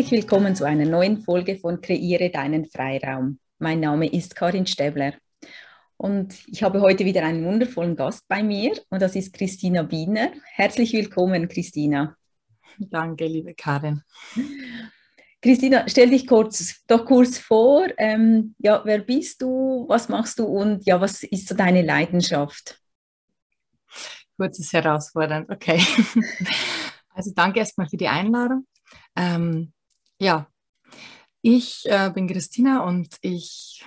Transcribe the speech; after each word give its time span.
Herzlich 0.00 0.22
willkommen 0.22 0.56
zu 0.56 0.64
einer 0.64 0.86
neuen 0.86 1.20
Folge 1.20 1.58
von 1.58 1.82
Kreiere 1.82 2.30
deinen 2.30 2.64
Freiraum. 2.64 3.38
Mein 3.58 3.80
Name 3.80 4.10
ist 4.10 4.34
Karin 4.34 4.64
Stäbler 4.64 5.12
und 5.98 6.38
ich 6.46 6.62
habe 6.62 6.80
heute 6.80 7.04
wieder 7.04 7.22
einen 7.22 7.44
wundervollen 7.44 7.96
Gast 7.96 8.26
bei 8.26 8.42
mir 8.42 8.72
und 8.88 9.02
das 9.02 9.14
ist 9.14 9.34
Christina 9.34 9.90
Wiener. 9.90 10.32
Herzlich 10.54 10.94
willkommen, 10.94 11.48
Christina. 11.48 12.16
Danke, 12.78 13.26
liebe 13.26 13.52
Karin. 13.52 14.00
Christina, 15.42 15.86
stell 15.86 16.08
dich 16.08 16.26
kurz, 16.26 16.82
doch 16.86 17.04
kurz 17.04 17.36
vor. 17.36 17.86
Ähm, 17.98 18.54
ja, 18.56 18.80
wer 18.86 19.00
bist 19.00 19.42
du? 19.42 19.84
Was 19.86 20.08
machst 20.08 20.38
du? 20.38 20.46
Und 20.46 20.86
ja, 20.86 20.98
was 20.98 21.24
ist 21.24 21.46
so 21.46 21.54
deine 21.54 21.82
Leidenschaft? 21.82 22.80
Kurz 24.38 24.58
ist 24.60 24.72
herausfordernd. 24.72 25.50
Okay. 25.50 25.78
Also 27.12 27.32
danke 27.34 27.58
erstmal 27.58 27.88
für 27.88 27.96
die 27.96 28.06
Einladung. 28.08 28.66
Ähm, 29.16 29.72
ja, 30.20 30.46
ich 31.42 31.84
äh, 31.86 32.10
bin 32.14 32.28
Christina 32.28 32.84
und 32.84 33.16
ich 33.22 33.84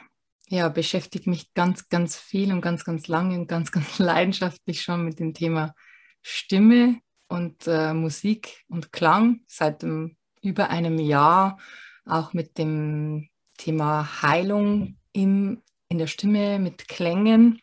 ja, 0.48 0.70
beschäftige 0.70 1.30
mich 1.30 1.54
ganz, 1.54 1.90
ganz 1.90 2.18
viel 2.18 2.52
und 2.52 2.62
ganz, 2.62 2.84
ganz 2.84 3.08
lange 3.08 3.40
und 3.40 3.48
ganz, 3.48 3.72
ganz 3.72 4.00
leidenschaftlich 4.00 4.82
schon 4.82 5.06
mit 5.06 5.20
dem 5.20 5.34
Thema 5.34 5.76
Stimme 6.22 7.00
und 7.28 7.68
äh, 7.68 7.94
Musik 7.94 8.64
und 8.68 8.92
Klang 8.92 9.42
seit 9.48 9.84
dem, 9.84 10.18
über 10.42 10.70
einem 10.70 11.00
Jahr, 11.00 11.60
auch 12.06 12.34
mit 12.34 12.58
dem 12.58 13.30
Thema 13.58 14.22
Heilung 14.22 14.98
im, 15.12 15.62
in 15.88 15.98
der 15.98 16.08
Stimme 16.08 16.60
mit 16.60 16.88
Klängen. 16.88 17.62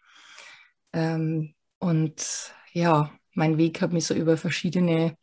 Ähm, 0.92 1.54
und 1.78 2.54
ja, 2.72 3.10
mein 3.34 3.58
Weg 3.58 3.80
hat 3.82 3.92
mich 3.92 4.06
so 4.06 4.14
über 4.14 4.36
verschiedene 4.36 5.16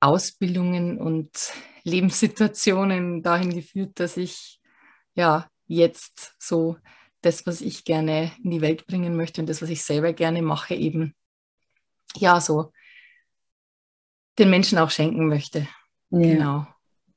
Ausbildungen 0.00 0.98
und 0.98 1.52
Lebenssituationen 1.84 3.22
dahin 3.22 3.54
geführt, 3.54 4.00
dass 4.00 4.16
ich 4.16 4.60
ja 5.14 5.48
jetzt 5.66 6.34
so 6.38 6.76
das, 7.20 7.46
was 7.46 7.60
ich 7.60 7.84
gerne 7.84 8.32
in 8.42 8.50
die 8.50 8.60
Welt 8.60 8.86
bringen 8.86 9.16
möchte 9.16 9.40
und 9.40 9.48
das, 9.48 9.62
was 9.62 9.70
ich 9.70 9.82
selber 9.82 10.12
gerne 10.12 10.42
mache, 10.42 10.74
eben 10.74 11.14
ja 12.16 12.40
so 12.40 12.72
den 14.38 14.50
Menschen 14.50 14.78
auch 14.78 14.90
schenken 14.90 15.28
möchte. 15.28 15.68
Ja. 16.10 16.18
Genau. 16.18 16.66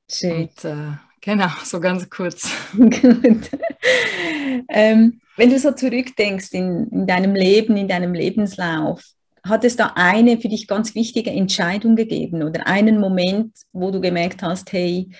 Schön. 0.10 0.44
Und, 0.44 0.66
äh, 0.66 0.92
genau, 1.22 1.50
so 1.64 1.80
ganz 1.80 2.10
kurz. 2.10 2.50
ähm, 4.70 5.22
wenn 5.38 5.50
du 5.50 5.60
so 5.60 5.72
zurückdenkst 5.72 6.50
in, 6.52 6.88
in 6.90 7.08
deinem 7.08 7.36
Leben, 7.36 7.76
in 7.78 7.88
deinem 7.88 8.14
Lebenslauf, 8.14 9.04
hat 9.46 9.64
es 9.64 9.76
da 9.76 9.94
eine 9.96 10.40
für 10.40 10.50
dich 10.50 10.68
ganz 10.68 10.96
wichtige 10.96 11.30
Entscheidung 11.30 11.96
gegeben 11.96 12.44
oder 12.44 12.68
einen 12.68 13.00
Moment, 13.00 13.56
wo 13.72 13.92
du 13.92 14.02
gemerkt 14.02 14.42
hast, 14.42 14.74
hey, 14.74 15.12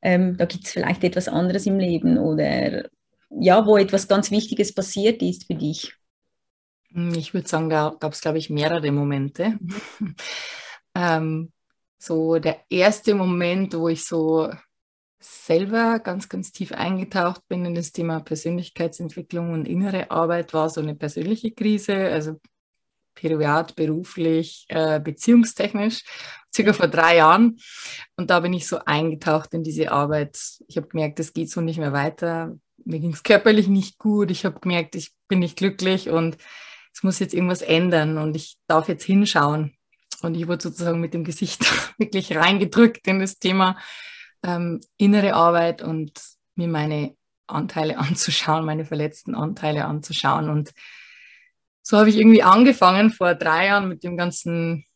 ähm, 0.00 0.36
da 0.36 0.44
gibt 0.44 0.64
es 0.64 0.72
vielleicht 0.72 1.02
etwas 1.02 1.28
anderes 1.28 1.66
im 1.66 1.78
Leben 1.78 2.18
oder 2.18 2.88
ja, 3.30 3.66
wo 3.66 3.76
etwas 3.76 4.06
ganz 4.06 4.30
Wichtiges 4.30 4.74
passiert 4.74 5.22
ist 5.22 5.46
für 5.46 5.54
dich? 5.54 5.94
Hm, 6.92 7.14
ich 7.14 7.34
würde 7.34 7.48
sagen, 7.48 7.68
da 7.68 7.96
gab 7.98 8.12
es, 8.12 8.20
glaube 8.20 8.38
ich, 8.38 8.50
mehrere 8.50 8.90
Momente. 8.92 9.58
Ähm, 10.96 11.52
so 11.98 12.38
der 12.38 12.60
erste 12.70 13.16
Moment, 13.16 13.74
wo 13.74 13.88
ich 13.88 14.04
so 14.04 14.48
selber 15.18 15.98
ganz, 15.98 16.28
ganz 16.28 16.52
tief 16.52 16.70
eingetaucht 16.70 17.42
bin 17.48 17.64
in 17.64 17.74
das 17.74 17.90
Thema 17.90 18.20
Persönlichkeitsentwicklung 18.20 19.52
und 19.52 19.66
innere 19.66 20.12
Arbeit, 20.12 20.54
war 20.54 20.70
so 20.70 20.80
eine 20.80 20.94
persönliche 20.94 21.50
Krise. 21.50 21.96
Also 21.96 22.40
privat, 23.14 23.76
beruflich, 23.76 24.66
äh, 24.68 25.00
beziehungstechnisch, 25.00 26.02
circa 26.54 26.72
vor 26.72 26.88
drei 26.88 27.16
Jahren. 27.16 27.58
Und 28.16 28.30
da 28.30 28.40
bin 28.40 28.52
ich 28.52 28.66
so 28.66 28.78
eingetaucht 28.84 29.54
in 29.54 29.62
diese 29.62 29.90
Arbeit. 29.90 30.38
Ich 30.68 30.76
habe 30.76 30.88
gemerkt, 30.88 31.20
es 31.20 31.32
geht 31.32 31.50
so 31.50 31.60
nicht 31.60 31.78
mehr 31.78 31.92
weiter. 31.92 32.56
Mir 32.84 33.00
ging 33.00 33.12
es 33.12 33.22
körperlich 33.22 33.68
nicht 33.68 33.98
gut. 33.98 34.30
Ich 34.30 34.44
habe 34.44 34.60
gemerkt, 34.60 34.94
ich 34.94 35.12
bin 35.28 35.40
nicht 35.40 35.56
glücklich 35.56 36.10
und 36.10 36.36
es 36.92 37.02
muss 37.02 37.18
jetzt 37.18 37.34
irgendwas 37.34 37.62
ändern 37.62 38.18
und 38.18 38.36
ich 38.36 38.56
darf 38.68 38.88
jetzt 38.88 39.04
hinschauen. 39.04 39.74
Und 40.22 40.36
ich 40.36 40.46
wurde 40.46 40.62
sozusagen 40.62 41.00
mit 41.00 41.12
dem 41.12 41.24
Gesicht 41.24 41.64
wirklich 41.98 42.36
reingedrückt 42.36 43.06
in 43.06 43.18
das 43.18 43.38
Thema 43.38 43.76
ähm, 44.44 44.80
innere 44.96 45.34
Arbeit 45.34 45.82
und 45.82 46.12
mir 46.54 46.68
meine 46.68 47.16
Anteile 47.46 47.98
anzuschauen, 47.98 48.64
meine 48.64 48.84
verletzten 48.84 49.34
Anteile 49.34 49.86
anzuschauen 49.86 50.48
und 50.48 50.72
so 51.86 51.98
habe 51.98 52.08
ich 52.08 52.16
irgendwie 52.16 52.42
angefangen 52.42 53.10
vor 53.10 53.34
drei 53.34 53.66
Jahren 53.66 53.88
mit 53.88 54.02
dem 54.04 54.16
ganzen 54.16 54.86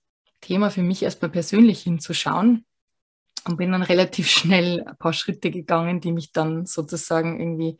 Thema 0.41 0.71
für 0.71 0.83
mich 0.83 1.03
erstmal 1.03 1.31
persönlich 1.31 1.83
hinzuschauen 1.83 2.65
und 3.45 3.59
bin 3.59 3.73
dann 3.73 3.83
relativ 3.83 4.29
schnell 4.29 4.85
ein 4.87 4.97
paar 4.97 5.13
Schritte 5.13 5.51
gegangen, 5.51 6.01
die 6.01 6.13
mich 6.13 6.33
dann 6.33 6.65
sozusagen 6.65 7.39
irgendwie 7.39 7.77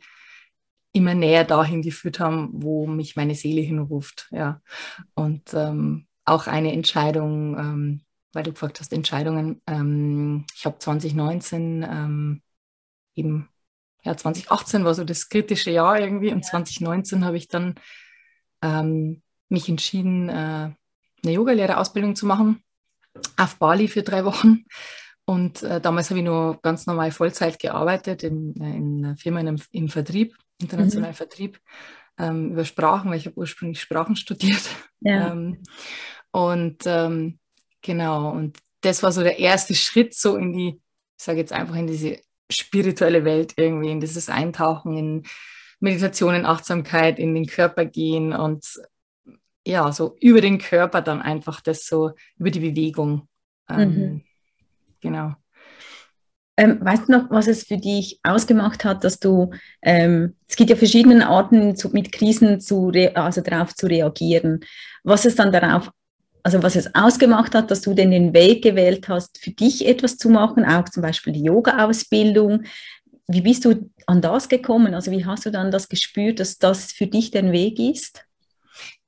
immer 0.93 1.15
näher 1.15 1.43
dahin 1.43 1.81
geführt 1.81 2.19
haben, 2.19 2.49
wo 2.53 2.85
mich 2.85 3.15
meine 3.15 3.33
Seele 3.33 3.61
hinruft. 3.61 4.27
Ja. 4.31 4.61
Und 5.15 5.53
ähm, 5.55 6.07
auch 6.25 6.45
eine 6.45 6.71
Entscheidung, 6.71 7.57
ähm, 7.57 8.01
weil 8.33 8.43
du 8.43 8.51
gefragt 8.51 8.79
hast, 8.79 8.93
Entscheidungen. 8.93 9.61
Ähm, 9.65 10.45
ich 10.55 10.65
habe 10.65 10.77
2019 10.77 11.83
ähm, 11.83 12.41
eben, 13.15 13.49
ja, 14.03 14.15
2018 14.15 14.85
war 14.85 14.93
so 14.93 15.03
das 15.03 15.29
kritische 15.29 15.71
Jahr 15.71 15.99
irgendwie 15.99 16.31
und 16.31 16.45
2019 16.45 17.25
habe 17.25 17.37
ich 17.37 17.47
dann 17.47 17.75
ähm, 18.61 19.21
mich 19.49 19.69
entschieden, 19.69 20.29
äh, 20.29 20.31
eine 20.31 21.33
Yogalehrerausbildung 21.33 22.15
zu 22.15 22.25
machen 22.25 22.63
auf 23.37 23.57
Bali 23.57 23.87
für 23.87 24.03
drei 24.03 24.25
Wochen. 24.25 24.65
Und 25.25 25.61
äh, 25.61 25.79
damals 25.79 26.09
habe 26.09 26.19
ich 26.19 26.25
nur 26.25 26.59
ganz 26.61 26.87
normal 26.87 27.11
Vollzeit 27.11 27.59
gearbeitet 27.59 28.23
in, 28.23 28.59
äh, 28.59 28.75
in 28.75 29.05
einer 29.05 29.17
Firma 29.17 29.39
in 29.41 29.61
im 29.71 29.89
Vertrieb, 29.89 30.35
internationalen 30.59 31.11
mhm. 31.11 31.17
Vertrieb, 31.17 31.59
ähm, 32.17 32.51
über 32.51 32.65
Sprachen, 32.65 33.11
weil 33.11 33.17
ich 33.17 33.27
habe 33.27 33.37
ursprünglich 33.37 33.79
Sprachen 33.79 34.15
studiert. 34.15 34.69
Ja. 35.01 35.31
Ähm, 35.31 35.61
und 36.31 36.83
ähm, 36.85 37.39
genau, 37.81 38.31
und 38.31 38.57
das 38.81 39.03
war 39.03 39.11
so 39.11 39.21
der 39.21 39.39
erste 39.39 39.75
Schritt 39.75 40.13
so 40.13 40.35
in 40.35 40.53
die, 40.53 40.81
ich 41.17 41.23
sage 41.23 41.39
jetzt 41.39 41.53
einfach 41.53 41.75
in 41.75 41.87
diese 41.87 42.19
spirituelle 42.51 43.23
Welt 43.23 43.53
irgendwie, 43.57 43.91
in 43.91 43.99
dieses 43.99 44.29
Eintauchen 44.29 44.97
in 44.97 45.23
Meditation 45.79 46.35
in 46.35 46.45
Achtsamkeit 46.45 47.19
in 47.19 47.33
den 47.35 47.45
Körper 47.45 47.85
gehen 47.85 48.33
und 48.33 48.65
ja, 49.65 49.91
so 49.91 50.15
über 50.19 50.41
den 50.41 50.57
Körper 50.57 51.01
dann 51.01 51.21
einfach 51.21 51.61
das 51.61 51.85
so, 51.85 52.11
über 52.37 52.51
die 52.51 52.59
Bewegung. 52.59 53.27
Ähm, 53.69 53.89
mhm. 53.89 54.21
Genau. 55.01 55.35
Ähm, 56.57 56.77
weißt 56.81 57.07
du 57.07 57.13
noch, 57.13 57.29
was 57.29 57.47
es 57.47 57.63
für 57.63 57.77
dich 57.77 58.19
ausgemacht 58.21 58.83
hat, 58.83 59.05
dass 59.05 59.19
du, 59.19 59.51
ähm, 59.81 60.35
es 60.45 60.57
gibt 60.57 60.69
ja 60.69 60.75
verschiedene 60.75 61.25
Arten, 61.25 61.77
zu, 61.77 61.89
mit 61.89 62.11
Krisen 62.11 62.59
zu 62.59 62.91
also 63.13 63.39
darauf 63.39 63.73
zu 63.73 63.87
reagieren. 63.87 64.59
Was 65.03 65.23
es 65.23 65.35
dann 65.35 65.53
darauf, 65.53 65.89
also 66.43 66.61
was 66.61 66.75
es 66.75 66.93
ausgemacht 66.95 67.55
hat, 67.55 67.71
dass 67.71 67.79
du 67.79 67.93
denn 67.93 68.11
den 68.11 68.33
Weg 68.33 68.61
gewählt 68.61 69.07
hast, 69.07 69.37
für 69.37 69.51
dich 69.51 69.87
etwas 69.87 70.17
zu 70.17 70.29
machen, 70.29 70.65
auch 70.65 70.83
zum 70.89 71.01
Beispiel 71.01 71.31
die 71.31 71.43
Yoga-Ausbildung. 71.43 72.63
Wie 73.31 73.41
bist 73.41 73.63
du 73.63 73.91
an 74.07 74.23
das 74.23 74.49
gekommen? 74.49 74.95
Also 74.95 75.11
wie 75.11 75.23
hast 75.23 75.45
du 75.45 75.51
dann 75.51 75.69
das 75.69 75.87
gespürt, 75.87 76.39
dass 76.39 76.57
das 76.57 76.91
für 76.91 77.05
dich 77.05 77.29
der 77.29 77.51
Weg 77.51 77.77
ist? 77.77 78.25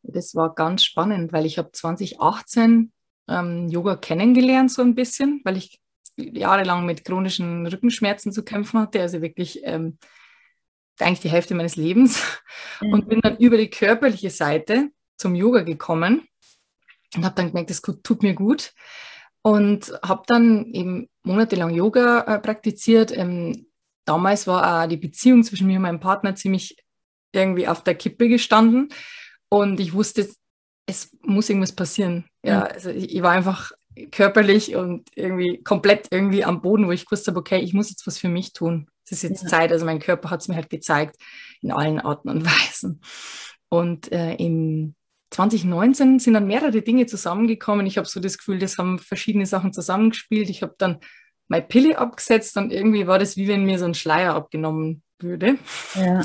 Das 0.04 0.36
war 0.36 0.54
ganz 0.54 0.84
spannend, 0.84 1.34
weil 1.34 1.48
ich 1.48 1.58
habe 1.58 1.72
2018 1.72 2.92
ähm, 3.28 3.68
Yoga 3.68 3.96
kennengelernt 3.96 4.72
so 4.72 4.84
ein 4.84 4.94
bisschen, 4.94 5.42
weil 5.44 5.58
ich 5.58 5.82
jahrelang 6.18 6.86
mit 6.86 7.04
chronischen 7.04 7.66
Rückenschmerzen 7.66 8.32
zu 8.32 8.44
kämpfen 8.44 8.80
hatte, 8.80 9.02
also 9.02 9.24
wirklich 9.24 9.62
ähm, 9.64 9.98
eigentlich 11.00 11.22
die 11.22 11.32
Hälfte 11.32 11.56
meines 11.56 11.76
Lebens 11.76 12.22
mhm. 12.80 12.94
und 12.94 13.10
bin 13.10 13.22
dann 13.22 13.38
über 13.38 13.58
die 13.58 13.72
körperliche 13.72 14.30
Seite 14.30 14.90
zum 15.18 15.34
Yoga 15.34 15.62
gekommen 15.62 16.28
und 17.16 17.26
habe 17.26 17.34
dann 17.34 17.48
gemerkt, 17.48 17.72
das 17.72 17.82
tut 17.82 18.22
mir 18.22 18.36
gut 18.36 18.74
und 19.42 19.92
habe 20.04 20.22
dann 20.28 20.66
eben 20.74 21.10
monatelang 21.24 21.72
Yoga 21.72 22.22
äh, 22.22 22.40
praktiziert, 22.40 23.18
ähm, 23.18 23.66
damals 24.06 24.48
war 24.48 24.84
auch 24.84 24.88
die 24.88 24.98
Beziehung 24.98 25.44
zwischen 25.44 25.68
mir 25.68 25.78
und 25.78 25.84
meinem 25.84 26.00
Partner 26.00 26.36
ziemlich 26.36 26.78
irgendwie 27.34 27.68
auf 27.68 27.84
der 27.84 27.96
Kippe 27.96 28.28
gestanden. 28.28 28.90
Und 29.50 29.80
ich 29.80 29.94
wusste, 29.94 30.30
es 30.86 31.16
muss 31.22 31.50
irgendwas 31.50 31.74
passieren. 31.74 32.26
Ja, 32.44 32.64
also 32.64 32.90
ich 32.90 33.22
war 33.22 33.32
einfach 33.32 33.72
körperlich 34.12 34.76
und 34.76 35.10
irgendwie 35.16 35.62
komplett 35.64 36.08
irgendwie 36.12 36.44
am 36.44 36.62
Boden, 36.62 36.88
wo 36.88 36.92
ich 36.92 37.10
wusste, 37.12 37.36
okay, 37.36 37.60
ich 37.60 37.74
muss 37.74 37.90
jetzt 37.90 38.08
was 38.08 38.18
für 38.18 38.30
mich 38.30 38.54
tun. 38.54 38.88
Es 39.06 39.12
ist 39.12 39.24
jetzt 39.24 39.44
ja. 39.44 39.50
Zeit. 39.50 39.72
Also 39.72 39.86
mein 39.86 40.00
Körper 40.00 40.30
hat 40.30 40.42
es 40.42 40.48
mir 40.48 40.56
halt 40.56 40.70
gezeigt 40.70 41.18
in 41.62 41.72
allen 41.72 42.00
Arten 42.00 42.30
und 42.30 42.46
Weisen. 42.46 43.02
Und 43.70 44.12
äh, 44.12 44.36
im 44.36 44.96
2019 45.32 46.20
sind 46.20 46.34
dann 46.34 46.48
mehrere 46.48 46.82
Dinge 46.82 47.06
zusammengekommen. 47.06 47.86
Ich 47.86 47.98
habe 47.98 48.08
so 48.08 48.20
das 48.20 48.38
Gefühl, 48.38 48.60
das 48.60 48.78
haben 48.78 49.00
verschiedene 49.00 49.46
Sachen 49.46 49.72
zusammengespielt. 49.72 50.50
Ich 50.50 50.62
habe 50.62 50.76
dann 50.78 51.00
meine 51.52 51.66
Pille 51.66 51.98
abgesetzt 51.98 52.56
und 52.56 52.72
irgendwie 52.72 53.08
war 53.08 53.20
das 53.20 53.36
wie 53.36 53.50
wenn 53.50 53.66
mir 53.66 53.78
so 53.78 53.84
ein 53.84 53.94
Schleier 53.94 54.36
abgenommen 54.36 55.04
würde. 55.20 55.58
Ja. 55.96 56.22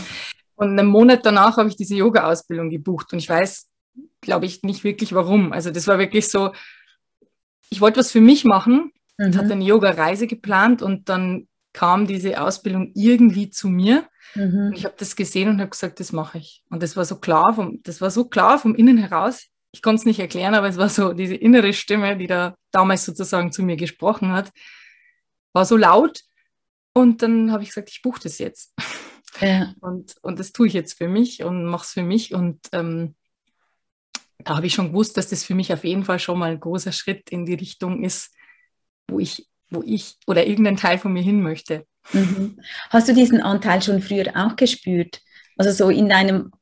Und 0.55 0.78
einen 0.78 0.87
Monat 0.87 1.26
danach 1.26 1.56
habe 1.56 1.69
ich 1.69 1.75
diese 1.75 1.96
Yoga-Ausbildung 1.96 2.70
gebucht 2.70 3.12
und 3.12 3.19
ich 3.19 3.28
weiß, 3.28 3.69
glaube 4.20 4.46
ich, 4.46 4.62
nicht 4.62 4.84
wirklich 4.84 5.14
warum. 5.14 5.52
Also 5.52 5.73
das 5.73 5.88
war 5.88 5.99
wirklich 5.99 6.28
so, 6.28 6.52
ich 7.70 7.81
wollte 7.81 7.99
was 7.99 8.12
für 8.12 8.20
mich 8.20 8.44
machen 8.44 8.93
mhm. 9.19 9.26
und 9.26 9.37
hatte 9.37 9.52
eine 9.52 9.64
Yoga-Reise 9.64 10.28
geplant 10.28 10.81
und 10.81 11.08
dann 11.08 11.49
kam 11.73 12.06
diese 12.06 12.40
Ausbildung 12.40 12.93
irgendwie 12.94 13.50
zu 13.50 13.69
mir. 13.69 14.06
Mhm. 14.37 14.69
Und 14.69 14.76
ich 14.76 14.84
habe 14.84 14.94
das 14.96 15.17
gesehen 15.17 15.49
und 15.49 15.58
habe 15.58 15.70
gesagt, 15.70 15.99
das 15.99 16.12
mache 16.12 16.38
ich. 16.38 16.62
Und 16.70 16.84
das 16.84 16.96
war 16.96 17.05
so 17.05 17.17
klar, 17.17 17.52
vom, 17.52 17.81
das 17.82 18.00
war 18.00 18.12
so 18.12 18.26
klar 18.26 18.61
vom 18.61 18.76
Innen 18.76 18.96
heraus. 18.96 19.49
Ich 19.73 19.82
konnte 19.82 19.99
es 19.99 20.06
nicht 20.06 20.20
erklären, 20.20 20.55
aber 20.55 20.69
es 20.69 20.76
war 20.76 20.88
so 20.88 21.12
diese 21.12 21.34
innere 21.34 21.73
Stimme, 21.73 22.17
die 22.17 22.28
da 22.28 22.55
damals 22.70 23.05
sozusagen 23.05 23.50
zu 23.50 23.64
mir 23.64 23.76
gesprochen 23.76 24.31
hat, 24.31 24.52
war 25.56 25.64
so 25.64 25.76
laut. 25.76 26.20
Und 26.93 27.23
dann 27.23 27.50
habe 27.50 27.62
ich 27.62 27.70
gesagt, 27.70 27.91
ich 27.91 28.03
buche 28.03 28.20
das 28.23 28.38
jetzt. 28.38 28.75
Ja. 29.41 29.75
Und, 29.81 30.14
und 30.23 30.38
das 30.38 30.53
tue 30.53 30.67
ich 30.67 30.73
jetzt 30.73 30.94
für 30.94 31.08
mich 31.08 31.43
und 31.43 31.67
mache 31.67 31.85
es 31.85 31.93
für 31.93 32.03
mich. 32.03 32.32
Und 32.35 32.61
ähm, 32.73 33.17
da 34.38 34.56
habe 34.56 34.67
ich 34.67 34.75
schon 34.75 34.88
gewusst, 34.88 35.17
dass 35.17 35.29
das 35.29 35.44
für 35.44 35.55
mich 35.55 35.73
auf 35.73 35.85
jeden 35.85 36.05
Fall 36.05 36.19
schon 36.19 36.38
mal 36.38 36.53
ein 36.53 36.61
großer 36.61 36.93
Schritt 36.93 37.31
in 37.31 37.44
die 37.44 37.55
Richtung 37.55 38.03
ist, 38.03 38.35
wo 39.08 39.19
ich, 39.19 39.47
wo 39.70 39.82
ich 39.82 40.17
oder 40.26 40.47
irgendein 40.47 40.76
Teil 40.76 40.99
von 40.99 41.12
mir 41.12 41.23
hin 41.23 41.43
möchte. 41.43 41.87
Mhm. 42.12 42.61
Hast 42.91 43.09
du 43.09 43.14
diesen 43.14 43.43
Anteil 43.43 43.82
schon 43.82 44.00
früher 44.00 44.32
auch 44.35 44.56
gespürt? 44.56 45.20
Also 45.56 45.73
so 45.73 45.91
in 45.91 46.09
deinem 46.09 46.52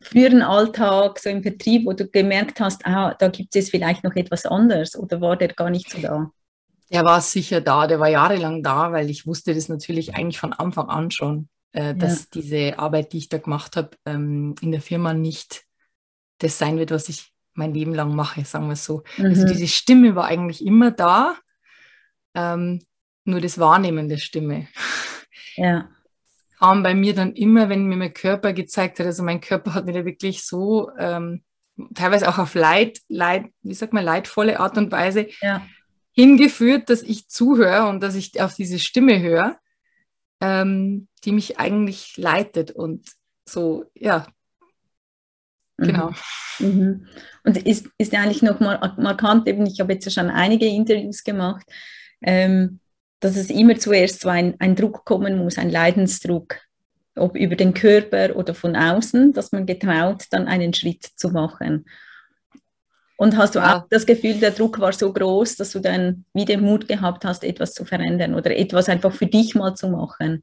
früheren 0.00 0.42
Alltag, 0.42 1.18
so 1.18 1.30
im 1.30 1.42
Vertrieb, 1.42 1.86
wo 1.86 1.92
du 1.92 2.08
gemerkt 2.08 2.60
hast, 2.60 2.86
ah, 2.86 3.14
da 3.14 3.28
gibt 3.28 3.54
es 3.54 3.70
vielleicht 3.70 4.04
noch 4.04 4.14
etwas 4.16 4.46
anderes 4.46 4.96
oder 4.96 5.20
war 5.20 5.36
der 5.36 5.48
gar 5.48 5.70
nicht 5.70 5.90
so 5.90 5.98
da? 5.98 6.30
Der 6.92 7.04
war 7.04 7.20
sicher 7.20 7.60
da, 7.60 7.86
der 7.86 7.98
war 7.98 8.08
jahrelang 8.08 8.62
da, 8.62 8.92
weil 8.92 9.10
ich 9.10 9.26
wusste 9.26 9.54
das 9.54 9.68
natürlich 9.68 10.14
eigentlich 10.14 10.38
von 10.38 10.52
Anfang 10.52 10.88
an 10.88 11.10
schon, 11.10 11.48
äh, 11.72 11.94
dass 11.94 12.20
ja. 12.20 12.26
diese 12.34 12.78
Arbeit, 12.78 13.12
die 13.12 13.18
ich 13.18 13.28
da 13.28 13.38
gemacht 13.38 13.76
habe, 13.76 13.90
ähm, 14.04 14.54
in 14.60 14.70
der 14.70 14.80
Firma 14.80 15.12
nicht 15.12 15.64
das 16.38 16.58
sein 16.58 16.78
wird, 16.78 16.90
was 16.90 17.08
ich 17.08 17.32
mein 17.54 17.74
Leben 17.74 17.94
lang 17.94 18.14
mache, 18.14 18.44
sagen 18.44 18.66
wir 18.66 18.74
es 18.74 18.84
so. 18.84 19.02
Also 19.16 19.22
mhm. 19.22 19.28
Also 19.30 19.46
diese 19.46 19.68
Stimme 19.68 20.14
war 20.14 20.26
eigentlich 20.26 20.64
immer 20.64 20.90
da, 20.90 21.36
ähm, 22.34 22.82
nur 23.24 23.40
das 23.40 23.58
Wahrnehmen 23.58 24.08
der 24.08 24.18
Stimme. 24.18 24.68
Ja. 25.56 25.88
Kam 26.58 26.82
bei 26.82 26.94
mir 26.94 27.14
dann 27.14 27.34
immer, 27.34 27.68
wenn 27.68 27.86
mir 27.86 27.96
mein 27.96 28.14
Körper 28.14 28.52
gezeigt 28.52 28.98
hat, 28.98 29.06
also 29.06 29.22
mein 29.22 29.40
Körper 29.40 29.74
hat 29.74 29.86
mir 29.86 29.92
da 29.92 30.04
wirklich 30.04 30.44
so 30.44 30.90
ähm, 30.98 31.42
teilweise 31.94 32.28
auch 32.28 32.38
auf 32.38 32.54
Leid, 32.54 33.00
Leid, 33.08 33.46
wie 33.62 33.74
sagt 33.74 33.92
man, 33.92 34.04
leidvolle 34.04 34.60
Art 34.60 34.78
und 34.78 34.92
Weise 34.92 35.28
ja. 35.40 35.66
Hingeführt, 36.16 36.88
dass 36.90 37.02
ich 37.02 37.28
zuhöre 37.28 37.88
und 37.88 38.00
dass 38.02 38.14
ich 38.14 38.40
auf 38.40 38.54
diese 38.54 38.78
Stimme 38.78 39.20
höre, 39.20 39.58
ähm, 40.40 41.08
die 41.24 41.32
mich 41.32 41.58
eigentlich 41.58 42.16
leitet 42.16 42.70
und 42.70 43.06
so, 43.48 43.84
ja, 43.94 44.26
Genau. 45.78 46.10
Mhm. 46.58 46.66
mhm. 46.66 47.06
Und 47.44 47.58
ist, 47.66 47.88
ist 47.98 48.14
eigentlich 48.14 48.42
noch 48.42 48.60
mal 48.60 48.94
markant, 48.96 49.46
eben, 49.46 49.66
ich 49.66 49.80
habe 49.80 49.92
jetzt 49.92 50.12
schon 50.12 50.30
einige 50.30 50.66
Interviews 50.66 51.22
gemacht, 51.22 51.66
ähm, 52.22 52.80
dass 53.20 53.36
es 53.36 53.50
immer 53.50 53.76
zuerst 53.76 54.20
so 54.20 54.28
ein, 54.28 54.54
ein 54.58 54.74
Druck 54.74 55.04
kommen 55.04 55.38
muss, 55.38 55.58
ein 55.58 55.70
Leidensdruck, 55.70 56.56
ob 57.14 57.36
über 57.36 57.56
den 57.56 57.74
Körper 57.74 58.36
oder 58.36 58.54
von 58.54 58.76
außen, 58.76 59.32
dass 59.32 59.52
man 59.52 59.66
getraut, 59.66 60.24
dann 60.30 60.48
einen 60.48 60.74
Schritt 60.74 61.04
zu 61.16 61.30
machen. 61.30 61.86
Und 63.16 63.36
hast 63.36 63.54
du 63.54 63.60
ja. 63.60 63.78
auch 63.78 63.86
das 63.88 64.04
Gefühl, 64.04 64.34
der 64.34 64.50
Druck 64.50 64.78
war 64.78 64.92
so 64.92 65.12
groß, 65.12 65.56
dass 65.56 65.72
du 65.72 65.80
dann 65.80 66.24
wieder 66.34 66.58
Mut 66.58 66.86
gehabt 66.86 67.24
hast, 67.24 67.44
etwas 67.44 67.72
zu 67.72 67.84
verändern 67.84 68.34
oder 68.34 68.54
etwas 68.56 68.88
einfach 68.88 69.12
für 69.12 69.26
dich 69.26 69.54
mal 69.54 69.74
zu 69.74 69.88
machen? 69.88 70.42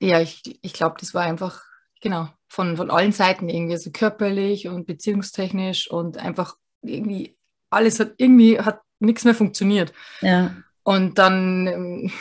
Ja, 0.00 0.20
ich, 0.20 0.42
ich 0.62 0.72
glaube, 0.72 0.96
das 1.00 1.14
war 1.14 1.24
einfach, 1.24 1.62
genau, 2.00 2.28
von, 2.48 2.76
von 2.76 2.90
allen 2.90 3.12
Seiten 3.12 3.48
irgendwie, 3.48 3.76
so 3.76 3.90
körperlich 3.90 4.68
und 4.68 4.86
beziehungstechnisch 4.86 5.90
und 5.90 6.16
einfach 6.16 6.56
irgendwie 6.82 7.36
alles 7.70 8.00
hat 8.00 8.14
irgendwie 8.16 8.58
hat 8.58 8.80
nichts 9.00 9.24
mehr 9.24 9.34
funktioniert. 9.34 9.92
Ja. 10.20 10.54
Und 10.82 11.18
dann 11.18 11.66
ähm, 11.66 12.12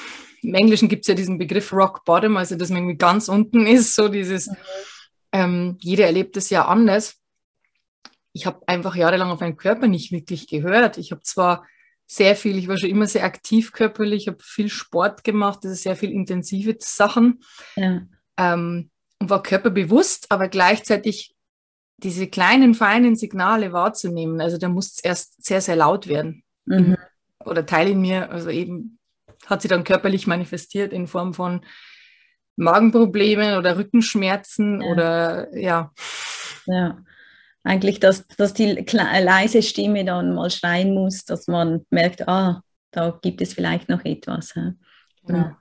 im 0.41 0.53
Englischen 0.53 0.89
gibt 0.89 1.03
es 1.03 1.07
ja 1.07 1.15
diesen 1.15 1.37
Begriff 1.37 1.71
Rock 1.71 2.03
Bottom, 2.05 2.37
also 2.37 2.55
dass 2.55 2.69
man 2.69 2.79
irgendwie 2.79 2.97
ganz 2.97 3.29
unten 3.29 3.65
ist, 3.65 3.95
so 3.95 4.07
dieses, 4.07 4.47
mhm. 4.47 4.55
ähm, 5.31 5.77
jeder 5.79 6.05
erlebt 6.05 6.37
es 6.37 6.49
ja 6.49 6.65
anders. 6.65 7.15
Ich 8.37 8.45
habe 8.45 8.61
einfach 8.67 8.95
jahrelang 8.95 9.31
auf 9.31 9.39
meinen 9.39 9.57
Körper 9.57 9.87
nicht 9.87 10.11
wirklich 10.11 10.47
gehört. 10.47 10.99
Ich 10.99 11.11
habe 11.11 11.21
zwar 11.21 11.65
sehr 12.05 12.35
viel, 12.35 12.55
ich 12.55 12.67
war 12.67 12.77
schon 12.77 12.91
immer 12.91 13.07
sehr 13.07 13.23
aktiv 13.23 13.71
körperlich, 13.71 14.23
ich 14.23 14.27
habe 14.27 14.37
viel 14.41 14.69
Sport 14.69 15.23
gemacht, 15.23 15.59
das 15.63 15.71
ist 15.71 15.83
sehr 15.83 15.95
viel 15.95 16.11
intensive 16.11 16.77
Sachen. 16.79 17.41
Ja. 17.75 18.03
Ähm, 18.37 18.91
und 19.19 19.29
war 19.31 19.41
körperbewusst, 19.41 20.27
aber 20.29 20.49
gleichzeitig 20.49 21.35
diese 21.97 22.27
kleinen, 22.27 22.75
feinen 22.75 23.15
Signale 23.15 23.73
wahrzunehmen. 23.73 24.39
Also 24.39 24.59
da 24.59 24.69
muss 24.69 24.93
es 24.93 24.99
erst 24.99 25.43
sehr, 25.43 25.61
sehr 25.61 25.75
laut 25.75 26.07
werden. 26.07 26.43
Mhm. 26.65 26.95
Oder 27.43 27.65
Teil 27.65 27.89
in 27.89 28.01
mir, 28.01 28.29
also 28.29 28.51
eben 28.51 28.99
hat 29.47 29.63
sie 29.63 29.67
dann 29.67 29.83
körperlich 29.83 30.27
manifestiert 30.27 30.93
in 30.93 31.07
Form 31.07 31.33
von 31.33 31.61
Magenproblemen 32.55 33.57
oder 33.57 33.77
Rückenschmerzen 33.79 34.81
ja. 34.81 34.87
oder 34.87 35.57
ja. 35.57 35.91
Ja, 36.67 37.03
eigentlich, 37.67 37.99
dass, 37.99 38.25
dass 38.37 38.53
die 38.53 38.73
leise 38.91 39.61
Stimme 39.61 40.05
dann 40.05 40.33
mal 40.33 40.49
schreien 40.49 40.93
muss, 40.93 41.25
dass 41.25 41.47
man 41.47 41.85
merkt, 41.89 42.27
ah, 42.27 42.61
da 42.91 43.17
gibt 43.21 43.41
es 43.41 43.53
vielleicht 43.53 43.89
noch 43.89 44.03
etwas. 44.05 44.55
Ja. 44.55 44.73
Genau. 45.25 45.51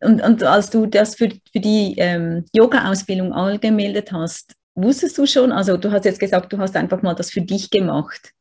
Und, 0.00 0.22
und 0.22 0.42
als 0.44 0.70
du 0.70 0.86
das 0.86 1.16
für, 1.16 1.28
für 1.28 1.60
die 1.60 1.94
ähm, 1.98 2.44
Yoga-Ausbildung 2.52 3.32
angemeldet 3.32 4.12
hast, 4.12 4.54
wusstest 4.74 5.18
du 5.18 5.26
schon, 5.26 5.50
also 5.50 5.76
du 5.76 5.90
hast 5.90 6.04
jetzt 6.04 6.20
gesagt, 6.20 6.52
du 6.52 6.58
hast 6.58 6.76
einfach 6.76 7.02
mal 7.02 7.14
das 7.14 7.30
für 7.30 7.40
dich 7.40 7.70
gemacht. 7.70 8.32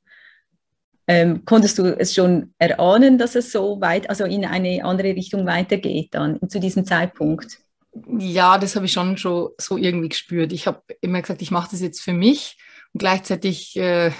Ähm, 1.07 1.45
konntest 1.45 1.79
du 1.79 1.97
es 1.97 2.13
schon 2.13 2.53
erahnen, 2.59 3.17
dass 3.17 3.35
es 3.35 3.51
so 3.51 3.79
weit, 3.81 4.09
also 4.09 4.25
in 4.25 4.45
eine 4.45 4.83
andere 4.83 5.15
Richtung 5.15 5.45
weitergeht 5.45 6.09
dann 6.11 6.37
zu 6.49 6.59
diesem 6.59 6.85
Zeitpunkt? 6.85 7.59
Ja, 8.17 8.57
das 8.57 8.75
habe 8.75 8.85
ich 8.85 8.91
schon, 8.91 9.17
schon 9.17 9.49
so 9.57 9.77
irgendwie 9.77 10.09
gespürt. 10.09 10.51
Ich 10.51 10.67
habe 10.67 10.81
immer 11.01 11.21
gesagt, 11.21 11.41
ich 11.41 11.51
mache 11.51 11.69
das 11.71 11.81
jetzt 11.81 12.01
für 12.01 12.13
mich 12.13 12.57
und 12.93 12.99
gleichzeitig 12.99 13.75
äh, 13.77 14.11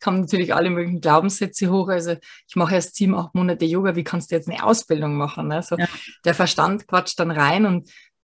kamen 0.00 0.20
natürlich 0.20 0.54
alle 0.54 0.70
möglichen 0.70 1.00
Glaubenssätze 1.00 1.70
hoch. 1.70 1.88
Also 1.88 2.16
ich 2.46 2.56
mache 2.56 2.74
erst 2.74 2.94
sieben, 2.94 3.14
acht 3.14 3.34
Monate 3.34 3.64
Yoga, 3.64 3.96
wie 3.96 4.04
kannst 4.04 4.30
du 4.30 4.34
jetzt 4.34 4.48
eine 4.48 4.62
Ausbildung 4.62 5.16
machen? 5.16 5.50
Also 5.50 5.76
ja. 5.78 5.88
der 6.24 6.34
Verstand 6.34 6.86
quatscht 6.86 7.18
dann 7.18 7.30
rein 7.30 7.64
und, 7.64 7.90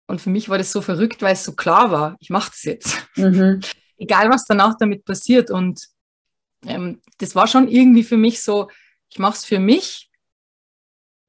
und 0.08 0.20
für 0.20 0.32
mich 0.32 0.50
war 0.50 0.58
das 0.58 0.72
so 0.72 0.82
verrückt, 0.82 1.22
weil 1.22 1.34
es 1.34 1.44
so 1.44 1.53
klar 1.53 1.91
war, 1.91 2.18
ich 2.20 2.29
mache 2.32 2.50
das 2.50 2.63
jetzt. 2.63 3.08
Mhm. 3.15 3.62
Egal, 3.98 4.29
was 4.29 4.46
danach 4.46 4.75
damit 4.79 5.06
passiert. 5.06 5.51
Und 5.51 5.88
ähm, 6.65 7.01
das 7.20 7.36
war 7.36 7.48
schon 7.48 7.68
irgendwie 7.68 8.03
für 8.03 8.18
mich 8.18 8.41
so, 8.41 8.70
ich 9.10 9.20
mache 9.20 9.36
es 9.36 9.46
für 9.46 9.60
mich. 9.60 10.10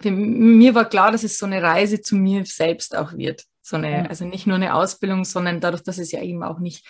Für 0.01 0.11
mir 0.11 0.75
war 0.75 0.89
klar, 0.89 1.13
dass 1.13 1.25
es 1.25 1.37
so 1.37 1.45
eine 1.45 1.61
Reise 1.61 2.01
zu 2.01 2.17
mir 2.17 2.47
selbst 2.47 2.97
auch 2.97 3.13
wird. 3.13 3.45
So 3.71 3.77
eine, 3.77 4.11
also 4.11 4.25
nicht 4.25 4.49
nur 4.49 4.57
eine 4.57 4.75
Ausbildung, 4.75 5.25
sondern 5.25 5.61
dadurch, 5.61 5.85
dass 5.85 5.99
es 5.99 6.11
ja 6.11 6.21
eben 6.23 6.43
auch 6.43 6.59
nicht 6.59 6.85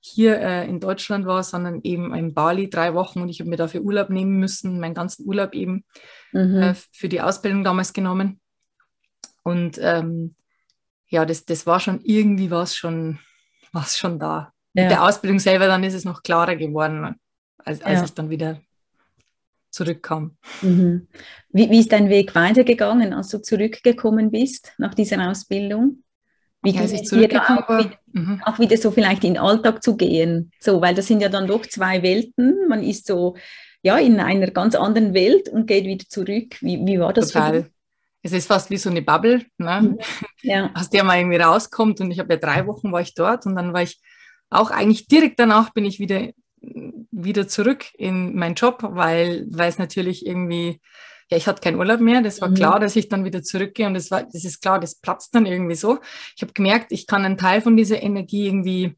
hier 0.00 0.40
äh, 0.40 0.68
in 0.68 0.80
Deutschland 0.80 1.24
war, 1.24 1.44
sondern 1.44 1.82
eben 1.84 2.12
in 2.14 2.34
Bali 2.34 2.68
drei 2.68 2.94
Wochen 2.94 3.20
und 3.20 3.28
ich 3.28 3.38
habe 3.38 3.48
mir 3.48 3.56
dafür 3.56 3.82
Urlaub 3.82 4.10
nehmen 4.10 4.38
müssen, 4.38 4.80
meinen 4.80 4.94
ganzen 4.94 5.24
Urlaub 5.24 5.54
eben 5.54 5.84
mhm. 6.32 6.62
äh, 6.62 6.74
für 6.92 7.08
die 7.08 7.20
Ausbildung 7.20 7.62
damals 7.62 7.92
genommen. 7.92 8.40
Und 9.44 9.78
ähm, 9.80 10.34
ja, 11.08 11.24
das, 11.24 11.44
das 11.44 11.64
war 11.64 11.78
schon 11.78 12.00
irgendwie 12.02 12.50
was 12.50 12.74
schon, 12.74 13.20
was 13.72 13.96
schon 13.96 14.18
da. 14.18 14.52
Ja. 14.74 14.82
Mit 14.82 14.90
der 14.90 15.04
Ausbildung 15.04 15.38
selber 15.38 15.68
dann 15.68 15.84
ist 15.84 15.94
es 15.94 16.04
noch 16.04 16.24
klarer 16.24 16.56
geworden, 16.56 17.14
als, 17.58 17.82
als 17.82 18.00
ja. 18.00 18.04
ich 18.04 18.14
dann 18.14 18.30
wieder 18.30 18.60
zurückkam. 19.70 20.36
Mhm. 20.60 21.06
Wie, 21.50 21.70
wie 21.70 21.78
ist 21.78 21.92
dein 21.92 22.08
Weg 22.08 22.34
weitergegangen, 22.34 23.12
als 23.12 23.28
du 23.28 23.40
zurückgekommen 23.40 24.32
bist 24.32 24.72
nach 24.78 24.94
dieser 24.94 25.30
Ausbildung? 25.30 26.02
Wie 26.66 26.72
ja, 26.72 26.82
auch, 26.82 27.68
wieder, 27.78 27.92
mhm. 28.12 28.42
auch 28.44 28.58
wieder 28.58 28.76
so 28.76 28.90
vielleicht 28.90 29.22
in 29.22 29.34
den 29.34 29.42
Alltag 29.42 29.82
zu 29.82 29.96
gehen. 29.96 30.50
So, 30.58 30.80
weil 30.80 30.94
das 30.94 31.06
sind 31.06 31.20
ja 31.20 31.28
dann 31.28 31.46
doch 31.46 31.64
zwei 31.64 32.02
Welten. 32.02 32.66
Man 32.68 32.82
ist 32.82 33.06
so 33.06 33.36
ja 33.82 33.98
in 33.98 34.18
einer 34.18 34.50
ganz 34.50 34.74
anderen 34.74 35.14
Welt 35.14 35.48
und 35.48 35.66
geht 35.66 35.84
wieder 35.84 36.04
zurück. 36.08 36.56
Wie, 36.60 36.84
wie 36.84 36.98
war 36.98 37.12
das 37.12 37.28
Total. 37.28 37.70
Es 38.22 38.32
ist 38.32 38.48
fast 38.48 38.70
wie 38.70 38.76
so 38.78 38.90
eine 38.90 39.02
Bubble, 39.02 39.44
ne? 39.58 39.80
Mhm. 39.80 39.98
ja. 40.42 40.70
aus 40.74 40.90
der 40.90 41.04
man 41.04 41.18
irgendwie 41.18 41.36
rauskommt. 41.36 42.00
Und 42.00 42.10
ich 42.10 42.18
habe 42.18 42.34
ja 42.34 42.40
drei 42.40 42.66
Wochen 42.66 42.90
war 42.90 43.00
ich 43.00 43.14
dort 43.14 43.46
und 43.46 43.54
dann 43.54 43.72
war 43.72 43.82
ich 43.82 44.00
auch 44.50 44.70
eigentlich 44.70 45.06
direkt 45.06 45.38
danach 45.38 45.72
bin 45.72 45.84
ich 45.84 45.98
wieder 46.00 46.30
wieder 47.12 47.46
zurück 47.46 47.86
in 47.94 48.34
meinen 48.34 48.54
Job, 48.54 48.80
weil 48.82 49.46
weil 49.50 49.68
es 49.68 49.78
natürlich 49.78 50.26
irgendwie 50.26 50.80
ja, 51.30 51.36
ich 51.36 51.46
hatte 51.46 51.60
keinen 51.60 51.78
Urlaub 51.78 52.00
mehr. 52.00 52.22
Das 52.22 52.40
war 52.40 52.48
mhm. 52.48 52.54
klar, 52.54 52.80
dass 52.80 52.96
ich 52.96 53.08
dann 53.08 53.24
wieder 53.24 53.42
zurückgehe 53.42 53.86
und 53.86 53.94
das 53.94 54.10
war, 54.10 54.22
das 54.22 54.44
ist 54.44 54.60
klar, 54.60 54.78
das 54.78 54.94
platzt 54.94 55.34
dann 55.34 55.46
irgendwie 55.46 55.74
so. 55.74 55.98
Ich 56.36 56.42
habe 56.42 56.52
gemerkt, 56.52 56.92
ich 56.92 57.06
kann 57.06 57.24
einen 57.24 57.38
Teil 57.38 57.60
von 57.60 57.76
dieser 57.76 58.02
Energie 58.02 58.46
irgendwie 58.46 58.96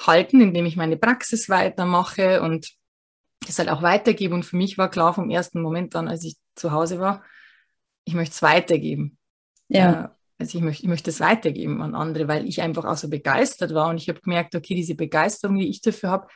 halten, 0.00 0.40
indem 0.40 0.66
ich 0.66 0.76
meine 0.76 0.96
Praxis 0.96 1.48
weitermache 1.48 2.42
und 2.42 2.72
das 3.46 3.58
halt 3.58 3.68
auch 3.68 3.82
weitergebe. 3.82 4.34
Und 4.34 4.44
für 4.44 4.56
mich 4.56 4.76
war 4.76 4.90
klar 4.90 5.14
vom 5.14 5.30
ersten 5.30 5.60
Moment 5.60 5.94
an, 5.94 6.08
als 6.08 6.24
ich 6.24 6.36
zu 6.56 6.72
Hause 6.72 6.98
war, 6.98 7.22
ich 8.04 8.14
möchte 8.14 8.34
es 8.34 8.42
weitergeben. 8.42 9.18
Ja. 9.68 10.04
Äh, 10.04 10.08
also 10.38 10.58
ich 10.58 10.64
möchte, 10.64 10.82
ich 10.82 10.88
möchte 10.88 11.10
es 11.10 11.20
weitergeben 11.20 11.80
an 11.80 11.94
andere, 11.94 12.26
weil 12.26 12.46
ich 12.46 12.60
einfach 12.60 12.84
auch 12.84 12.96
so 12.96 13.08
begeistert 13.08 13.72
war 13.72 13.88
und 13.88 13.98
ich 13.98 14.08
habe 14.08 14.20
gemerkt, 14.20 14.54
okay, 14.56 14.74
diese 14.74 14.96
Begeisterung, 14.96 15.56
die 15.56 15.68
ich 15.68 15.80
dafür 15.80 16.10
habe, 16.10 16.28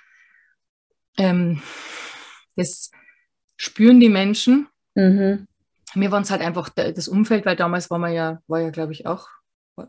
ähm, 1.17 1.61
das, 2.55 2.91
spüren 3.59 4.01
die 4.01 4.09
Menschen. 4.09 4.69
Mhm. 4.95 5.47
Mir 5.95 6.11
waren 6.11 6.23
es 6.23 6.31
halt 6.31 6.41
einfach 6.41 6.71
das 6.71 7.09
Umfeld, 7.09 7.45
weil 7.45 7.57
damals 7.57 7.91
war 7.91 7.99
man 7.99 8.13
ja, 8.13 8.41
war 8.47 8.61
ja, 8.61 8.71
glaube 8.71 8.93
ich, 8.93 9.07
auch, 9.07 9.29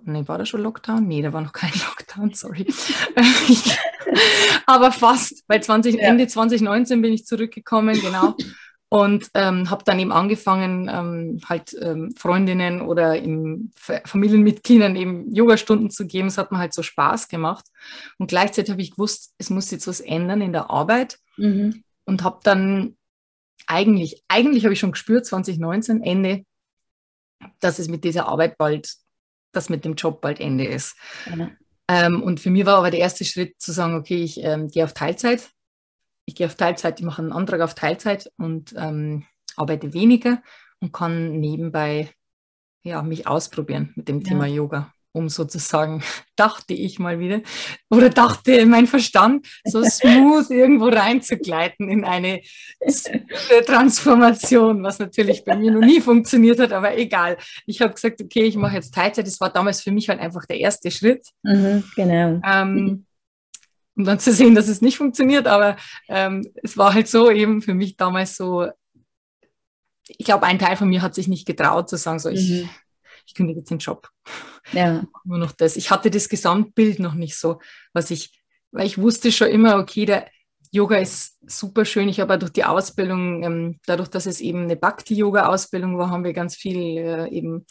nee, 0.04 0.28
war 0.28 0.38
da 0.38 0.46
schon 0.46 0.62
Lockdown? 0.62 1.08
Nee, 1.08 1.22
da 1.22 1.32
war 1.32 1.42
noch 1.42 1.54
kein 1.54 1.72
Lockdown, 1.88 2.34
sorry. 2.34 2.68
Aber 4.66 4.92
fast, 4.92 5.44
weil 5.48 5.62
20, 5.62 5.96
ja. 5.96 6.02
Ende 6.02 6.28
2019 6.28 7.02
bin 7.02 7.14
ich 7.14 7.26
zurückgekommen, 7.26 8.00
genau. 8.00 8.36
Und 8.92 9.30
ähm, 9.36 9.70
habe 9.70 9.84
dann 9.84 10.00
eben 10.00 10.12
angefangen, 10.12 10.90
ähm, 10.92 11.42
halt 11.48 11.78
ähm, 11.80 12.12
Freundinnen 12.18 12.82
oder 12.82 13.20
im 13.20 13.72
Familienmitgliedern 13.76 14.96
eben 14.96 15.32
Yogastunden 15.32 15.92
zu 15.92 16.08
geben. 16.08 16.28
Es 16.28 16.40
hat 16.40 16.52
mir 16.52 16.58
halt 16.58 16.74
so 16.74 16.82
Spaß 16.82 17.28
gemacht. 17.28 17.66
Und 18.18 18.30
gleichzeitig 18.30 18.72
habe 18.72 18.82
ich 18.82 18.92
gewusst, 18.92 19.36
es 19.38 19.52
muss 19.52 19.70
jetzt 19.70 19.86
was 19.86 20.00
ändern 20.00 20.42
in 20.42 20.54
der 20.54 20.72
Arbeit. 20.72 21.20
Mhm. 21.38 21.84
Und 22.06 22.24
habe 22.24 22.40
dann 22.42 22.96
eigentlich, 23.68 24.24
eigentlich 24.28 24.64
habe 24.66 24.74
ich 24.74 24.80
schon 24.80 24.92
gespürt, 24.92 25.26
2019, 25.26 26.02
Ende, 26.02 26.46
dass 27.60 27.80
es 27.80 27.88
mit 27.88 28.04
dieser 28.04 28.28
Arbeit 28.28 28.58
bald, 28.58 28.96
dass 29.52 29.70
mit 29.70 29.86
dem 29.86 29.96
Job 29.96 30.22
bald 30.22 30.40
Ende 30.40 30.66
ist. 30.66 30.96
Mhm. 31.30 31.52
Ähm, 31.88 32.22
und 32.22 32.40
für 32.40 32.50
mich 32.50 32.66
war 32.66 32.78
aber 32.78 32.92
der 32.92 33.00
erste 33.00 33.26
Schritt 33.26 33.60
zu 33.60 33.72
sagen, 33.72 33.96
okay, 33.96 34.24
ich 34.24 34.44
ähm, 34.44 34.68
gehe 34.68 34.84
auf 34.84 34.94
Teilzeit 34.94 35.50
ich 36.30 36.36
gehe 36.36 36.46
auf 36.46 36.56
Teilzeit, 36.56 37.00
ich 37.00 37.06
mache 37.06 37.24
einen 37.24 37.32
Antrag 37.32 37.62
auf 37.62 37.74
Teilzeit 37.74 38.32
und 38.38 38.74
ähm, 38.78 39.26
arbeite 39.56 39.94
weniger 39.94 40.42
und 40.80 40.94
kann 40.94 41.40
nebenbei 41.40 42.14
ja, 42.84 43.02
mich 43.02 43.28
ausprobieren 43.28 43.94
mit 43.96 44.08
dem 44.08 44.22
ja. 44.22 44.30
Thema 44.30 44.46
Yoga, 44.46 44.94
um 45.12 45.30
sozusagen, 45.30 46.04
dachte 46.36 46.74
ich 46.74 47.00
mal 47.00 47.20
wieder, 47.20 47.42
oder 47.90 48.10
dachte 48.10 48.66
mein 48.66 48.88
Verstand, 48.88 49.48
so 49.64 49.84
smooth 49.84 50.50
irgendwo 50.50 50.88
reinzugleiten 50.88 51.90
in 51.90 52.04
eine 52.06 52.42
Transformation, 53.66 54.84
was 54.84 55.00
natürlich 55.00 55.44
bei 55.44 55.56
mir 55.56 55.72
noch 55.72 55.86
nie 55.86 56.02
funktioniert 56.02 56.60
hat, 56.60 56.72
aber 56.72 56.98
egal. 56.98 57.38
Ich 57.66 57.82
habe 57.82 57.94
gesagt, 57.94 58.22
okay, 58.22 58.44
ich 58.44 58.56
mache 58.56 58.76
jetzt 58.76 58.94
Teilzeit. 58.94 59.28
Das 59.28 59.40
war 59.42 59.50
damals 59.50 59.82
für 59.82 59.92
mich 59.92 60.10
halt 60.10 60.20
einfach 60.20 60.46
der 60.46 60.60
erste 60.60 60.92
Schritt. 60.92 61.28
Mhm, 61.44 61.84
genau. 61.96 62.42
Ähm, 62.46 63.06
um 64.00 64.06
dann 64.06 64.20
zu 64.20 64.32
sehen, 64.32 64.56
dass 64.56 64.70
es 64.70 64.82
nicht 64.82 64.98
funktioniert. 64.98 65.46
Aber 65.46 65.76
ähm, 66.08 66.50
es 66.64 66.78
war 66.78 66.94
halt 66.94 67.08
so 67.08 67.30
eben 67.30 67.62
für 67.62 67.74
mich 67.74 67.98
damals 67.98 68.38
so, 68.38 68.68
ich 70.08 70.26
glaube, 70.26 70.46
ein 70.46 70.58
Teil 70.58 70.78
von 70.78 70.90
mir 70.90 71.02
hat 71.02 71.14
sich 71.14 71.28
nicht 71.28 71.46
getraut 71.46 71.90
zu 71.90 71.98
sagen, 71.98 72.20
so 72.20 72.30
ich, 72.30 72.50
mhm. 72.50 72.70
Ich 73.30 73.36
kündige 73.36 73.60
jetzt 73.60 73.70
den 73.70 73.78
Job. 73.78 74.10
Ja. 74.72 75.04
Nur 75.24 75.38
noch 75.38 75.52
das. 75.52 75.76
Ich 75.76 75.92
hatte 75.92 76.10
das 76.10 76.30
Gesamtbild 76.30 77.00
noch 77.00 77.14
nicht 77.14 77.38
so, 77.38 77.60
was 77.94 78.10
ich, 78.10 78.42
weil 78.72 78.88
ich 78.88 78.98
wusste 78.98 79.32
schon 79.32 79.50
immer, 79.50 79.78
okay, 79.78 80.06
der 80.06 80.28
Yoga 80.72 80.98
ist 80.98 81.38
super 81.48 81.86
schön. 81.86 82.10
Ich 82.10 82.20
habe 82.20 82.40
durch 82.40 82.52
die 82.52 82.64
Ausbildung, 82.64 83.44
ähm, 83.44 83.80
dadurch, 83.86 84.10
dass 84.10 84.26
es 84.26 84.42
eben 84.42 84.64
eine 84.64 84.76
Bhakti-Yoga-Ausbildung 84.76 85.98
war, 86.00 86.10
haben 86.10 86.24
wir 86.24 86.34
ganz 86.34 86.56
viel 86.56 86.98
äh, 86.98 87.30
eben 87.30 87.68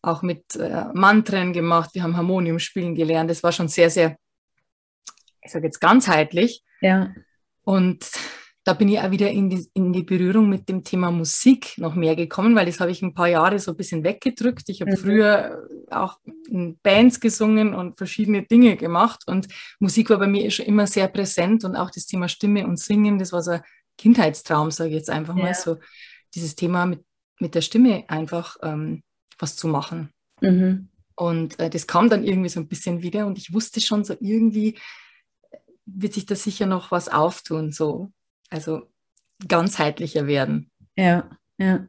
auch 0.00 0.22
mit 0.22 0.56
äh, 0.56 0.86
Mantren 0.94 1.52
gemacht. 1.52 1.90
Wir 1.92 2.02
haben 2.02 2.16
Harmonium 2.16 2.58
spielen 2.58 2.94
gelernt. 2.94 3.30
Das 3.30 3.42
war 3.42 3.52
schon 3.52 3.68
sehr, 3.68 3.90
sehr 3.90 4.16
ich 5.42 5.52
sage 5.52 5.66
jetzt 5.66 5.80
ganzheitlich. 5.80 6.64
Ja. 6.80 7.14
Und 7.62 8.10
da 8.64 8.72
bin 8.72 8.88
ich 8.88 8.98
auch 8.98 9.10
wieder 9.10 9.30
in 9.30 9.50
die, 9.50 9.68
in 9.74 9.92
die 9.92 10.02
Berührung 10.02 10.48
mit 10.48 10.70
dem 10.70 10.82
Thema 10.82 11.10
Musik 11.10 11.76
noch 11.76 11.94
mehr 11.94 12.16
gekommen, 12.16 12.56
weil 12.56 12.64
das 12.64 12.80
habe 12.80 12.90
ich 12.90 13.02
ein 13.02 13.12
paar 13.12 13.28
Jahre 13.28 13.58
so 13.58 13.72
ein 13.72 13.76
bisschen 13.76 14.04
weggedrückt. 14.04 14.68
Ich 14.68 14.80
habe 14.80 14.92
mhm. 14.92 14.96
früher 14.96 15.68
auch 15.90 16.18
in 16.48 16.78
Bands 16.82 17.20
gesungen 17.20 17.74
und 17.74 17.98
verschiedene 17.98 18.42
Dinge 18.42 18.76
gemacht 18.76 19.24
und 19.26 19.48
Musik 19.80 20.08
war 20.08 20.18
bei 20.18 20.26
mir 20.26 20.50
schon 20.50 20.64
immer 20.64 20.86
sehr 20.86 21.08
präsent 21.08 21.64
und 21.64 21.76
auch 21.76 21.90
das 21.90 22.06
Thema 22.06 22.28
Stimme 22.28 22.66
und 22.66 22.78
Singen, 22.78 23.18
das 23.18 23.32
war 23.32 23.42
so 23.42 23.52
ein 23.52 23.62
Kindheitstraum, 23.98 24.70
sage 24.70 24.90
ich 24.90 24.96
jetzt 24.96 25.10
einfach 25.10 25.36
ja. 25.36 25.44
mal 25.44 25.54
so, 25.54 25.76
dieses 26.34 26.56
Thema 26.56 26.86
mit, 26.86 27.04
mit 27.38 27.54
der 27.54 27.60
Stimme 27.60 28.04
einfach 28.08 28.56
ähm, 28.62 29.02
was 29.38 29.56
zu 29.56 29.68
machen. 29.68 30.10
Mhm. 30.40 30.88
Und 31.16 31.60
äh, 31.60 31.68
das 31.68 31.86
kam 31.86 32.08
dann 32.08 32.24
irgendwie 32.24 32.48
so 32.48 32.60
ein 32.60 32.68
bisschen 32.68 33.02
wieder 33.02 33.26
und 33.26 33.36
ich 33.36 33.52
wusste 33.52 33.80
schon 33.82 34.04
so 34.04 34.16
irgendwie, 34.20 34.78
wird 35.84 36.14
sich 36.14 36.24
da 36.24 36.34
sicher 36.34 36.66
noch 36.66 36.90
was 36.90 37.10
auftun, 37.10 37.70
so. 37.70 38.10
Also 38.50 38.82
ganzheitlicher 39.46 40.26
werden. 40.26 40.70
Ja, 40.96 41.28
ja. 41.58 41.86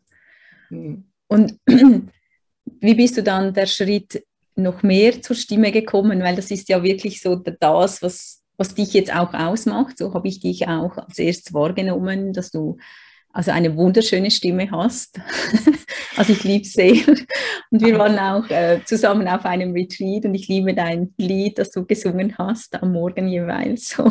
Mhm. 0.69 1.05
Und 1.27 1.59
wie 1.65 2.95
bist 2.95 3.17
du 3.17 3.23
dann 3.23 3.53
der 3.53 3.65
Schritt 3.65 4.23
noch 4.55 4.83
mehr 4.83 5.21
zur 5.21 5.35
Stimme 5.35 5.71
gekommen? 5.71 6.21
Weil 6.21 6.35
das 6.35 6.51
ist 6.51 6.69
ja 6.69 6.83
wirklich 6.83 7.21
so 7.21 7.35
das, 7.35 8.01
was, 8.01 8.43
was 8.57 8.75
dich 8.75 8.93
jetzt 8.93 9.13
auch 9.13 9.33
ausmacht. 9.33 9.97
So 9.97 10.13
habe 10.13 10.27
ich 10.27 10.39
dich 10.39 10.67
auch 10.67 10.97
als 10.97 11.19
erstes 11.19 11.53
wahrgenommen, 11.53 12.33
dass 12.33 12.51
du 12.51 12.77
also 13.35 13.51
eine 13.51 13.75
wunderschöne 13.75 14.31
Stimme 14.31 14.71
hast. 14.71 15.19
also 16.15 16.31
ich 16.31 16.43
liebe 16.45 16.63
es 16.63 16.71
sehr. 16.71 17.05
Und 17.69 17.83
wir 17.83 17.97
waren 17.99 18.17
auch 18.17 18.49
äh, 18.49 18.79
zusammen 18.85 19.27
auf 19.27 19.43
einem 19.43 19.73
Retreat 19.73 20.23
und 20.23 20.33
ich 20.35 20.47
liebe 20.47 20.73
dein 20.73 21.13
Lied, 21.17 21.59
das 21.59 21.71
du 21.71 21.85
gesungen 21.85 22.37
hast, 22.37 22.81
am 22.81 22.93
Morgen 22.93 23.27
jeweils. 23.27 23.89
So. 23.89 24.09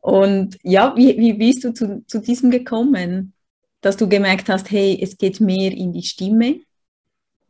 Und 0.00 0.56
ja, 0.62 0.94
wie, 0.96 1.18
wie 1.18 1.34
bist 1.34 1.64
du 1.64 1.72
zu, 1.72 2.04
zu 2.06 2.20
diesem 2.20 2.50
gekommen, 2.50 3.34
dass 3.80 3.96
du 3.96 4.08
gemerkt 4.08 4.48
hast, 4.48 4.70
hey, 4.70 4.98
es 5.02 5.16
geht 5.16 5.40
mehr 5.40 5.72
in 5.72 5.92
die 5.92 6.02
Stimme? 6.02 6.60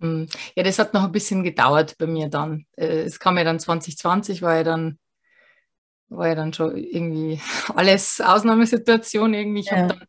Hm. 0.00 0.28
Ja, 0.57 0.62
das 0.62 0.78
hat 0.78 0.95
noch 0.95 1.04
ein 1.04 1.12
bisschen 1.12 1.42
gedauert 1.42 1.97
bei 1.99 2.07
mir 2.07 2.28
dann. 2.28 2.66
Äh, 2.76 3.02
es 3.02 3.21
kam 3.21 3.38
ja 3.38 3.45
dann 3.45 3.61
2020, 3.61 4.42
war 4.42 4.57
ja 4.57 4.64
dann, 4.64 4.99
war 6.09 6.28
ja 6.28 6.35
dann 6.35 6.52
schon 6.52 6.76
irgendwie 6.76 7.40
alles 7.75 8.21
Ausnahmesituation 8.21 9.35
irgendwie. 9.35 9.61
Ich 9.61 9.66
ja. 9.66 9.76
habe 9.78 9.88
dann 9.95 10.07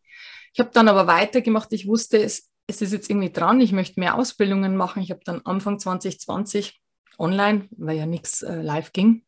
ich 0.54 0.60
habe 0.60 0.72
dann 0.74 0.88
aber 0.88 1.08
weitergemacht. 1.08 1.72
Ich 1.74 1.88
wusste, 1.88 2.22
es, 2.22 2.50
es 2.68 2.82
ist 2.82 2.92
jetzt 2.92 3.10
irgendwie 3.10 3.32
dran. 3.32 3.62
Ich 3.62 3.72
möchte 3.72 4.00
mehr 4.00 4.16
Ausbildungen 4.16 4.76
machen. 4.76 5.02
Ich 5.02 5.12
habe 5.12 5.22
dann 5.24 5.42
Anfang 5.46 5.80
2020 5.80 6.82
online, 7.18 7.68
weil 7.72 7.98
ja 7.98 8.06
nichts 8.06 8.42
äh, 8.42 8.62
live 8.62 8.92
ging, 8.94 9.24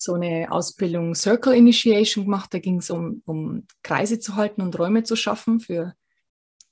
so 0.00 0.14
eine 0.14 0.50
Ausbildung 0.50 1.14
Circle 1.14 1.54
Initiation 1.54 2.24
gemacht. 2.24 2.54
Da 2.54 2.58
ging 2.58 2.78
es 2.78 2.90
um, 2.90 3.22
um 3.26 3.66
Kreise 3.82 4.18
zu 4.18 4.36
halten 4.36 4.62
und 4.62 4.78
Räume 4.78 5.02
zu 5.02 5.14
schaffen 5.14 5.60
für 5.60 5.94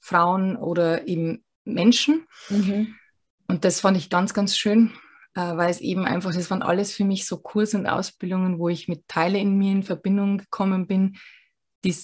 Frauen 0.00 0.56
oder 0.56 1.06
eben 1.06 1.44
Menschen. 1.64 2.26
Mhm. 2.48 2.94
Und 3.46 3.64
das 3.64 3.80
fand 3.80 3.98
ich 3.98 4.08
ganz, 4.08 4.32
ganz 4.32 4.56
schön, 4.56 4.92
äh, 5.34 5.40
weil 5.40 5.70
es 5.70 5.80
eben 5.80 6.06
einfach, 6.06 6.34
das 6.34 6.50
waren 6.50 6.62
alles 6.62 6.92
für 6.92 7.04
mich 7.04 7.26
so 7.26 7.36
Kurse 7.38 7.76
und 7.76 7.86
Ausbildungen, 7.86 8.58
wo 8.58 8.70
ich 8.70 8.88
mit 8.88 9.06
Teile 9.08 9.38
in 9.38 9.58
mir 9.58 9.72
in 9.72 9.82
Verbindung 9.82 10.38
gekommen 10.38 10.86
bin, 10.86 11.18
die 11.84 11.94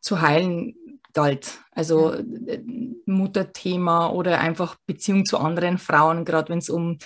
zu 0.00 0.20
heilen 0.20 0.74
galt. 1.12 1.60
Also 1.70 2.12
äh, 2.12 2.62
Mutterthema 3.06 4.08
oder 4.08 4.40
einfach 4.40 4.76
Beziehung 4.86 5.24
zu 5.24 5.38
anderen 5.38 5.78
Frauen, 5.78 6.24
gerade 6.24 6.48
wenn 6.48 6.58
es 6.58 6.70
um 6.70 6.98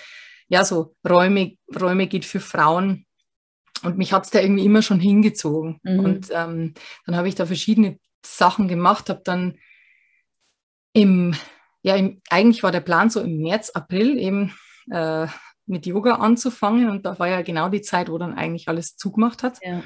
ja 0.47 0.65
so 0.65 0.95
Räume, 1.07 1.57
Räume 1.79 2.07
geht 2.07 2.25
für 2.25 2.39
Frauen. 2.39 3.05
Und 3.83 3.97
mich 3.97 4.13
hat 4.13 4.25
es 4.25 4.31
da 4.31 4.39
irgendwie 4.39 4.65
immer 4.65 4.81
schon 4.81 4.99
hingezogen. 4.99 5.79
Mhm. 5.83 5.99
Und 5.99 6.29
ähm, 6.31 6.73
dann 7.05 7.15
habe 7.15 7.27
ich 7.27 7.35
da 7.35 7.45
verschiedene 7.45 7.99
Sachen 8.25 8.67
gemacht, 8.67 9.09
habe 9.09 9.21
dann 9.23 9.57
im, 10.93 11.35
ja, 11.81 11.95
im, 11.95 12.21
eigentlich 12.29 12.63
war 12.63 12.71
der 12.71 12.81
Plan 12.81 13.09
so 13.09 13.21
im 13.21 13.41
März, 13.41 13.71
April 13.71 14.17
eben 14.17 14.53
äh, 14.91 15.27
mit 15.65 15.85
Yoga 15.85 16.15
anzufangen. 16.15 16.89
Und 16.89 17.05
da 17.05 17.17
war 17.17 17.27
ja 17.27 17.41
genau 17.41 17.69
die 17.69 17.81
Zeit, 17.81 18.09
wo 18.09 18.17
dann 18.17 18.35
eigentlich 18.35 18.67
alles 18.67 18.97
zugemacht 18.97 19.43
hat. 19.43 19.59
Ja. 19.63 19.83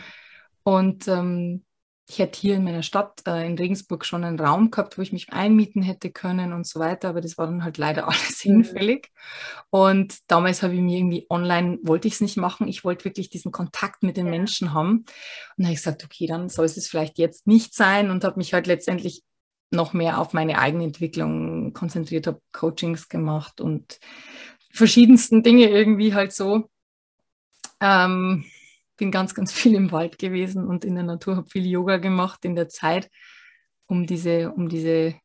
Und 0.63 1.07
ähm, 1.07 1.63
ich 2.07 2.19
hätte 2.19 2.39
hier 2.39 2.55
in 2.55 2.63
meiner 2.63 2.83
Stadt 2.83 3.23
äh, 3.25 3.47
in 3.47 3.57
Regensburg 3.57 4.05
schon 4.05 4.23
einen 4.23 4.39
Raum 4.39 4.69
gehabt, 4.69 4.97
wo 4.97 5.01
ich 5.01 5.11
mich 5.11 5.33
einmieten 5.33 5.81
hätte 5.81 6.11
können 6.11 6.53
und 6.53 6.67
so 6.67 6.79
weiter, 6.79 7.09
aber 7.09 7.19
das 7.19 7.37
war 7.37 7.47
dann 7.47 7.63
halt 7.63 7.77
leider 7.77 8.07
alles 8.07 8.45
mhm. 8.45 8.51
hinfällig. 8.51 9.11
Und 9.71 10.19
damals 10.27 10.61
habe 10.61 10.75
ich 10.75 10.81
mir 10.81 10.99
irgendwie 10.99 11.25
online, 11.29 11.79
wollte 11.81 12.07
ich 12.07 12.15
es 12.15 12.21
nicht 12.21 12.37
machen, 12.37 12.67
ich 12.67 12.83
wollte 12.83 13.05
wirklich 13.05 13.29
diesen 13.29 13.51
Kontakt 13.51 14.03
mit 14.03 14.17
den 14.17 14.27
ja. 14.27 14.31
Menschen 14.31 14.73
haben. 14.73 14.99
Und 14.99 15.05
dann 15.57 15.65
habe 15.67 15.73
ich 15.73 15.79
gesagt, 15.79 16.03
okay, 16.03 16.27
dann 16.27 16.49
soll 16.49 16.65
es 16.65 16.87
vielleicht 16.87 17.17
jetzt 17.17 17.47
nicht 17.47 17.73
sein 17.73 18.11
und 18.11 18.23
habe 18.23 18.37
mich 18.37 18.53
halt 18.53 18.67
letztendlich 18.67 19.23
noch 19.71 19.93
mehr 19.93 20.19
auf 20.19 20.33
meine 20.33 20.59
eigene 20.59 20.83
Entwicklung 20.83 21.73
konzentriert, 21.73 22.27
habe 22.27 22.39
Coachings 22.51 23.09
gemacht 23.09 23.59
und 23.61 23.99
verschiedensten 24.71 25.41
Dinge 25.41 25.69
irgendwie 25.69 26.13
halt 26.13 26.33
so. 26.33 26.69
Ähm, 27.81 28.45
bin 28.97 29.11
ganz, 29.11 29.33
ganz 29.33 29.51
viel 29.51 29.75
im 29.75 29.91
Wald 29.91 30.17
gewesen 30.17 30.65
und 30.67 30.85
in 30.85 30.95
der 30.95 31.03
Natur, 31.03 31.35
habe 31.35 31.49
viel 31.49 31.65
Yoga 31.65 31.97
gemacht 31.97 32.45
in 32.45 32.55
der 32.55 32.69
Zeit, 32.69 33.09
um 33.87 34.05
diese, 34.05 34.51
um 34.51 34.69
diese, 34.69 35.15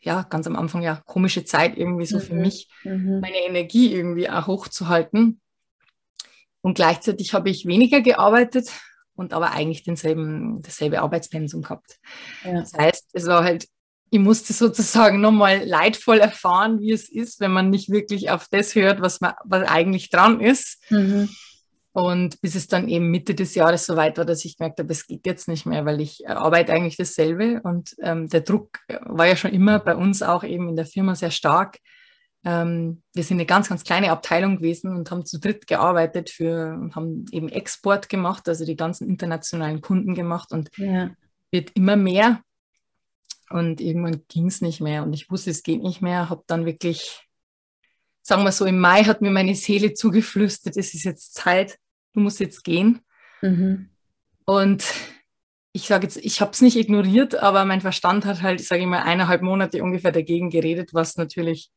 ja, 0.00 0.22
ganz 0.22 0.46
am 0.46 0.56
Anfang 0.56 0.82
ja, 0.82 1.02
komische 1.06 1.44
Zeit 1.44 1.76
irgendwie 1.76 2.06
so 2.06 2.16
mhm. 2.16 2.22
für 2.22 2.34
mich, 2.34 2.68
mhm. 2.84 3.20
meine 3.20 3.38
Energie 3.46 3.92
irgendwie 3.92 4.28
auch 4.28 4.46
hochzuhalten. 4.46 5.40
Und 6.62 6.74
gleichzeitig 6.74 7.32
habe 7.32 7.48
ich 7.48 7.66
weniger 7.66 8.00
gearbeitet 8.02 8.70
und 9.14 9.32
aber 9.32 9.52
eigentlich 9.52 9.82
denselben, 9.82 10.62
dasselbe 10.62 11.00
Arbeitspensum 11.00 11.62
gehabt. 11.62 11.98
Ja. 12.44 12.60
Das 12.60 12.72
heißt, 12.74 13.10
es 13.12 13.26
war 13.26 13.44
halt, 13.44 13.66
ich 14.10 14.18
musste 14.18 14.52
sozusagen 14.52 15.20
nochmal 15.20 15.64
leidvoll 15.64 16.18
erfahren, 16.18 16.80
wie 16.80 16.92
es 16.92 17.08
ist, 17.08 17.40
wenn 17.40 17.52
man 17.52 17.70
nicht 17.70 17.90
wirklich 17.90 18.30
auf 18.30 18.48
das 18.50 18.74
hört, 18.74 19.00
was, 19.00 19.20
man, 19.20 19.34
was 19.44 19.68
eigentlich 19.68 20.10
dran 20.10 20.40
ist. 20.40 20.82
Mhm. 20.90 21.28
Und 21.92 22.40
bis 22.40 22.54
es 22.54 22.68
dann 22.68 22.88
eben 22.88 23.10
Mitte 23.10 23.34
des 23.34 23.54
Jahres 23.56 23.86
so 23.86 23.96
weit 23.96 24.16
war, 24.16 24.24
dass 24.24 24.44
ich 24.44 24.56
gemerkt 24.56 24.78
habe, 24.78 24.92
es 24.92 25.06
geht 25.06 25.26
jetzt 25.26 25.48
nicht 25.48 25.66
mehr, 25.66 25.84
weil 25.84 26.00
ich 26.00 26.28
arbeite 26.28 26.72
eigentlich 26.72 26.96
dasselbe 26.96 27.60
und 27.64 27.96
ähm, 28.00 28.28
der 28.28 28.42
Druck 28.42 28.78
war 29.00 29.26
ja 29.26 29.34
schon 29.34 29.52
immer 29.52 29.80
bei 29.80 29.96
uns 29.96 30.22
auch 30.22 30.44
eben 30.44 30.68
in 30.68 30.76
der 30.76 30.86
Firma 30.86 31.16
sehr 31.16 31.32
stark. 31.32 31.78
Ähm, 32.44 33.02
wir 33.12 33.24
sind 33.24 33.38
eine 33.38 33.46
ganz, 33.46 33.68
ganz 33.68 33.82
kleine 33.82 34.12
Abteilung 34.12 34.58
gewesen 34.58 34.96
und 34.96 35.10
haben 35.10 35.26
zu 35.26 35.40
dritt 35.40 35.66
gearbeitet 35.66 36.30
für, 36.30 36.90
haben 36.94 37.26
eben 37.32 37.48
Export 37.48 38.08
gemacht, 38.08 38.48
also 38.48 38.64
die 38.64 38.76
ganzen 38.76 39.08
internationalen 39.08 39.80
Kunden 39.80 40.14
gemacht 40.14 40.52
und 40.52 40.70
ja. 40.76 41.10
wird 41.50 41.72
immer 41.74 41.96
mehr. 41.96 42.40
Und 43.50 43.80
irgendwann 43.80 44.22
ging 44.28 44.46
es 44.46 44.60
nicht 44.60 44.80
mehr 44.80 45.02
und 45.02 45.12
ich 45.12 45.28
wusste, 45.28 45.50
es 45.50 45.64
geht 45.64 45.82
nicht 45.82 46.00
mehr, 46.00 46.30
habe 46.30 46.44
dann 46.46 46.66
wirklich 46.66 47.28
sagen 48.22 48.44
wir 48.44 48.52
so, 48.52 48.64
im 48.66 48.78
Mai 48.78 49.04
hat 49.04 49.22
mir 49.22 49.30
meine 49.30 49.54
Seele 49.54 49.94
zugeflüstert, 49.94 50.76
es 50.76 50.94
ist 50.94 51.04
jetzt 51.04 51.34
Zeit, 51.34 51.78
du 52.12 52.20
musst 52.20 52.40
jetzt 52.40 52.64
gehen. 52.64 53.00
Mhm. 53.42 53.90
Und 54.44 54.84
ich 55.72 55.86
sage 55.86 56.04
jetzt, 56.04 56.16
ich 56.16 56.40
habe 56.40 56.50
es 56.50 56.60
nicht 56.60 56.76
ignoriert, 56.76 57.36
aber 57.36 57.64
mein 57.64 57.80
Verstand 57.80 58.24
hat 58.24 58.42
halt, 58.42 58.60
sage 58.60 58.82
ich 58.82 58.88
mal, 58.88 59.02
eineinhalb 59.02 59.42
Monate 59.42 59.82
ungefähr 59.82 60.12
dagegen 60.12 60.50
geredet, 60.50 60.92
was 60.92 61.16
natürlich 61.16 61.70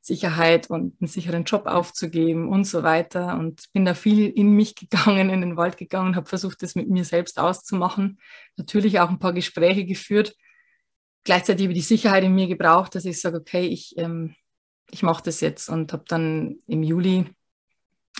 Sicherheit 0.00 0.70
und 0.70 1.00
einen 1.00 1.08
sicheren 1.08 1.44
Job 1.44 1.66
aufzugeben 1.66 2.48
und 2.48 2.64
so 2.64 2.82
weiter. 2.82 3.38
Und 3.38 3.72
bin 3.72 3.84
da 3.84 3.94
viel 3.94 4.28
in 4.28 4.52
mich 4.52 4.74
gegangen, 4.74 5.30
in 5.30 5.40
den 5.40 5.56
Wald 5.56 5.76
gegangen, 5.76 6.16
habe 6.16 6.28
versucht, 6.28 6.62
das 6.62 6.74
mit 6.74 6.88
mir 6.88 7.04
selbst 7.04 7.38
auszumachen. 7.38 8.18
Natürlich 8.56 9.00
auch 9.00 9.10
ein 9.10 9.18
paar 9.18 9.32
Gespräche 9.32 9.84
geführt. 9.84 10.34
Gleichzeitig 11.24 11.66
über 11.66 11.74
die 11.74 11.80
Sicherheit 11.80 12.24
in 12.24 12.34
mir 12.34 12.46
gebraucht, 12.46 12.94
dass 12.94 13.04
ich 13.04 13.20
sage, 13.20 13.36
okay, 13.36 13.66
ich 13.66 13.94
ähm, 13.98 14.34
ich 14.90 15.02
mache 15.02 15.22
das 15.22 15.40
jetzt 15.40 15.68
und 15.68 15.92
habe 15.92 16.04
dann 16.08 16.58
im 16.66 16.82
Juli 16.82 17.26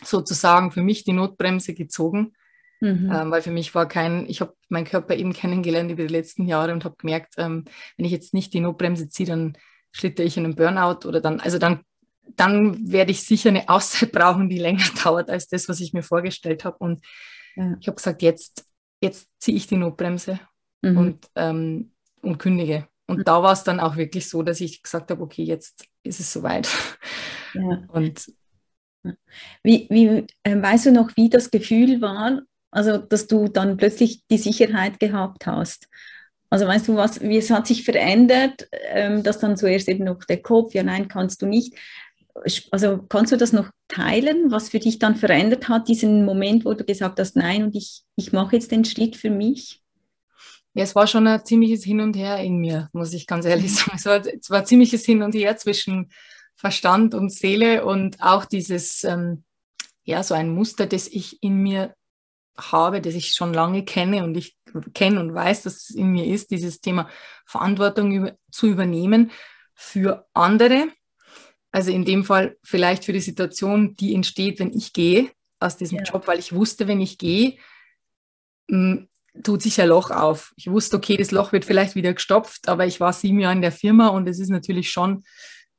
sozusagen 0.05 0.71
für 0.71 0.83
mich 0.83 1.05
die 1.05 1.13
Notbremse 1.13 1.75
gezogen, 1.75 2.35
mhm. 2.81 3.11
ähm, 3.13 3.31
weil 3.31 3.43
für 3.43 3.51
mich 3.51 3.75
war 3.75 3.89
kein, 3.89 4.29
ich 4.29 4.41
habe 4.41 4.55
meinen 4.69 4.85
Körper 4.85 5.17
eben 5.17 5.33
kennengelernt 5.33 5.91
über 5.91 6.03
die 6.03 6.13
letzten 6.13 6.47
Jahre 6.47 6.73
und 6.73 6.85
habe 6.85 6.97
gemerkt, 6.97 7.35
ähm, 7.39 7.65
wenn 7.97 8.07
ich 8.07 8.13
jetzt 8.13 8.35
nicht 8.35 8.53
die 8.53 8.61
Notbremse 8.61 9.09
ziehe, 9.09 9.29
dann 9.29 9.57
schlitter 9.93 10.25
ich 10.25 10.37
in 10.37 10.45
einen 10.45 10.55
Burnout 10.55 11.07
oder 11.09 11.21
dann, 11.21 11.41
also 11.41 11.59
dann, 11.59 11.81
dann 12.37 12.93
werde 12.93 13.11
ich 13.11 13.25
sicher 13.25 13.49
eine 13.49 13.69
Auszeit 13.69 14.13
brauchen, 14.13 14.49
die 14.49 14.59
länger 14.59 14.85
dauert 15.03 15.31
als 15.31 15.49
das, 15.49 15.69
was 15.69 15.81
ich 15.81 15.93
mir 15.93 16.03
vorgestellt 16.03 16.65
habe. 16.65 16.77
Und 16.79 17.05
ja. 17.57 17.77
ich 17.81 17.89
habe 17.89 17.97
gesagt, 17.97 18.23
jetzt, 18.23 18.67
jetzt 19.01 19.29
ziehe 19.39 19.57
ich 19.57 19.67
die 19.67 19.77
Notbremse 19.77 20.39
mhm. 20.83 20.99
und, 20.99 21.27
ähm, 21.35 21.93
und 22.23 22.39
kündige. 22.39 22.87
Und 23.09 23.27
da 23.27 23.43
war 23.43 23.53
es 23.53 23.65
dann 23.65 23.81
auch 23.81 23.97
wirklich 23.97 24.29
so, 24.29 24.43
dass 24.43 24.61
ich 24.61 24.83
gesagt 24.83 25.11
habe, 25.11 25.23
okay, 25.23 25.43
jetzt 25.43 25.87
ist 26.03 26.21
es 26.21 26.33
soweit. 26.33 26.69
Ja. 27.55 27.83
Und 27.89 28.31
wie, 29.63 29.87
wie 29.91 30.27
äh, 30.43 30.63
weißt 30.63 30.87
du 30.87 30.93
noch, 30.93 31.17
wie 31.17 31.31
das 31.31 31.51
Gefühl 31.51 32.03
war, 32.03 32.43
also 32.71 32.99
dass 32.99 33.27
du 33.27 33.49
dann 33.49 33.79
plötzlich 33.79 34.23
die 34.31 34.37
Sicherheit 34.37 35.01
gehabt 35.01 35.47
hast? 35.47 35.89
Also 36.51 36.67
weißt 36.67 36.89
du 36.89 36.97
was, 36.97 37.21
wie 37.21 37.39
es 37.39 37.51
hat 37.51 37.67
sich 37.67 37.85
verändert, 37.85 38.69
ähm, 38.91 39.23
dass 39.23 39.39
dann 39.39 39.57
zuerst 39.57 39.89
eben 39.89 40.05
noch 40.05 40.25
der 40.25 40.43
Kopf, 40.43 40.75
ja 40.75 40.83
nein, 40.83 41.09
kannst 41.09 41.41
du 41.43 41.47
nicht. 41.47 41.75
Also 42.71 42.99
kannst 43.09 43.33
du 43.33 43.37
das 43.37 43.53
noch 43.53 43.71
teilen, 43.89 44.51
was 44.51 44.69
für 44.69 44.79
dich 44.79 44.99
dann 44.99 45.17
verändert 45.17 45.69
hat, 45.69 45.89
diesen 45.89 46.25
Moment, 46.25 46.65
wo 46.65 46.75
du 46.75 46.85
gesagt 46.85 47.19
hast, 47.19 47.37
nein, 47.37 47.65
und 47.65 47.75
ich, 47.75 48.03
ich 48.17 48.33
mache 48.33 48.57
jetzt 48.57 48.71
den 48.71 48.85
Schritt 48.85 49.17
für 49.17 49.31
mich? 49.31 49.83
Ja, 50.79 50.85
es 50.85 50.95
war 50.95 51.09
schon 51.09 51.27
ein 51.27 51.45
ziemliches 51.45 51.83
Hin 51.83 52.01
und 52.01 52.15
Her 52.15 52.39
in 52.39 52.59
mir, 52.59 52.89
muss 52.93 53.13
ich 53.13 53.27
ganz 53.27 53.45
ehrlich 53.45 53.73
mhm. 53.73 53.75
sagen. 53.75 53.93
Es 53.97 54.07
war, 54.07 54.25
es 54.25 54.49
war 54.49 54.59
ein 54.61 54.67
ziemliches 54.67 55.05
Hin 55.05 55.25
und 55.25 55.35
Her 55.35 55.57
zwischen 55.57 56.13
Verstand 56.55 57.17
und 57.17 57.33
Seele 57.33 57.85
und 57.85 58.23
auch 58.23 58.45
dieses, 58.45 59.03
ähm, 59.03 59.43
ja, 60.05 60.23
so 60.23 60.35
ein 60.35 60.51
Muster, 60.51 60.87
das 60.87 61.09
ich 61.09 61.43
in 61.43 61.57
mir 61.57 61.97
habe, 62.57 63.01
das 63.01 63.17
ich 63.17 63.35
schon 63.35 63.53
lange 63.53 63.85
kenne 63.85 64.23
und 64.23 64.37
ich 64.37 64.57
kenne 64.95 65.19
und 65.19 65.35
weiß, 65.35 65.65
dass 65.65 65.75
es 65.75 65.91
in 65.91 66.13
mir 66.13 66.27
ist, 66.27 66.53
dieses 66.53 66.81
Thema 66.81 67.09
Verantwortung 67.45 68.13
über, 68.13 68.37
zu 68.53 68.69
übernehmen 68.69 69.33
für 69.75 70.29
andere. 70.33 70.93
Also 71.73 71.91
in 71.91 72.05
dem 72.05 72.25
Fall 72.25 72.57
vielleicht 72.63 73.05
für 73.05 73.13
die 73.13 73.19
Situation, 73.19 73.97
die 73.97 74.15
entsteht, 74.15 74.61
wenn 74.61 74.73
ich 74.73 74.93
gehe 74.93 75.29
aus 75.59 75.77
diesem 75.77 75.99
ja. 75.99 76.05
Job, 76.05 76.29
weil 76.29 76.39
ich 76.39 76.53
wusste, 76.53 76.87
wenn 76.87 77.01
ich 77.01 77.19
gehe, 77.19 77.57
tut 79.43 79.63
sich 79.63 79.81
ein 79.81 79.89
Loch 79.89 80.11
auf. 80.11 80.53
Ich 80.57 80.71
wusste, 80.71 80.97
okay, 80.97 81.17
das 81.17 81.31
Loch 81.31 81.53
wird 81.53 81.65
vielleicht 81.65 81.95
wieder 81.95 82.13
gestopft, 82.15 82.69
aber 82.69 82.87
ich 82.87 83.01
war 83.01 83.13
sieben 83.13 83.41
Jahre 83.41 83.55
in 83.55 83.63
der 83.63 83.73
Firma 83.73 84.09
und 84.09 84.29
es 84.29 84.39
ist 84.39 84.49
natürlich 84.49 84.91
schon 84.91 85.25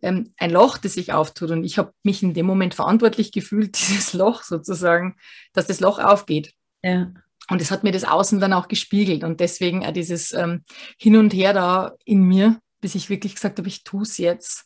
ähm, 0.02 0.34
ein 0.38 0.52
Loch, 0.52 0.78
das 0.78 0.94
sich 0.94 1.14
auftut. 1.14 1.52
Und 1.52 1.64
ich 1.64 1.78
habe 1.78 1.94
mich 2.04 2.24
in 2.24 2.34
dem 2.34 2.46
Moment 2.46 2.74
verantwortlich 2.74 3.32
gefühlt, 3.32 3.78
dieses 3.80 4.14
Loch 4.14 4.44
sozusagen, 4.44 5.16
dass 5.54 5.68
das 5.68 5.80
Loch 5.80 6.00
aufgeht. 6.00 6.54
Ja. 6.84 7.12
Und 7.50 7.62
es 7.62 7.72
hat 7.72 7.84
mir 7.84 7.92
das 7.92 8.04
Außen 8.04 8.40
dann 8.40 8.54
auch 8.54 8.68
gespiegelt. 8.68 9.24
Und 9.24 9.40
deswegen 9.40 9.86
auch 9.86 9.92
dieses 9.92 10.34
ähm, 10.34 10.64
Hin 10.98 11.16
und 11.16 11.34
Her 11.34 11.54
da 11.54 11.96
in 12.06 12.22
mir, 12.22 12.60
bis 12.80 12.96
ich 12.96 13.10
wirklich 13.10 13.36
gesagt 13.36 13.58
habe, 13.58 13.68
ich 13.68 13.84
tue 13.84 14.04
es 14.04 14.18
jetzt. 14.18 14.66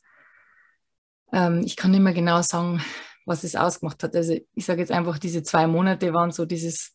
Ähm, 1.32 1.62
ich 1.66 1.78
kann 1.78 1.92
nicht 1.92 2.02
mehr 2.02 2.14
genau 2.14 2.42
sagen, 2.42 2.84
was 3.26 3.44
es 3.44 3.56
ausgemacht 3.56 4.04
hat. 4.04 4.16
Also 4.16 4.38
ich 4.54 4.66
sage 4.66 4.82
jetzt 4.82 4.92
einfach, 4.92 5.18
diese 5.18 5.44
zwei 5.44 5.66
Monate 5.66 6.14
waren 6.14 6.32
so 6.32 6.46
dieses 6.46 6.92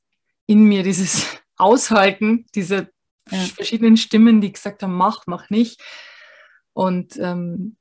in 0.46 0.64
mir, 0.64 0.83
dieses 0.83 1.27
aushalten, 1.59 2.47
diese 2.55 2.88
ja. 3.31 3.38
verschiedenen 3.38 3.97
Stimmen, 3.97 4.40
die 4.40 4.53
gesagt 4.53 4.83
haben, 4.83 4.94
mach, 4.94 5.25
mach 5.27 5.51
nicht. 5.51 5.81
Und 6.73 7.16
ähm, 7.18 7.77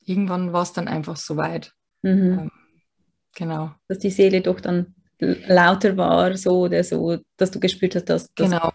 irgendwann 0.00 0.52
war 0.52 0.62
es 0.62 0.72
dann 0.72 0.88
einfach 0.88 1.16
so 1.16 1.36
weit. 1.36 1.72
Mhm. 2.02 2.38
Ähm, 2.38 2.50
genau. 3.34 3.74
Dass 3.88 3.98
die 3.98 4.10
Seele 4.10 4.40
doch 4.40 4.60
dann 4.60 4.94
lauter 5.18 5.96
war, 5.96 6.36
so 6.36 6.60
oder 6.60 6.84
so, 6.84 7.18
dass 7.36 7.50
du 7.50 7.58
gespürt 7.58 7.94
hast, 7.94 8.04
dass. 8.04 8.32
dass 8.34 8.50
genau. 8.50 8.72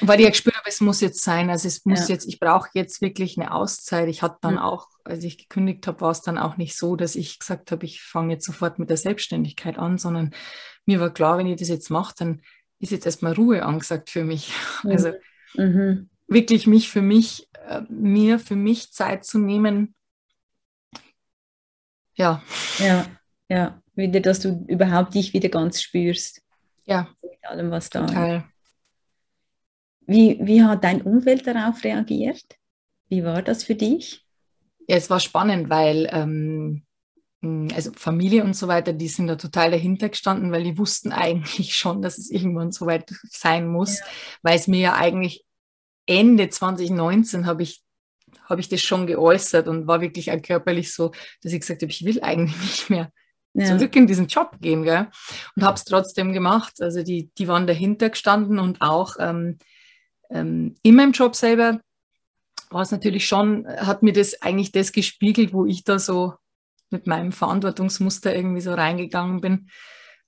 Weil 0.00 0.18
ich 0.18 0.24
ja 0.24 0.30
gespürt 0.30 0.56
habe, 0.56 0.68
es 0.68 0.80
muss 0.80 1.00
jetzt 1.00 1.22
sein. 1.22 1.50
Also 1.50 1.68
es 1.68 1.84
muss 1.84 2.08
ja. 2.08 2.14
jetzt, 2.14 2.26
ich 2.26 2.38
brauche 2.40 2.68
jetzt 2.74 3.00
wirklich 3.00 3.38
eine 3.38 3.52
Auszeit. 3.52 4.08
Ich 4.08 4.22
hatte 4.22 4.38
dann 4.42 4.54
mhm. 4.54 4.60
auch, 4.60 4.88
als 5.04 5.24
ich 5.24 5.38
gekündigt 5.38 5.86
habe, 5.86 6.00
war 6.00 6.10
es 6.10 6.20
dann 6.20 6.36
auch 6.36 6.56
nicht 6.56 6.76
so, 6.76 6.96
dass 6.96 7.14
ich 7.14 7.38
gesagt 7.38 7.70
habe, 7.70 7.86
ich 7.86 8.02
fange 8.02 8.34
jetzt 8.34 8.44
sofort 8.44 8.78
mit 8.78 8.90
der 8.90 8.96
Selbstständigkeit 8.96 9.78
an, 9.78 9.96
sondern 9.96 10.34
mir 10.84 11.00
war 11.00 11.14
klar, 11.14 11.38
wenn 11.38 11.46
ich 11.46 11.58
das 11.58 11.68
jetzt 11.68 11.90
mache, 11.90 12.14
dann 12.18 12.42
ist 12.84 12.90
jetzt 12.90 13.06
erstmal 13.06 13.32
Ruhe 13.32 13.64
angesagt 13.64 14.10
für 14.10 14.24
mich. 14.24 14.52
Mhm. 14.82 14.90
Also 14.90 15.12
mhm. 15.54 16.08
wirklich 16.28 16.66
mich 16.66 16.90
für 16.90 17.02
mich, 17.02 17.48
äh, 17.66 17.82
mir 17.88 18.38
für 18.38 18.56
mich 18.56 18.92
Zeit 18.92 19.24
zu 19.24 19.38
nehmen. 19.38 19.94
Ja. 22.14 22.42
Ja, 22.78 23.06
ja. 23.48 23.80
Wieder, 23.94 24.20
dass 24.20 24.40
du 24.40 24.64
überhaupt 24.68 25.14
dich 25.14 25.32
wieder 25.32 25.48
ganz 25.48 25.80
spürst. 25.80 26.42
Ja. 26.84 27.08
Mit 27.22 27.44
allem, 27.44 27.70
was 27.70 27.90
da 27.90 28.04
ist. 28.04 28.44
Wie, 30.06 30.38
wie 30.42 30.62
hat 30.62 30.84
dein 30.84 31.00
Umfeld 31.02 31.46
darauf 31.46 31.82
reagiert? 31.82 32.44
Wie 33.08 33.24
war 33.24 33.42
das 33.42 33.64
für 33.64 33.74
dich? 33.74 34.26
Ja, 34.86 34.96
es 34.96 35.08
war 35.08 35.20
spannend, 35.20 35.70
weil 35.70 36.08
ähm, 36.12 36.20
hm, 36.20 36.82
also 37.74 37.92
Familie 37.94 38.44
und 38.44 38.54
so 38.54 38.68
weiter, 38.68 38.92
die 38.92 39.08
sind 39.08 39.26
da 39.26 39.36
total 39.36 39.70
dahinter 39.70 40.08
gestanden, 40.08 40.52
weil 40.52 40.64
die 40.64 40.78
wussten 40.78 41.12
eigentlich 41.12 41.74
schon, 41.74 42.02
dass 42.02 42.18
es 42.18 42.30
irgendwann 42.30 42.72
so 42.72 42.86
weit 42.86 43.10
sein 43.30 43.68
muss, 43.68 43.98
ja. 43.98 44.06
weil 44.42 44.56
es 44.56 44.68
mir 44.68 44.80
ja 44.80 44.94
eigentlich 44.94 45.44
Ende 46.06 46.48
2019 46.48 47.46
habe 47.46 47.62
ich 47.62 47.82
habe 48.46 48.60
ich 48.60 48.68
das 48.68 48.82
schon 48.82 49.06
geäußert 49.06 49.68
und 49.68 49.86
war 49.86 50.00
wirklich 50.00 50.30
auch 50.30 50.42
körperlich 50.42 50.92
so, 50.92 51.12
dass 51.42 51.52
ich 51.52 51.60
gesagt 51.60 51.82
habe, 51.82 51.90
ich 51.90 52.04
will 52.04 52.20
eigentlich 52.22 52.60
nicht 52.60 52.90
mehr 52.90 53.10
ja. 53.54 53.66
zurück 53.66 53.96
in 53.96 54.06
diesen 54.06 54.26
Job 54.26 54.58
gehen, 54.60 54.82
gell? 54.82 55.08
Und 55.56 55.62
habe 55.62 55.76
es 55.76 55.84
trotzdem 55.84 56.32
gemacht. 56.32 56.74
Also 56.80 57.02
die, 57.02 57.30
die 57.38 57.48
waren 57.48 57.66
dahinter 57.66 58.10
gestanden 58.10 58.58
und 58.58 58.82
auch 58.82 59.16
ähm, 59.18 59.58
ähm, 60.30 60.74
in 60.82 60.96
meinem 60.96 61.12
Job 61.12 61.34
selber 61.36 61.80
war 62.70 62.82
es 62.82 62.90
natürlich 62.90 63.26
schon, 63.26 63.66
hat 63.68 64.02
mir 64.02 64.12
das 64.12 64.42
eigentlich 64.42 64.72
das 64.72 64.92
gespiegelt, 64.92 65.52
wo 65.52 65.64
ich 65.64 65.84
da 65.84 65.98
so 65.98 66.34
mit 66.90 67.06
meinem 67.06 67.32
Verantwortungsmuster 67.32 68.34
irgendwie 68.34 68.60
so 68.60 68.74
reingegangen 68.74 69.40
bin. 69.40 69.68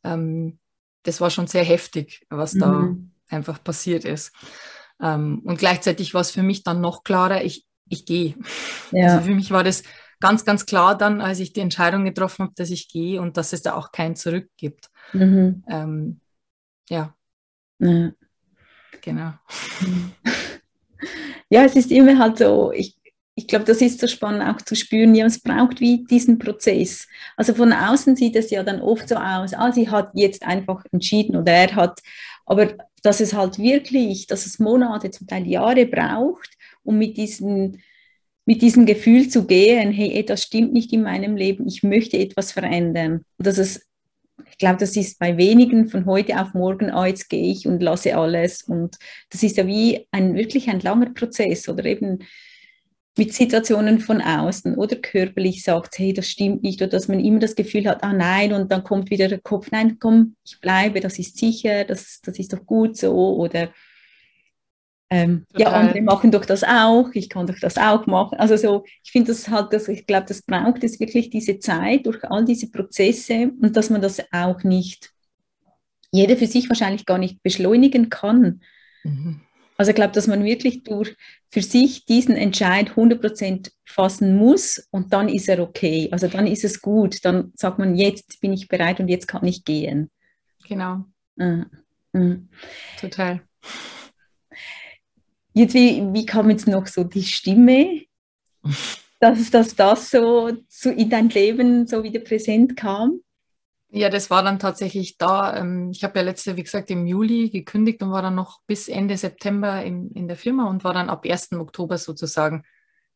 Ähm, 0.05 0.59
das 1.03 1.21
war 1.21 1.31
schon 1.31 1.47
sehr 1.47 1.64
heftig, 1.64 2.27
was 2.31 2.55
mhm. 2.55 2.61
da 2.61 2.97
einfach 3.29 3.62
passiert 3.62 4.05
ist. 4.05 4.33
Ähm, 5.01 5.40
und 5.45 5.59
gleichzeitig 5.59 6.14
war 6.14 6.21
es 6.21 6.31
für 6.31 6.42
mich 6.42 6.62
dann 6.64 6.81
noch 6.81 7.05
klarer, 7.05 7.45
ich, 7.45 7.66
ich 7.88 8.07
gehe. 8.07 8.35
Ja. 8.90 9.14
Also 9.14 9.27
für 9.27 9.35
mich 9.35 9.51
war 9.51 9.64
das 9.64 9.83
ganz, 10.21 10.45
ganz 10.45 10.66
klar 10.66 10.97
dann, 10.97 11.21
als 11.21 11.40
ich 11.40 11.53
die 11.53 11.61
Entscheidung 11.61 12.05
getroffen 12.05 12.45
habe, 12.45 12.55
dass 12.57 12.71
ich 12.71 12.88
gehe 12.88 13.21
und 13.21 13.37
dass 13.37 13.53
es 13.53 13.62
da 13.62 13.75
auch 13.75 13.92
kein 13.92 14.16
Zurück 14.16 14.49
gibt. 14.57 14.90
Mhm. 15.12 15.64
Ähm, 15.69 16.21
ja. 16.88 17.14
ja. 17.79 18.12
Genau. 19.03 19.33
Ja, 21.49 21.62
es 21.64 21.77
ist 21.77 21.92
immer 21.92 22.19
halt 22.19 22.38
so, 22.38 22.73
ich, 22.73 22.96
ich 23.38 23.46
glaube, 23.46 23.66
das 23.66 23.83
ist 23.83 24.01
so 24.01 24.07
spannend 24.07 24.42
auch 24.42 24.62
zu 24.62 24.75
spüren, 24.75 25.14
ja, 25.14 25.27
es 25.27 25.38
braucht 25.38 25.81
wie 25.81 26.05
diesen 26.05 26.38
Prozess. 26.38 27.07
Also 27.37 27.55
von 27.55 27.70
außen 27.70 28.16
sieht 28.16 28.35
es 28.35 28.51
ja 28.51 28.62
dann 28.62 28.81
oft 28.81 29.09
so 29.11 29.16
aus, 29.16 29.53
ah, 29.53 29.70
sie 29.72 29.90
hat 29.90 30.11
jetzt 30.14 30.42
einfach 30.42 30.83
entschieden 30.90 31.37
oder 31.37 31.53
er 31.53 31.77
hat, 31.77 32.01
aber 32.46 32.75
dass 33.03 33.20
es 33.20 33.35
halt 33.35 33.59
wirklich, 33.59 34.27
dass 34.27 34.46
es 34.46 34.59
Monate, 34.59 35.11
zum 35.11 35.27
Teil 35.27 35.46
Jahre 35.46 35.85
braucht, 35.87 36.51
um 36.83 36.99
mit 36.99 37.16
diesen 37.16 37.83
mit 38.49 38.62
diesem 38.62 38.87
Gefühl 38.87 39.29
zu 39.29 39.44
gehen, 39.44 39.90
hey, 39.90 40.16
etwas 40.16 40.44
stimmt 40.44 40.72
nicht 40.72 40.92
in 40.92 41.03
meinem 41.03 41.37
Leben, 41.37 41.66
ich 41.66 41.83
möchte 41.83 42.16
etwas 42.16 42.53
verändern. 42.53 43.25
Und 43.38 43.46
dass 43.46 43.59
es 43.59 43.87
ich 44.51 44.59
glaube, 44.59 44.79
das 44.79 44.96
ist 44.96 45.18
bei 45.18 45.37
wenigen 45.37 45.88
von 45.88 46.07
heute 46.07 46.40
auf 46.40 46.55
morgen, 46.55 46.90
ah, 46.90 47.07
jetzt 47.07 47.29
gehe 47.29 47.51
ich 47.51 47.66
und 47.66 47.83
lasse 47.83 48.16
alles. 48.16 48.62
Und 48.62 48.96
das 49.31 49.42
ist 49.42 49.57
ja 49.57 49.66
wie 49.66 50.07
ein 50.12 50.35
wirklich 50.35 50.68
ein 50.68 50.81
langer 50.81 51.11
Prozess 51.11 51.68
oder 51.68 51.85
eben 51.85 52.20
mit 53.16 53.33
Situationen 53.33 54.00
von 54.00 54.20
außen 54.20 54.74
oder 54.74 54.96
körperlich 54.96 55.62
sagt, 55.62 55.98
hey, 55.98 56.12
das 56.12 56.29
stimmt 56.29 56.62
nicht, 56.62 56.81
oder 56.83 56.90
dass 56.90 57.09
man 57.09 57.20
immer 57.20 57.38
das 57.38 57.55
Gefühl 57.55 57.87
hat, 57.87 58.02
ah 58.02 58.12
nein, 58.12 58.52
und 58.52 58.70
dann 58.70 58.85
kommt 58.85 59.11
wieder 59.11 59.29
der 59.29 59.40
Kopf, 59.40 59.70
nein, 59.70 59.98
komm, 59.98 60.37
ich 60.44 60.61
bleibe, 60.61 61.00
das 61.00 61.18
ist 61.18 61.38
sicher, 61.38 61.85
das, 61.85 62.20
das 62.22 62.38
ist 62.38 62.52
doch 62.52 62.64
gut 62.66 62.96
so, 62.96 63.37
oder 63.37 63.70
ähm, 65.09 65.46
ja, 65.57 65.70
andere 65.70 66.02
machen 66.02 66.33
doch 66.33 66.44
das 66.44 66.64
auch, 66.64 67.11
ich 67.14 67.29
kann 67.29 67.46
doch 67.46 67.59
das 67.61 67.79
auch 67.79 68.07
machen. 68.07 68.38
Also 68.38 68.57
so, 68.57 68.85
ich 69.05 69.12
finde 69.12 69.29
das 69.29 69.48
halt, 69.48 69.72
das, 69.72 69.87
ich 69.88 70.05
glaube, 70.07 70.26
das 70.26 70.42
braucht 70.42 70.83
es 70.83 70.98
wirklich 70.98 71.31
diese 71.31 71.61
Zeit 71.61 72.07
durch 72.07 72.24
all 72.24 72.44
diese 72.44 72.70
Prozesse 72.70 73.52
und 73.62 73.76
dass 73.76 73.88
man 73.88 74.02
das 74.02 74.20
auch 74.33 74.64
nicht, 74.64 75.12
jeder 76.11 76.37
für 76.37 76.48
sich 76.48 76.68
wahrscheinlich 76.68 77.07
gar 77.07 77.18
nicht 77.18 77.40
beschleunigen 77.42 78.09
kann. 78.09 78.62
Mhm. 79.05 79.40
Also 79.76 79.90
ich 79.90 79.94
glaube, 79.94 80.12
dass 80.12 80.26
man 80.26 80.42
wirklich 80.44 80.83
durch 80.83 81.14
für 81.51 81.63
sich 81.63 82.05
diesen 82.05 82.37
Entscheid 82.37 82.91
100% 82.91 83.71
fassen 83.85 84.37
muss 84.37 84.87
und 84.91 85.13
dann 85.13 85.29
ist 85.29 85.49
er 85.49 85.61
okay. 85.61 86.09
Also 86.11 86.29
dann 86.29 86.47
ist 86.47 86.65
es 86.65 86.81
gut. 86.81 87.25
Dann 87.25 87.53
sagt 87.55 87.79
man, 87.79 87.95
jetzt 87.95 88.41
bin 88.41 88.53
ich 88.53 88.69
bereit 88.69 89.01
und 89.01 89.09
jetzt 89.09 89.29
kann 89.29 89.45
ich 89.47 89.65
gehen. 89.65 90.11
Genau. 90.69 91.05
Mhm. 91.37 91.67
Mhm. 92.13 92.49
Total. 93.01 93.43
Jetzt, 95.53 95.75
wie, 95.75 96.03
wie 96.13 96.27
kam 96.27 96.51
jetzt 96.51 96.69
noch 96.69 96.87
so 96.87 97.05
die 97.05 97.23
Stimme, 97.23 98.03
dass, 99.21 99.51
dass 99.51 99.75
das 99.75 100.11
so, 100.11 100.53
so 100.69 100.91
in 100.91 101.09
dein 101.09 101.31
Leben 101.31 101.87
so 101.87 102.03
wieder 102.03 102.21
präsent 102.21 102.77
kam? 102.77 103.21
Ja, 103.88 104.11
das 104.11 104.31
war 104.31 104.42
dann 104.42 104.59
tatsächlich 104.59 105.16
da. 105.16 105.57
Ähm, 105.57 105.90
ich 105.92 106.03
habe 106.03 106.18
ja 106.18 106.25
letzte, 106.25 106.57
wie 106.57 106.62
gesagt, 106.62 106.90
im 106.90 107.07
Juli 107.07 107.51
gekündigt 107.51 108.03
und 108.03 108.11
war 108.11 108.22
dann 108.22 108.35
noch 108.35 108.61
bis 108.66 108.88
Ende 108.88 109.16
September 109.16 109.83
in, 109.83 110.11
in 110.11 110.27
der 110.27 110.37
Firma 110.37 110.68
und 110.68 110.85
war 110.85 110.92
dann 110.92 111.09
ab 111.09 111.25
1. 111.25 111.53
Oktober 111.53 111.96
sozusagen 111.99 112.64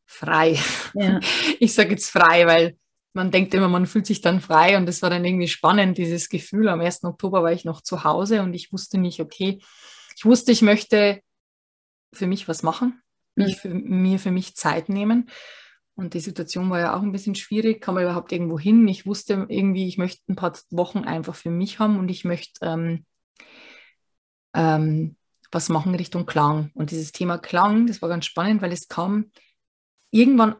frei. 0.05 0.57
Ja. 0.93 1.19
Ich 1.59 1.73
sage 1.73 1.91
jetzt 1.91 2.09
frei, 2.09 2.47
weil 2.47 2.77
man 3.13 3.31
denkt 3.31 3.53
immer, 3.53 3.67
man 3.67 3.85
fühlt 3.85 4.07
sich 4.07 4.21
dann 4.21 4.41
frei 4.41 4.77
und 4.77 4.85
das 4.85 5.01
war 5.01 5.09
dann 5.09 5.25
irgendwie 5.25 5.47
spannend, 5.47 5.97
dieses 5.97 6.29
Gefühl. 6.29 6.69
Am 6.69 6.81
1. 6.81 7.03
Oktober 7.03 7.43
war 7.43 7.51
ich 7.51 7.65
noch 7.65 7.81
zu 7.81 8.03
Hause 8.03 8.41
und 8.41 8.53
ich 8.53 8.71
wusste 8.71 8.97
nicht, 8.97 9.19
okay, 9.19 9.61
ich 10.15 10.25
wusste, 10.25 10.51
ich 10.51 10.61
möchte 10.61 11.21
für 12.13 12.27
mich 12.27 12.47
was 12.47 12.63
machen, 12.63 13.01
mich 13.35 13.57
für, 13.57 13.69
mir 13.69 14.19
für 14.19 14.31
mich 14.31 14.55
Zeit 14.55 14.89
nehmen. 14.89 15.29
Und 16.01 16.15
die 16.15 16.19
Situation 16.19 16.71
war 16.71 16.79
ja 16.79 16.95
auch 16.95 17.03
ein 17.03 17.11
bisschen 17.11 17.35
schwierig, 17.35 17.79
kam 17.79 17.93
man 17.93 18.03
überhaupt 18.03 18.31
irgendwo 18.31 18.57
hin. 18.57 18.87
Ich 18.87 19.05
wusste 19.05 19.45
irgendwie, 19.47 19.87
ich 19.87 19.99
möchte 19.99 20.23
ein 20.29 20.35
paar 20.35 20.57
Wochen 20.71 20.99
einfach 20.99 21.35
für 21.35 21.51
mich 21.51 21.77
haben 21.77 21.99
und 21.99 22.09
ich 22.09 22.25
möchte 22.25 22.65
ähm, 22.65 23.05
ähm, 24.55 25.15
was 25.51 25.69
machen 25.69 25.93
Richtung 25.93 26.25
Klang. 26.25 26.71
Und 26.73 26.89
dieses 26.89 27.11
Thema 27.11 27.37
Klang, 27.37 27.85
das 27.85 28.01
war 28.01 28.09
ganz 28.09 28.25
spannend, 28.25 28.63
weil 28.63 28.71
es 28.71 28.87
kam 28.87 29.31
irgendwann 30.09 30.55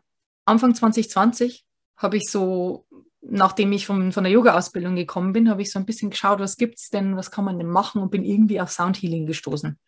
Anfang 0.46 0.76
2020, 0.76 1.66
habe 1.98 2.18
ich 2.18 2.30
so, 2.30 2.86
nachdem 3.22 3.72
ich 3.72 3.88
von, 3.88 4.12
von 4.12 4.24
der 4.24 4.32
Yoga-Ausbildung 4.32 4.96
gekommen 4.96 5.34
bin, 5.34 5.50
habe 5.50 5.64
ich 5.64 5.72
so 5.72 5.80
ein 5.80 5.88
bisschen 5.88 6.12
geschaut, 6.12 6.40
was 6.40 6.56
gibt 6.56 6.78
es 6.78 6.90
denn, 6.90 7.18
was 7.18 7.32
kann 7.32 7.46
man 7.46 7.58
denn 7.58 7.70
machen 7.70 8.02
und 8.02 8.12
bin 8.12 8.24
irgendwie 8.24 8.62
auf 8.62 8.72
Soundhealing 8.72 9.26
gestoßen 9.26 9.80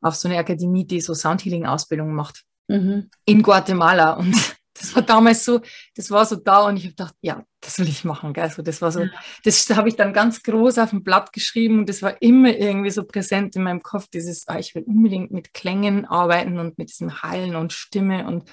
auf 0.00 0.14
so 0.14 0.28
eine 0.28 0.38
Akademie, 0.38 0.86
die 0.86 1.00
so 1.00 1.14
Soundhealing-Ausbildung 1.14 2.14
macht 2.14 2.44
mhm. 2.68 3.10
in 3.24 3.42
Guatemala. 3.42 4.14
Und 4.14 4.56
das 4.74 4.94
war 4.94 5.02
damals 5.02 5.44
so, 5.44 5.60
das 5.94 6.10
war 6.10 6.24
so 6.24 6.36
da 6.36 6.66
und 6.66 6.76
ich 6.76 6.84
habe 6.84 6.92
gedacht, 6.92 7.14
ja, 7.20 7.44
das 7.60 7.78
will 7.78 7.88
ich 7.88 8.04
machen. 8.04 8.32
Gell? 8.32 8.50
So, 8.50 8.62
das 8.62 8.80
war 8.80 8.92
so, 8.92 9.04
das 9.44 9.68
habe 9.70 9.88
ich 9.88 9.96
dann 9.96 10.12
ganz 10.12 10.42
groß 10.42 10.78
auf 10.78 10.90
dem 10.90 11.02
Blatt 11.02 11.32
geschrieben 11.32 11.80
und 11.80 11.88
das 11.88 12.02
war 12.02 12.20
immer 12.22 12.56
irgendwie 12.56 12.90
so 12.90 13.04
präsent 13.04 13.56
in 13.56 13.64
meinem 13.64 13.82
Kopf, 13.82 14.08
dieses, 14.08 14.46
ah, 14.48 14.58
ich 14.58 14.74
will 14.74 14.84
unbedingt 14.84 15.32
mit 15.32 15.52
Klängen 15.52 16.06
arbeiten 16.06 16.58
und 16.58 16.78
mit 16.78 16.90
diesem 16.90 17.22
Heilen 17.22 17.56
und 17.56 17.72
Stimme 17.72 18.26
und 18.26 18.50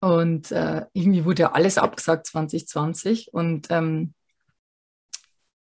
und 0.00 0.52
äh, 0.52 0.86
irgendwie 0.92 1.24
wurde 1.24 1.42
ja 1.42 1.52
alles 1.52 1.76
abgesagt 1.76 2.28
2020 2.28 3.34
und 3.34 3.66
ähm, 3.70 4.14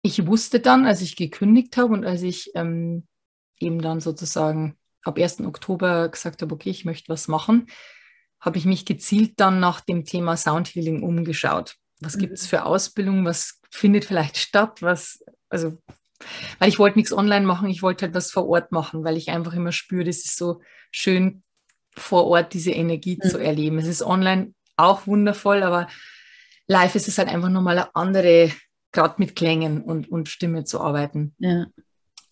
ich 0.03 0.25
wusste 0.27 0.59
dann, 0.59 0.85
als 0.85 1.01
ich 1.01 1.15
gekündigt 1.15 1.77
habe 1.77 1.93
und 1.93 2.05
als 2.05 2.21
ich 2.21 2.51
ähm, 2.53 3.07
eben 3.59 3.81
dann 3.81 3.99
sozusagen 3.99 4.77
ab 5.03 5.17
1. 5.17 5.41
Oktober 5.41 6.09
gesagt 6.09 6.41
habe, 6.41 6.53
okay, 6.53 6.69
ich 6.69 6.85
möchte 6.85 7.09
was 7.09 7.27
machen, 7.27 7.67
habe 8.39 8.57
ich 8.57 8.65
mich 8.65 8.85
gezielt 8.85 9.33
dann 9.37 9.59
nach 9.59 9.81
dem 9.81 10.05
Thema 10.05 10.37
Soundhealing 10.37 11.03
umgeschaut. 11.03 11.75
Was 11.99 12.15
mhm. 12.15 12.21
gibt 12.21 12.33
es 12.33 12.47
für 12.47 12.65
Ausbildung? 12.65 13.25
Was 13.25 13.59
findet 13.69 14.05
vielleicht 14.05 14.37
statt? 14.37 14.81
Was, 14.81 15.23
also, 15.49 15.77
weil 16.59 16.69
ich 16.69 16.79
wollte 16.79 16.97
nichts 16.97 17.13
online 17.13 17.45
machen, 17.45 17.69
ich 17.69 17.81
wollte 17.81 18.05
halt 18.05 18.15
was 18.15 18.31
vor 18.31 18.47
Ort 18.47 18.71
machen, 18.71 19.03
weil 19.03 19.17
ich 19.17 19.29
einfach 19.29 19.53
immer 19.53 19.71
spüre, 19.71 20.05
das 20.05 20.17
ist 20.17 20.37
so 20.37 20.61
schön 20.91 21.43
vor 21.95 22.27
Ort 22.27 22.53
diese 22.53 22.71
Energie 22.71 23.19
mhm. 23.21 23.29
zu 23.29 23.37
erleben. 23.37 23.79
Es 23.79 23.87
ist 23.87 24.01
online 24.01 24.53
auch 24.77 25.07
wundervoll, 25.07 25.63
aber 25.63 25.87
live 26.67 26.95
ist 26.95 27.07
es 27.07 27.17
halt 27.17 27.29
einfach 27.29 27.49
nochmal 27.49 27.77
eine 27.77 27.95
andere, 27.95 28.51
gerade 28.91 29.15
mit 29.17 29.35
Klängen 29.35 29.81
und, 29.81 30.09
und 30.09 30.29
Stimme 30.29 30.63
zu 30.63 30.79
arbeiten. 30.79 31.35
Ja. 31.39 31.67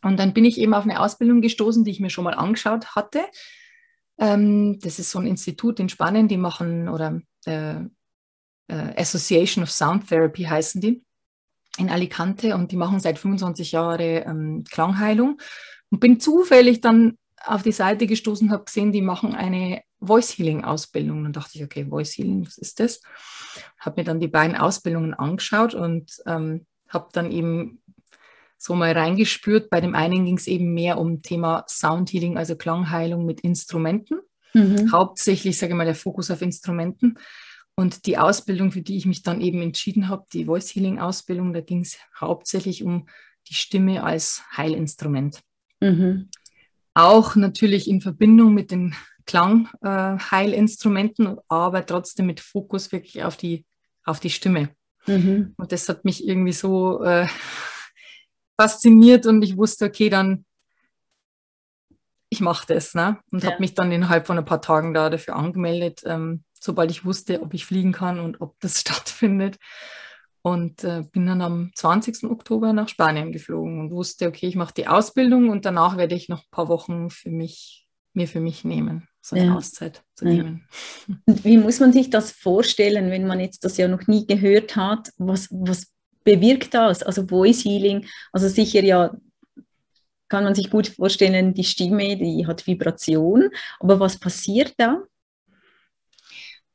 Und 0.02 0.18
dann 0.18 0.34
bin 0.34 0.46
ich 0.46 0.58
eben 0.60 0.74
auf 0.74 0.84
eine 0.84 1.02
Ausbildung 1.02 1.42
gestoßen, 1.42 1.84
die 1.84 1.92
ich 1.92 2.00
mir 2.00 2.10
schon 2.10 2.24
mal 2.24 2.36
angeschaut 2.36 2.96
hatte. 2.96 3.26
Ähm, 4.20 4.80
das 4.80 5.00
ist 5.00 5.12
so 5.12 5.20
ein 5.20 5.28
Institut 5.28 5.80
in 5.80 5.90
Spanien, 5.90 6.28
die 6.28 6.38
machen, 6.38 6.90
oder 6.90 7.22
äh, 7.46 7.76
äh, 8.68 9.02
Association 9.02 9.64
of 9.64 9.72
Sound 9.72 10.08
Therapy 10.08 10.44
heißen 10.44 10.82
die, 10.82 11.04
in 11.78 11.90
Alicante. 11.90 12.56
Und 12.56 12.72
die 12.72 12.78
machen 12.78 13.00
seit 13.00 13.20
25 13.20 13.72
Jahren 13.72 14.00
ähm, 14.00 14.64
Klangheilung. 14.70 15.40
Und 15.90 16.00
bin 16.00 16.20
zufällig 16.20 16.82
dann 16.82 17.18
auf 17.46 17.64
die 17.64 17.72
Seite 17.72 18.08
gestoßen, 18.08 18.52
habe 18.52 18.66
gesehen, 18.66 18.92
die 18.92 19.02
machen 19.02 19.36
eine 19.36 19.82
Voice 20.02 20.38
Healing 20.38 20.64
Ausbildung. 20.64 21.24
Dann 21.24 21.34
dachte 21.34 21.52
ich, 21.56 21.64
okay, 21.64 21.86
Voice 21.86 22.18
Healing, 22.18 22.46
was 22.46 22.58
ist 22.58 22.80
das? 22.80 23.02
Habe 23.80 24.02
mir 24.02 24.06
dann 24.06 24.20
die 24.20 24.28
beiden 24.28 24.58
Ausbildungen 24.58 25.14
angeschaut 25.14 25.74
und 25.74 26.12
ähm, 26.26 26.66
habe 26.90 27.10
dann 27.14 27.32
eben 27.32 27.82
so 28.58 28.76
mal 28.76 28.92
reingespürt. 28.92 29.70
Bei 29.70 29.82
dem 29.82 29.96
einen 29.96 30.26
ging 30.26 30.38
es 30.38 30.48
eben 30.48 30.74
mehr 30.74 30.98
um 30.98 31.22
Thema 31.22 31.66
Soundhealing, 31.68 32.38
also 32.38 32.56
Klangheilung 32.56 33.26
mit 33.26 33.42
Instrumenten. 33.42 34.20
Mhm. 34.54 34.92
Hauptsächlich, 34.92 35.58
sage 35.58 35.74
ich 35.74 35.78
mal, 35.78 35.86
der 35.86 35.96
Fokus 35.96 36.32
auf 36.32 36.42
Instrumenten. 36.42 37.18
Und 37.76 38.08
die 38.08 38.18
Ausbildung, 38.18 38.72
für 38.72 38.82
die 38.82 38.98
ich 38.98 39.06
mich 39.06 39.22
dann 39.22 39.40
eben 39.40 39.62
entschieden 39.62 40.10
habe, 40.10 40.26
die 40.34 40.46
Voice 40.46 40.74
Healing 40.74 41.00
Ausbildung, 41.00 41.54
da 41.54 41.62
ging 41.62 41.82
es 41.82 41.98
hauptsächlich 42.20 42.84
um 42.84 43.08
die 43.48 43.54
Stimme 43.54 44.04
als 44.04 44.42
Heilinstrument. 44.56 45.42
Mhm. 45.80 46.30
Auch 46.96 47.36
natürlich 47.36 47.88
in 47.88 48.02
Verbindung 48.02 48.56
mit 48.56 48.72
den 48.72 48.96
Klangheilinstrumenten, 49.28 51.28
äh, 51.28 51.36
aber 51.48 51.86
trotzdem 51.86 52.26
mit 52.26 52.40
Fokus 52.40 52.92
wirklich 52.92 53.24
auf 53.24 53.38
die, 53.38 53.66
auf 54.04 54.20
die 54.20 54.32
Stimme. 54.32 54.70
Mhm. 55.06 55.54
Und 55.58 55.72
das 55.72 55.88
hat 55.88 56.04
mich 56.04 56.28
irgendwie 56.28 56.54
so 56.54 57.04
äh, 57.04 57.28
fasziniert 58.60 59.26
und 59.26 59.42
ich 59.44 59.58
wusste, 59.58 59.86
okay, 59.86 60.10
dann 60.10 60.46
ich 62.30 62.42
mache 62.42 62.66
das. 62.68 62.94
Ne? 62.94 63.20
Und 63.32 63.44
ja. 63.44 63.52
habe 63.52 63.62
mich 63.62 63.74
dann 63.74 63.92
innerhalb 63.92 64.28
von 64.28 64.38
ein 64.38 64.46
paar 64.46 64.62
Tagen 64.62 64.94
da 64.94 65.10
dafür 65.10 65.36
angemeldet, 65.36 66.02
ähm, 66.06 66.44
sobald 66.60 66.92
ich 66.92 67.06
wusste, 67.06 67.42
ob 67.42 67.54
ich 67.54 67.66
fliegen 67.66 67.92
kann 67.92 68.20
und 68.20 68.42
ob 68.42 68.60
das 68.60 68.80
stattfindet. 68.82 69.58
Und 70.42 70.84
äh, 70.86 71.04
bin 71.12 71.26
dann 71.26 71.42
am 71.42 71.72
20. 71.76 72.24
Oktober 72.30 72.72
nach 72.72 72.88
Spanien 72.88 73.34
geflogen 73.34 73.82
und 73.82 73.92
wusste, 73.92 74.28
okay, 74.28 74.48
ich 74.48 74.56
mache 74.56 74.74
die 74.74 74.88
Ausbildung 74.88 75.50
und 75.50 75.66
danach 75.66 75.98
werde 75.98 76.16
ich 76.16 76.30
noch 76.30 76.40
ein 76.40 76.52
paar 76.52 76.70
Wochen 76.70 77.10
für 77.10 77.30
mich, 77.30 77.86
mir 78.14 78.30
für 78.30 78.40
mich 78.40 78.64
nehmen, 78.64 79.10
so 79.22 79.36
eine 79.36 79.48
ja. 79.48 79.56
Auszeit 79.56 80.04
zu 80.16 80.26
ja. 80.26 80.32
nehmen. 80.32 80.68
Und 81.26 81.44
wie 81.44 81.58
muss 81.58 81.82
man 81.82 81.92
sich 81.92 82.10
das 82.10 82.32
vorstellen, 82.32 83.12
wenn 83.12 83.28
man 83.28 83.42
jetzt 83.42 83.66
das 83.66 83.76
ja 83.76 83.90
noch 83.90 84.08
nie 84.08 84.26
gehört 84.26 84.78
hat? 84.78 85.12
Was, 85.18 85.50
was 85.52 85.88
bewirkt 86.28 86.74
das? 86.74 87.04
Also 87.04 87.26
Voice 87.26 87.64
Healing, 87.64 88.06
also 88.34 88.50
sicher 88.50 88.84
ja 88.84 89.12
kann 90.30 90.44
man 90.44 90.56
sich 90.56 90.70
gut 90.70 90.90
vorstellen, 90.90 91.54
die 91.54 91.64
Stimme, 91.64 92.18
die 92.18 92.46
hat 92.46 92.68
Vibration, 92.68 93.50
aber 93.80 94.00
was 94.00 94.20
passiert 94.20 94.74
da? 94.78 95.04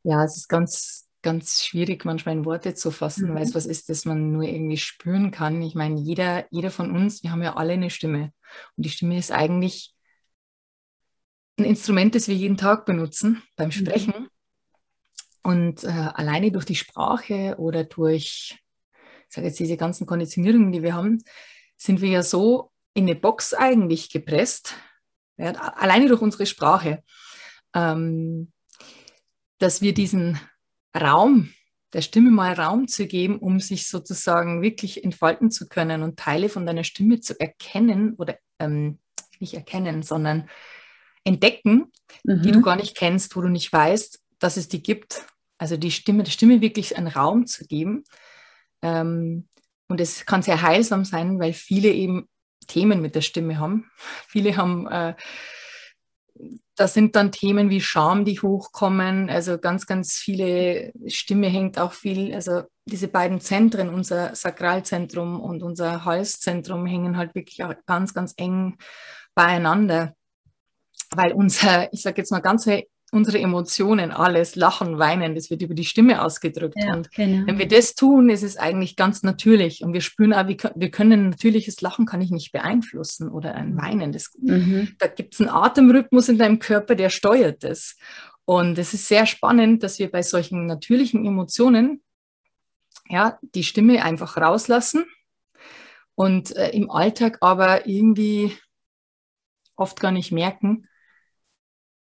Ja, 0.04 0.24
es 0.24 0.36
ist 0.36 0.48
ganz, 0.48 1.08
ganz 1.20 1.62
schwierig, 1.62 2.04
manchmal 2.04 2.36
in 2.36 2.44
Worte 2.44 2.74
zu 2.74 2.90
fassen, 2.90 3.30
mhm. 3.30 3.34
weil 3.34 3.42
es 3.42 3.54
was 3.54 3.66
ist, 3.66 3.88
das 3.88 4.04
man 4.04 4.32
nur 4.32 4.44
irgendwie 4.44 4.78
spüren 4.78 5.30
kann. 5.30 5.62
Ich 5.62 5.74
meine, 5.74 6.00
jeder, 6.00 6.46
jeder 6.50 6.70
von 6.70 6.90
uns, 6.90 7.22
wir 7.22 7.30
haben 7.30 7.42
ja 7.42 7.56
alle 7.56 7.74
eine 7.74 7.90
Stimme. 7.90 8.32
Und 8.76 8.86
die 8.86 8.90
Stimme 8.90 9.18
ist 9.18 9.30
eigentlich 9.30 9.94
ein 11.58 11.64
Instrument, 11.64 12.14
das 12.14 12.28
wir 12.28 12.34
jeden 12.34 12.56
Tag 12.56 12.86
benutzen 12.86 13.42
beim 13.56 13.68
mhm. 13.68 13.72
Sprechen. 13.72 14.14
Mhm. 14.18 14.28
Und 15.44 15.84
äh, 15.84 15.88
alleine 15.88 16.52
durch 16.52 16.64
die 16.64 16.74
Sprache 16.74 17.56
oder 17.58 17.84
durch 17.84 18.61
sage 19.32 19.46
jetzt 19.46 19.58
diese 19.58 19.76
ganzen 19.76 20.06
Konditionierungen, 20.06 20.72
die 20.72 20.82
wir 20.82 20.94
haben, 20.94 21.22
sind 21.76 22.00
wir 22.00 22.08
ja 22.08 22.22
so 22.22 22.70
in 22.94 23.04
eine 23.04 23.14
Box 23.14 23.54
eigentlich 23.54 24.10
gepresst, 24.10 24.74
ja, 25.38 25.52
alleine 25.52 26.08
durch 26.08 26.20
unsere 26.20 26.46
Sprache, 26.46 27.02
ähm, 27.74 28.52
dass 29.58 29.80
wir 29.80 29.94
diesen 29.94 30.38
Raum, 30.94 31.52
der 31.92 32.02
Stimme 32.02 32.30
mal 32.30 32.52
Raum 32.54 32.88
zu 32.88 33.06
geben, 33.06 33.38
um 33.38 33.60
sich 33.60 33.88
sozusagen 33.88 34.62
wirklich 34.62 35.04
entfalten 35.04 35.50
zu 35.50 35.68
können 35.68 36.02
und 36.02 36.18
Teile 36.18 36.48
von 36.48 36.66
deiner 36.66 36.84
Stimme 36.84 37.20
zu 37.20 37.38
erkennen 37.38 38.14
oder 38.14 38.38
ähm, 38.58 38.98
nicht 39.40 39.54
erkennen, 39.54 40.02
sondern 40.02 40.48
entdecken, 41.24 41.92
mhm. 42.24 42.42
die 42.42 42.52
du 42.52 42.58
mhm. 42.58 42.62
gar 42.62 42.76
nicht 42.76 42.96
kennst, 42.96 43.36
wo 43.36 43.40
du 43.40 43.48
nicht 43.48 43.72
weißt, 43.72 44.20
dass 44.38 44.56
es 44.56 44.68
die 44.68 44.82
gibt. 44.82 45.26
Also 45.58 45.76
die 45.76 45.90
Stimme, 45.90 46.22
der 46.22 46.32
Stimme 46.32 46.60
wirklich 46.60 46.96
einen 46.96 47.08
Raum 47.08 47.46
zu 47.46 47.66
geben. 47.66 48.04
Ähm, 48.82 49.48
und 49.88 50.00
es 50.00 50.26
kann 50.26 50.42
sehr 50.42 50.62
heilsam 50.62 51.04
sein, 51.04 51.38
weil 51.38 51.52
viele 51.52 51.90
eben 51.90 52.28
Themen 52.66 53.00
mit 53.00 53.14
der 53.14 53.20
Stimme 53.20 53.58
haben. 53.58 53.90
Viele 54.28 54.56
haben 54.56 54.86
äh, 54.86 55.14
das 56.76 56.94
sind 56.94 57.16
dann 57.16 57.32
Themen 57.32 57.70
wie 57.70 57.80
Scham, 57.80 58.24
die 58.24 58.40
hochkommen. 58.40 59.28
Also 59.28 59.58
ganz, 59.58 59.86
ganz 59.86 60.14
viele 60.14 60.92
Stimme 61.06 61.48
hängt 61.48 61.78
auch 61.78 61.92
viel, 61.92 62.34
also 62.34 62.62
diese 62.86 63.08
beiden 63.08 63.40
Zentren, 63.40 63.90
unser 63.90 64.34
Sakralzentrum 64.34 65.40
und 65.40 65.62
unser 65.62 66.04
Halszentrum 66.04 66.86
hängen 66.86 67.16
halt 67.16 67.34
wirklich 67.34 67.62
auch 67.62 67.74
ganz, 67.86 68.14
ganz 68.14 68.34
eng 68.36 68.78
beieinander. 69.34 70.14
Weil 71.10 71.32
unser, 71.32 71.92
ich 71.92 72.02
sage 72.02 72.22
jetzt 72.22 72.30
mal 72.32 72.40
ganz 72.40 72.66
unsere 73.12 73.38
Emotionen, 73.38 74.10
alles, 74.10 74.56
Lachen, 74.56 74.98
Weinen, 74.98 75.34
das 75.34 75.50
wird 75.50 75.60
über 75.60 75.74
die 75.74 75.84
Stimme 75.84 76.22
ausgedrückt. 76.24 76.76
Ja, 76.78 76.94
und 76.94 77.12
genau. 77.12 77.46
wenn 77.46 77.58
wir 77.58 77.68
das 77.68 77.94
tun, 77.94 78.30
ist 78.30 78.42
es 78.42 78.56
eigentlich 78.56 78.96
ganz 78.96 79.22
natürlich. 79.22 79.84
Und 79.84 79.92
wir 79.92 80.00
spüren 80.00 80.32
auch, 80.32 80.46
wir 80.46 80.90
können 80.90 81.28
natürliches 81.28 81.82
Lachen 81.82 82.06
kann 82.06 82.22
ich 82.22 82.30
nicht 82.30 82.52
beeinflussen 82.52 83.28
oder 83.28 83.54
ein 83.54 83.74
mhm. 83.74 83.82
Weinen. 83.82 84.12
Das, 84.12 84.32
mhm. 84.40 84.96
Da 84.98 85.08
gibt 85.08 85.34
es 85.34 85.40
einen 85.40 85.50
Atemrhythmus 85.50 86.30
in 86.30 86.38
deinem 86.38 86.58
Körper, 86.58 86.94
der 86.94 87.10
steuert 87.10 87.62
das. 87.64 87.96
Und 88.46 88.78
es 88.78 88.94
ist 88.94 89.06
sehr 89.06 89.26
spannend, 89.26 89.82
dass 89.82 89.98
wir 89.98 90.10
bei 90.10 90.22
solchen 90.22 90.66
natürlichen 90.66 91.26
Emotionen 91.26 92.02
ja, 93.10 93.38
die 93.54 93.62
Stimme 93.62 94.02
einfach 94.02 94.38
rauslassen 94.38 95.04
und 96.14 96.56
äh, 96.56 96.70
im 96.70 96.90
Alltag 96.90 97.38
aber 97.42 97.86
irgendwie 97.86 98.56
oft 99.76 100.00
gar 100.00 100.12
nicht 100.12 100.32
merken, 100.32 100.88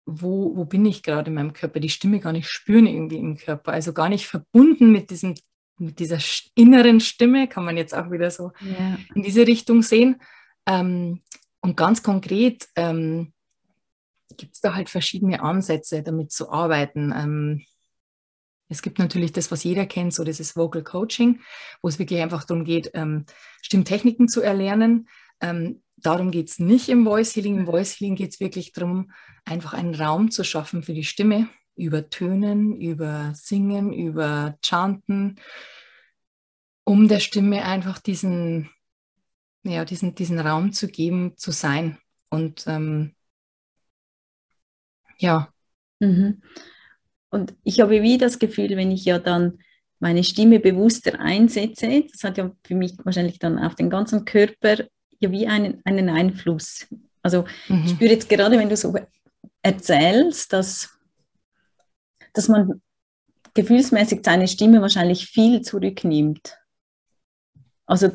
wo, 0.07 0.57
wo 0.57 0.65
bin 0.65 0.85
ich 0.85 1.03
gerade 1.03 1.29
in 1.29 1.35
meinem 1.35 1.53
Körper, 1.53 1.81
die 1.81 1.89
Stimme 1.89 2.21
gar 2.21 2.33
nicht 2.33 2.49
spüren 2.49 2.87
irgendwie 2.87 3.19
im 3.19 3.37
Körper, 3.37 3.73
also 3.73 3.93
gar 3.93 4.09
nicht 4.09 4.27
verbunden 4.27 4.93
mit 4.93 5.11
diesem 5.11 5.35
mit 5.77 5.99
dieser 5.99 6.19
inneren 6.55 7.01
Stimme, 7.01 7.49
kann 7.49 7.65
man 7.65 7.77
jetzt 7.77 7.95
auch 7.95 8.11
wieder 8.11 8.31
so 8.31 8.53
ja. 8.61 8.97
in 9.15 9.23
diese 9.23 9.47
Richtung 9.47 9.83
sehen. 9.83 10.21
Ähm, 10.67 11.23
und 11.61 11.77
ganz 11.77 12.03
konkret 12.03 12.69
ähm, 12.77 13.33
gibt 14.37 14.55
es 14.55 14.61
da 14.61 14.75
halt 14.75 14.91
verschiedene 14.91 15.43
Ansätze, 15.43 16.03
damit 16.03 16.31
zu 16.31 16.51
arbeiten. 16.51 17.13
Ähm, 17.17 17.65
es 18.69 18.83
gibt 18.83 18.99
natürlich 18.99 19.33
das, 19.33 19.51
was 19.51 19.65
jeder 19.65 19.87
kennt, 19.87 20.15
so 20.15 20.23
ist 20.23 20.57
Vocal 20.57 20.83
Coaching, 20.83 21.41
wo 21.83 21.89
es 21.89 21.99
wirklich 21.99 22.21
einfach 22.21 22.45
darum 22.45 22.65
geht, 22.65 22.91
ähm, 22.95 23.27
Stimmtechniken 23.63 24.29
zu 24.29 24.41
erlernen. 24.41 25.09
Darum 26.05 26.31
geht 26.31 26.51
es 26.51 26.59
nicht 26.59 26.91
im 26.91 27.05
Voice 27.05 27.35
Healing. 27.35 27.61
Im 27.61 27.67
Voice 27.67 27.99
Healing 27.99 28.15
geht 28.15 28.33
es 28.33 28.41
wirklich 28.41 28.73
darum, 28.73 29.11
einfach 29.47 29.73
einen 29.73 29.95
Raum 29.95 30.31
zu 30.31 30.45
schaffen 30.45 30.83
für 30.83 30.93
die 30.93 31.03
Stimme, 31.03 31.49
über 31.77 32.11
Tönen, 32.11 32.79
über 32.79 33.33
Singen, 33.35 33.91
über 33.91 34.59
Chanten, 34.63 35.41
um 36.85 37.09
der 37.09 37.21
Stimme 37.21 37.65
einfach 37.65 37.99
diesen, 38.01 38.69
ja, 39.63 39.87
diesen, 39.87 40.15
diesen 40.15 40.39
Raum 40.39 40.75
zu 40.75 40.89
geben, 40.89 41.39
zu 41.39 41.53
sein. 41.53 41.97
Und 42.29 42.65
ähm, 42.67 43.15
ja. 45.17 45.49
Mhm. 46.01 46.43
Und 47.31 47.55
ich 47.65 47.81
habe 47.81 48.03
wie 48.03 48.19
das 48.19 48.39
Gefühl, 48.39 48.77
wenn 48.77 48.91
ich 48.91 49.07
ja 49.07 49.19
dann 49.19 49.59
meine 50.01 50.23
Stimme 50.23 50.61
bewusster 50.61 51.19
einsetze, 51.19 52.05
das 52.13 52.25
hat 52.25 52.37
ja 52.37 52.55
für 52.63 52.75
mich 52.75 52.95
wahrscheinlich 53.05 53.39
dann 53.39 53.59
auf 53.59 53.75
den 53.75 53.89
ganzen 53.89 54.27
Körper 54.27 54.85
ja 55.21 55.31
wie 55.31 55.47
einen, 55.47 55.81
einen 55.85 56.09
Einfluss. 56.09 56.87
Also 57.23 57.45
mhm. 57.69 57.83
ich 57.85 57.91
spüre 57.93 58.13
jetzt 58.13 58.29
gerade, 58.29 58.59
wenn 58.59 58.69
du 58.69 58.77
so 58.77 58.95
erzählst, 59.63 60.53
dass, 60.53 60.91
dass 62.33 62.49
man 62.49 62.83
gefühlsmäßig 63.55 64.21
seine 64.25 64.49
Stimme 64.49 64.83
wahrscheinlich 64.83 65.27
viel 65.27 65.63
zurücknimmt. 65.63 66.59
Also 67.87 68.11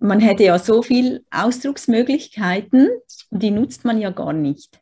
man 0.00 0.20
hätte 0.20 0.44
ja 0.44 0.58
so 0.58 0.82
viele 0.82 1.22
Ausdrucksmöglichkeiten, 1.30 2.88
die 3.30 3.50
nutzt 3.50 3.84
man 3.84 4.00
ja 4.00 4.10
gar 4.10 4.32
nicht. 4.32 4.80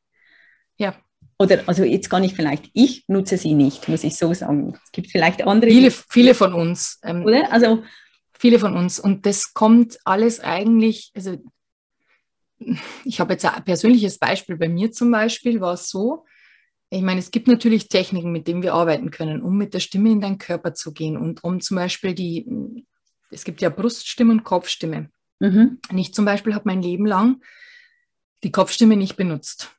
Ja. 0.77 0.97
Oder 1.39 1.63
also 1.67 1.83
jetzt 1.83 2.09
gar 2.09 2.21
nicht 2.21 2.37
vielleicht, 2.37 2.71
ich 2.73 3.05
nutze 3.09 3.37
sie 3.37 3.55
nicht, 3.55 3.89
muss 3.89 4.05
ich 4.05 4.17
so 4.17 4.33
sagen. 4.33 4.79
Es 4.85 4.93
gibt 4.93 5.11
vielleicht 5.11 5.43
andere. 5.43 5.71
Viele, 5.71 5.91
viele 5.91 6.35
von 6.35 6.53
uns. 6.53 7.01
Ähm, 7.03 7.25
oder? 7.25 7.53
Also 7.53 7.83
viele 8.39 8.59
von 8.59 8.77
uns. 8.77 9.01
Und 9.01 9.27
das 9.27 9.53
kommt 9.53 9.99
alles 10.05 10.41
eigentlich, 10.41 11.11
also 11.17 11.39
ich 13.05 13.21
habe 13.21 13.35
jetzt 13.35 13.45
ein 13.45 13.65
persönliches 13.65 14.19
Beispiel. 14.19 14.57
Bei 14.57 14.69
mir 14.69 14.93
zum 14.93 15.11
Beispiel 15.11 15.61
war 15.61 15.75
es 15.75 15.89
so, 15.89 16.25
ich 16.91 17.03
meine, 17.03 17.21
es 17.21 17.31
gibt 17.31 17.49
natürlich 17.49 17.89
Techniken, 17.89 18.33
mit 18.33 18.47
denen 18.47 18.63
wir 18.63 18.75
arbeiten 18.75 19.11
können, 19.11 19.41
um 19.41 19.57
mit 19.57 19.73
der 19.73 19.81
Stimme 19.81 20.11
in 20.11 20.21
deinen 20.21 20.37
Körper 20.37 20.75
zu 20.75 20.93
gehen 20.93 21.17
und 21.17 21.43
um 21.43 21.61
zum 21.61 21.77
Beispiel 21.77 22.15
die, 22.15 22.85
es 23.31 23.45
gibt 23.45 23.63
ja 23.63 23.71
Bruststimme 23.71 24.33
und 24.33 24.45
Kopfstimme. 24.45 25.09
Mhm. 25.41 25.79
Ich 25.97 26.13
zum 26.13 26.27
Beispiel 26.27 26.55
habe 26.55 26.67
mein 26.67 26.83
Leben 26.83 27.07
lang 27.07 27.41
die 28.45 28.53
Kopfstimme 28.53 28.97
nicht 28.97 29.17
benutzt, 29.17 29.75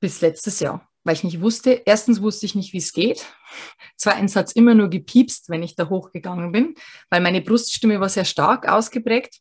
bis 0.00 0.20
letztes 0.20 0.58
Jahr, 0.58 0.88
weil 1.04 1.14
ich 1.14 1.22
nicht 1.22 1.40
wusste, 1.40 1.82
erstens 1.84 2.20
wusste 2.20 2.46
ich 2.46 2.54
nicht, 2.54 2.72
wie 2.72 2.78
es 2.78 2.92
geht. 2.92 3.24
Zweitens 3.96 4.34
hat 4.34 4.48
es 4.48 4.56
immer 4.56 4.74
nur 4.74 4.90
gepiepst, 4.90 5.48
wenn 5.48 5.62
ich 5.62 5.76
da 5.76 5.88
hochgegangen 5.88 6.50
bin, 6.50 6.74
weil 7.10 7.20
meine 7.20 7.42
Bruststimme 7.42 8.00
war 8.00 8.08
sehr 8.08 8.24
stark 8.24 8.68
ausgeprägt. 8.68 9.40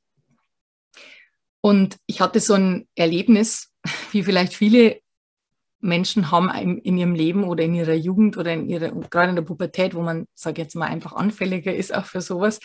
Und 1.65 1.97
ich 2.06 2.21
hatte 2.21 2.39
so 2.41 2.54
ein 2.54 2.88
Erlebnis, 2.93 3.73
wie 4.12 4.21
vielleicht 4.21 4.54
viele 4.54 5.01
Menschen 5.80 6.30
haben 6.30 6.49
in 6.78 6.95
ihrem 6.95 7.15
Leben 7.15 7.43
oder 7.43 7.63
in 7.63 7.73
ihrer 7.73 7.95
Jugend 7.95 8.38
oder 8.38 8.54
in 8.54 8.69
ihrer, 8.69 8.91
gerade 8.91 9.32
in 9.32 9.36
der 9.36 9.41
Pubertät, 9.41 9.95
wo 9.95 10.01
man, 10.01 10.28
sage 10.36 10.62
jetzt 10.62 10.75
mal, 10.75 10.86
einfach 10.86 11.13
anfälliger 11.13 11.73
ist 11.73 11.91
auch 11.91 12.06
für 12.06 12.21
sowas 12.21 12.60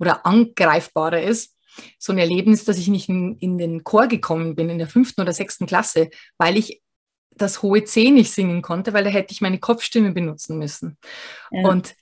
oder 0.00 0.26
angreifbarer 0.26 1.22
ist. 1.22 1.56
So 2.00 2.12
ein 2.12 2.18
Erlebnis, 2.18 2.64
dass 2.64 2.78
ich 2.78 2.88
nicht 2.88 3.08
in, 3.08 3.36
in 3.38 3.58
den 3.58 3.84
Chor 3.84 4.08
gekommen 4.08 4.56
bin 4.56 4.70
in 4.70 4.78
der 4.78 4.88
fünften 4.88 5.20
oder 5.20 5.32
sechsten 5.32 5.66
Klasse, 5.66 6.10
weil 6.36 6.56
ich 6.56 6.82
das 7.30 7.62
hohe 7.62 7.84
C 7.84 8.10
nicht 8.10 8.32
singen 8.32 8.60
konnte, 8.60 8.92
weil 8.92 9.04
da 9.04 9.10
hätte 9.10 9.32
ich 9.32 9.40
meine 9.40 9.60
Kopfstimme 9.60 10.10
benutzen 10.10 10.58
müssen. 10.58 10.98
Ja. 11.52 11.68
Und 11.68 11.94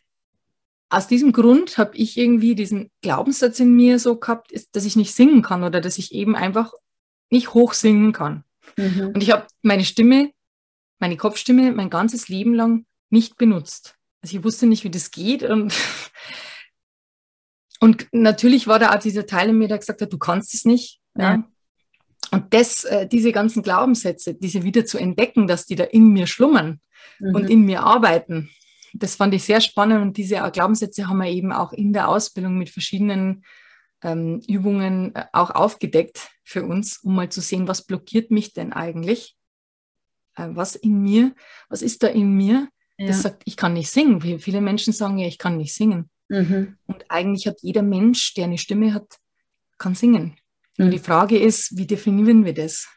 aus 0.90 1.07
diesem 1.07 1.33
Grund 1.33 1.79
habe 1.79 1.96
ich 1.96 2.18
irgendwie 2.18 2.57
diesen 2.57 2.90
Glaubenssatz 3.00 3.61
in 3.61 3.74
mir 3.74 3.98
so 4.00 4.16
gehabt, 4.16 4.53
dass 4.72 4.85
ich 4.85 4.96
nicht 4.96 5.14
singen 5.14 5.40
kann 5.40 5.62
oder 5.62 5.81
dass 5.81 5.98
ich 5.98 6.12
eben 6.12 6.35
einfach 6.35 6.72
nicht 7.31 7.55
hoch 7.55 7.74
singen 7.74 8.12
kann. 8.12 8.44
Mhm. 8.76 9.12
Und 9.14 9.22
ich 9.22 9.31
habe 9.31 9.46
meine 9.62 9.85
Stimme, 9.85 10.33
meine 10.98 11.16
Kopfstimme 11.16 11.72
mein 11.72 11.90
ganzes 11.90 12.29
Leben 12.29 12.55
lang 12.55 12.87
nicht 13.09 13.37
benutzt. 13.37 13.94
Also 14.20 14.37
ich 14.37 14.44
wusste 14.44 14.66
nicht, 14.66 14.83
wie 14.83 14.90
das 14.90 15.12
geht 15.12 15.44
und 15.44 15.72
und 17.81 18.09
natürlich 18.11 18.66
war 18.66 18.81
da 18.81 18.94
auch 18.94 18.98
dieser 18.98 19.26
Teil 19.26 19.50
in 19.50 19.59
mir, 19.59 19.68
der 19.68 19.79
gesagt 19.79 20.03
hat, 20.03 20.12
du 20.12 20.18
kannst 20.18 20.55
es 20.55 20.64
nicht. 20.64 21.00
Ja. 21.16 21.35
ja. 21.35 21.44
Und 22.33 22.53
das, 22.53 22.85
äh, 22.85 23.07
diese 23.07 23.33
ganzen 23.33 23.62
Glaubenssätze, 23.62 24.35
diese 24.35 24.62
wieder 24.62 24.85
zu 24.85 24.98
entdecken, 24.98 25.46
dass 25.46 25.66
die 25.66 25.76
da 25.76 25.85
in 25.85 26.09
mir 26.09 26.26
schlummern 26.26 26.81
mhm. 27.18 27.35
und 27.35 27.50
in 27.50 27.64
mir 27.64 27.83
arbeiten, 27.83 28.50
das 28.92 29.16
fand 29.16 29.35
ich 29.35 29.44
sehr 29.44 29.61
spannend 29.61 30.03
und 30.03 30.16
diese 30.16 30.37
Glaubenssätze 30.53 31.09
haben 31.09 31.18
wir 31.18 31.29
eben 31.29 31.53
auch 31.53 31.72
in 31.72 31.92
der 31.92 32.09
Ausbildung 32.09 32.59
mit 32.59 32.70
verschiedenen 32.70 33.44
ähm, 34.03 34.40
Übungen 34.48 35.14
äh, 35.14 35.26
auch 35.33 35.50
aufgedeckt 35.50 36.31
für 36.44 36.64
uns, 36.64 36.98
um 36.98 37.14
mal 37.14 37.29
zu 37.29 37.40
sehen, 37.40 37.68
was 37.68 37.87
blockiert 37.87 38.31
mich 38.31 38.53
denn 38.53 38.72
eigentlich? 38.72 39.37
Äh, 40.37 40.48
was 40.50 40.74
in 40.74 41.03
mir, 41.03 41.35
was 41.68 41.83
ist 41.83 42.03
da 42.03 42.09
in 42.09 42.35
mir, 42.35 42.68
ja. 42.98 43.07
das 43.09 43.22
sagt, 43.22 43.42
ich 43.44 43.57
kann 43.57 43.74
nicht 43.74 43.90
singen. 43.90 44.20
Viele 44.20 44.61
Menschen 44.61 44.92
sagen 44.92 45.18
ja, 45.18 45.26
ich 45.26 45.38
kann 45.38 45.57
nicht 45.57 45.74
singen. 45.74 46.11
Mhm. 46.29 46.76
Und 46.87 47.05
eigentlich 47.11 47.46
hat 47.46 47.59
jeder 47.62 47.83
Mensch, 47.83 48.35
der 48.35 48.44
eine 48.44 48.59
Stimme 48.59 48.94
hat, 48.94 49.16
kann 49.79 49.94
singen. 49.94 50.37
Mhm. 50.76 50.85
Nur 50.85 50.88
die 50.90 50.98
Frage 50.98 51.38
ist, 51.38 51.76
wie 51.76 51.87
definieren 51.87 52.44
wir 52.44 52.55
das? 52.55 52.88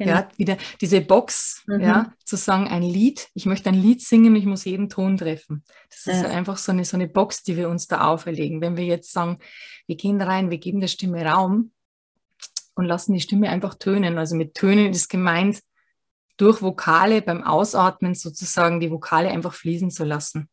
Genau. 0.00 0.12
Ja, 0.12 0.28
wieder 0.38 0.56
diese 0.80 1.02
Box, 1.02 1.62
mhm. 1.66 1.80
ja, 1.80 2.14
zu 2.24 2.36
sagen, 2.36 2.68
ein 2.68 2.82
Lied, 2.82 3.28
ich 3.34 3.44
möchte 3.44 3.68
ein 3.68 3.74
Lied 3.74 4.00
singen, 4.00 4.34
ich 4.34 4.46
muss 4.46 4.64
jeden 4.64 4.88
Ton 4.88 5.18
treffen. 5.18 5.62
Das 5.90 6.06
ist 6.06 6.22
ja. 6.22 6.30
einfach 6.30 6.56
so 6.56 6.72
eine, 6.72 6.86
so 6.86 6.96
eine 6.96 7.06
Box, 7.06 7.42
die 7.42 7.58
wir 7.58 7.68
uns 7.68 7.86
da 7.86 8.08
auferlegen. 8.08 8.62
Wenn 8.62 8.78
wir 8.78 8.86
jetzt 8.86 9.12
sagen, 9.12 9.38
wir 9.86 9.96
gehen 9.96 10.22
rein, 10.22 10.50
wir 10.50 10.56
geben 10.56 10.80
der 10.80 10.88
Stimme 10.88 11.22
Raum 11.26 11.72
und 12.74 12.86
lassen 12.86 13.12
die 13.12 13.20
Stimme 13.20 13.50
einfach 13.50 13.74
tönen. 13.74 14.16
Also 14.16 14.36
mit 14.36 14.54
Tönen 14.54 14.90
ist 14.90 15.10
gemeint, 15.10 15.60
durch 16.38 16.62
Vokale 16.62 17.20
beim 17.20 17.44
Ausatmen 17.44 18.14
sozusagen 18.14 18.80
die 18.80 18.90
Vokale 18.90 19.28
einfach 19.28 19.52
fließen 19.52 19.90
zu 19.90 20.04
lassen. 20.04 20.48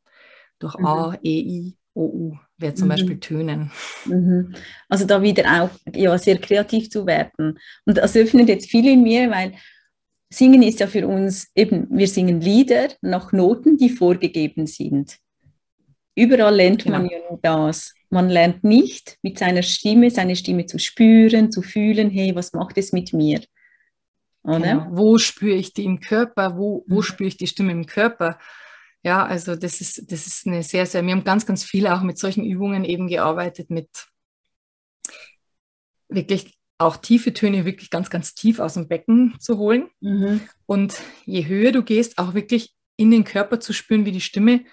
Durch 0.60 0.78
mhm. 0.78 0.86
A, 0.86 1.18
E, 1.24 1.40
I, 1.40 1.78
O, 1.94 2.04
U 2.04 2.38
wäre 2.58 2.74
zum 2.74 2.88
mhm. 2.88 2.92
Beispiel 2.92 3.20
Tönen. 3.20 3.72
Mhm. 4.06 4.56
Also 4.90 5.06
da 5.06 5.22
wieder 5.22 5.64
auch 5.64 5.70
ja, 5.94 6.18
sehr 6.18 6.38
kreativ 6.38 6.90
zu 6.90 7.06
werden. 7.06 7.60
Und 7.86 7.98
das 7.98 8.16
öffnet 8.16 8.50
jetzt 8.50 8.70
viel 8.70 8.88
in 8.88 9.04
mir, 9.04 9.30
weil 9.30 9.54
Singen 10.30 10.62
ist 10.64 10.80
ja 10.80 10.88
für 10.88 11.08
uns 11.08 11.52
eben, 11.56 11.88
wir 11.90 12.08
singen 12.08 12.42
Lieder 12.42 12.90
nach 13.02 13.32
Noten, 13.32 13.78
die 13.78 13.90
vorgegeben 13.90 14.68
sind. 14.68 15.18
überall 16.16 16.56
lernt 16.56 16.84
genau. 16.84 16.98
man 16.98 17.10
ja 17.10 17.20
nur 17.30 17.40
das. 17.42 17.94
Man 18.10 18.30
lernt 18.30 18.64
nicht 18.64 19.18
mit 19.22 19.38
seiner 19.38 19.62
Stimme, 19.62 20.10
seine 20.10 20.36
Stimme 20.36 20.66
zu 20.66 20.80
spüren, 20.80 21.52
zu 21.52 21.62
fühlen, 21.62 22.10
hey, 22.10 22.36
was 22.36 22.54
macht 22.54 22.78
es 22.78 22.92
mit 22.92 23.14
mir? 23.14 23.42
Oder? 24.44 24.60
Genau. 24.60 24.88
Wo 24.92 25.18
spüre 25.18 25.56
ich 25.56 25.74
die 25.74 25.84
im 25.84 26.00
Körper? 26.00 26.58
Wo, 26.58 26.84
wo 26.88 26.98
mhm. 26.98 27.04
spüre 27.04 27.28
ich 27.28 27.38
die 27.38 27.48
Stimme 27.48 27.72
im 27.72 27.86
Körper? 27.86 28.40
Ja, 29.08 29.26
also 29.26 29.56
das 29.56 29.80
ist, 29.80 30.12
das 30.12 30.28
ist 30.28 30.46
eine 30.48 30.64
sehr, 30.64 30.86
sehr, 30.86 31.02
wir 31.06 31.14
haben 31.14 31.24
ganz, 31.24 31.46
ganz 31.46 31.64
viel 31.64 31.88
auch 31.88 32.02
mit 32.02 32.18
solchen 32.18 32.44
Übungen 32.44 32.84
eben 32.84 33.08
gearbeitet, 33.08 33.70
mit 33.70 33.88
wirklich 36.10 36.58
auch 36.78 36.98
tiefe 36.98 37.34
Töne 37.34 37.64
wirklich 37.64 37.90
ganz, 37.90 38.10
ganz 38.10 38.36
tief 38.36 38.60
aus 38.60 38.74
dem 38.74 38.90
Becken 38.90 39.38
zu 39.40 39.60
holen. 39.60 39.88
Mhm. 40.02 40.42
Und 40.66 41.02
je 41.24 41.48
höher 41.48 41.72
du 41.72 41.84
gehst, 41.84 42.18
auch 42.18 42.34
wirklich 42.34 42.76
in 42.98 43.10
den 43.10 43.24
Körper 43.24 43.62
zu 43.62 43.72
spüren, 43.72 44.04
wie 44.04 44.12
die 44.12 44.20
Stimme 44.20 44.66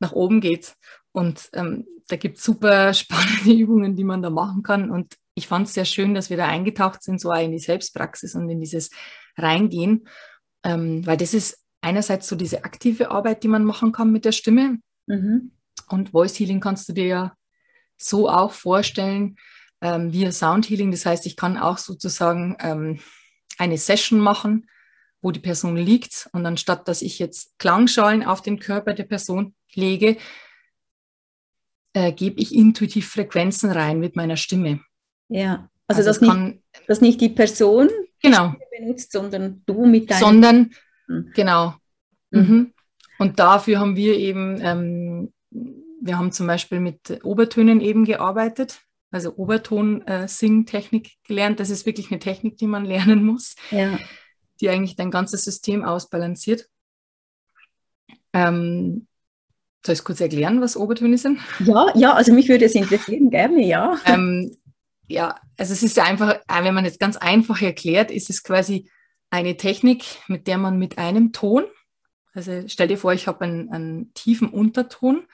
nach 0.00 0.12
oben 0.12 0.40
geht. 0.40 0.76
Und 1.12 1.50
ähm, 1.52 1.86
da 2.08 2.16
gibt 2.16 2.38
es 2.38 2.44
super 2.44 2.94
spannende 2.94 3.52
Übungen, 3.52 3.96
die 3.96 4.04
man 4.04 4.22
da 4.22 4.30
machen 4.30 4.62
kann. 4.62 4.90
Und 4.90 5.12
ich 5.34 5.46
fand 5.46 5.66
es 5.68 5.74
sehr 5.74 5.84
schön, 5.84 6.14
dass 6.14 6.30
wir 6.30 6.38
da 6.38 6.46
eingetaucht 6.46 7.02
sind, 7.02 7.20
so 7.20 7.30
auch 7.30 7.38
in 7.38 7.52
die 7.52 7.58
Selbstpraxis 7.58 8.34
und 8.34 8.48
in 8.48 8.60
dieses 8.60 8.88
Reingehen, 9.36 10.08
ähm, 10.64 11.06
weil 11.06 11.18
das 11.18 11.34
ist 11.34 11.63
einerseits 11.84 12.28
so 12.28 12.36
diese 12.36 12.64
aktive 12.64 13.10
Arbeit, 13.10 13.42
die 13.42 13.48
man 13.48 13.64
machen 13.64 13.92
kann 13.92 14.10
mit 14.10 14.24
der 14.24 14.32
Stimme. 14.32 14.78
Mhm. 15.06 15.52
Und 15.88 16.10
Voice 16.10 16.38
Healing 16.38 16.60
kannst 16.60 16.88
du 16.88 16.92
dir 16.92 17.06
ja 17.06 17.36
so 17.96 18.28
auch 18.28 18.52
vorstellen, 18.52 19.36
ähm, 19.80 20.12
via 20.12 20.32
Sound 20.32 20.68
Healing. 20.68 20.90
Das 20.90 21.06
heißt, 21.06 21.26
ich 21.26 21.36
kann 21.36 21.58
auch 21.58 21.78
sozusagen 21.78 22.56
ähm, 22.60 23.00
eine 23.58 23.78
Session 23.78 24.18
machen, 24.18 24.68
wo 25.20 25.30
die 25.30 25.40
Person 25.40 25.76
liegt 25.76 26.28
und 26.32 26.44
anstatt 26.44 26.88
dass 26.88 27.02
ich 27.02 27.18
jetzt 27.18 27.58
Klangschalen 27.58 28.24
auf 28.24 28.42
den 28.42 28.58
Körper 28.58 28.94
der 28.94 29.04
Person 29.04 29.54
lege, 29.72 30.16
äh, 31.92 32.12
gebe 32.12 32.40
ich 32.40 32.54
intuitiv 32.54 33.08
Frequenzen 33.08 33.70
rein 33.70 34.00
mit 34.00 34.16
meiner 34.16 34.36
Stimme. 34.36 34.80
Ja, 35.28 35.70
also, 35.86 36.00
also 36.00 36.02
das, 36.04 36.20
nicht, 36.20 36.62
dass 36.86 37.00
nicht 37.00 37.20
die 37.20 37.28
Person 37.28 37.88
genau. 38.22 38.54
benutzt, 38.76 39.12
sondern 39.12 39.62
du 39.66 39.86
mit 39.86 40.10
deinem... 40.10 40.20
Sondern, 40.20 40.74
hm. 41.06 41.32
genau. 41.34 41.74
Mhm. 42.30 42.40
Mhm. 42.40 42.72
Und 43.18 43.38
dafür 43.38 43.78
haben 43.78 43.96
wir 43.96 44.16
eben, 44.16 44.60
ähm, 44.60 45.32
wir 45.50 46.18
haben 46.18 46.32
zum 46.32 46.46
Beispiel 46.46 46.80
mit 46.80 47.20
Obertönen 47.22 47.80
eben 47.80 48.04
gearbeitet 48.04 48.84
also 49.14 49.36
Oberton-Sing-Technik 49.36 51.06
äh, 51.06 51.10
gelernt. 51.26 51.60
Das 51.60 51.70
ist 51.70 51.86
wirklich 51.86 52.10
eine 52.10 52.18
Technik, 52.18 52.58
die 52.58 52.66
man 52.66 52.84
lernen 52.84 53.24
muss, 53.24 53.54
ja. 53.70 53.98
die 54.60 54.68
eigentlich 54.68 54.96
dein 54.96 55.10
ganzes 55.10 55.44
System 55.44 55.84
ausbalanciert. 55.84 56.68
Ähm, 58.32 59.06
soll 59.86 59.94
ich 59.94 60.04
kurz 60.04 60.20
erklären, 60.20 60.60
was 60.60 60.76
Obertöne 60.76 61.16
sind? 61.16 61.38
Ja, 61.60 61.86
ja, 61.94 62.14
also 62.14 62.32
mich 62.32 62.48
würde 62.48 62.64
es 62.64 62.74
interessieren, 62.74 63.30
gerne, 63.30 63.64
ja. 63.64 63.98
Ähm, 64.06 64.56
ja, 65.06 65.36
also 65.56 65.72
es 65.74 65.82
ist 65.82 65.98
einfach, 65.98 66.34
äh, 66.34 66.64
wenn 66.64 66.74
man 66.74 66.84
jetzt 66.84 66.98
ganz 66.98 67.16
einfach 67.16 67.62
erklärt, 67.62 68.10
ist 68.10 68.30
es 68.30 68.42
quasi 68.42 68.90
eine 69.34 69.56
Technik, 69.56 70.04
mit 70.28 70.46
der 70.46 70.58
man 70.58 70.78
mit 70.78 70.98
einem 70.98 71.32
Ton, 71.32 71.64
also 72.32 72.64
stell 72.66 72.88
dir 72.88 72.98
vor, 72.98 73.12
ich 73.12 73.26
habe 73.26 73.44
einen, 73.44 73.70
einen 73.70 74.14
tiefen 74.14 74.48
Unterton, 74.48 75.26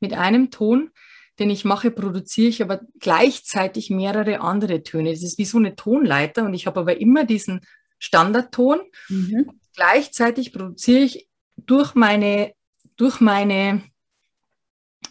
mit 0.00 0.14
einem 0.14 0.50
Ton 0.50 0.90
den 1.38 1.50
ich 1.50 1.64
mache, 1.64 1.90
produziere 1.90 2.48
ich 2.48 2.62
aber 2.62 2.80
gleichzeitig 2.98 3.90
mehrere 3.90 4.40
andere 4.40 4.82
Töne. 4.82 5.12
Das 5.12 5.22
ist 5.22 5.38
wie 5.38 5.44
so 5.44 5.58
eine 5.58 5.76
Tonleiter 5.76 6.44
und 6.44 6.54
ich 6.54 6.66
habe 6.66 6.80
aber 6.80 7.00
immer 7.00 7.24
diesen 7.24 7.60
Standardton. 7.98 8.80
Mhm. 9.08 9.60
Gleichzeitig 9.74 10.52
produziere 10.52 11.00
ich 11.00 11.28
durch 11.56 11.94
meine, 11.94 12.54
durch 12.96 13.20
meine, 13.20 13.84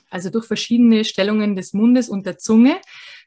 also 0.09 0.29
durch 0.29 0.45
verschiedene 0.45 1.05
Stellungen 1.05 1.55
des 1.55 1.73
Mundes 1.73 2.09
und 2.09 2.25
der 2.25 2.37
Zunge, 2.37 2.81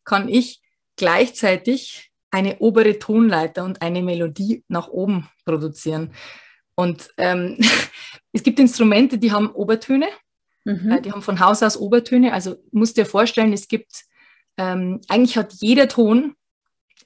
kann 0.04 0.28
ich 0.28 0.60
gleichzeitig 0.96 2.09
eine 2.30 2.58
obere 2.58 2.98
Tonleiter 2.98 3.64
und 3.64 3.82
eine 3.82 4.02
Melodie 4.02 4.64
nach 4.68 4.88
oben 4.88 5.28
produzieren. 5.44 6.12
Und 6.74 7.10
ähm, 7.16 7.58
es 8.32 8.42
gibt 8.42 8.58
Instrumente, 8.58 9.18
die 9.18 9.32
haben 9.32 9.50
Obertöne 9.50 10.06
Mhm. 10.64 10.90
Äh, 10.90 11.00
die 11.02 11.12
haben 11.12 11.22
von 11.22 11.40
Haus 11.40 11.62
aus 11.62 11.76
Obertöne. 11.76 12.32
Also 12.32 12.56
musst 12.72 12.96
dir 12.96 13.06
vorstellen, 13.06 13.52
es 13.52 13.68
gibt, 13.68 14.04
ähm, 14.56 15.00
eigentlich 15.08 15.36
hat 15.36 15.52
jeder 15.54 15.88
Ton 15.88 16.34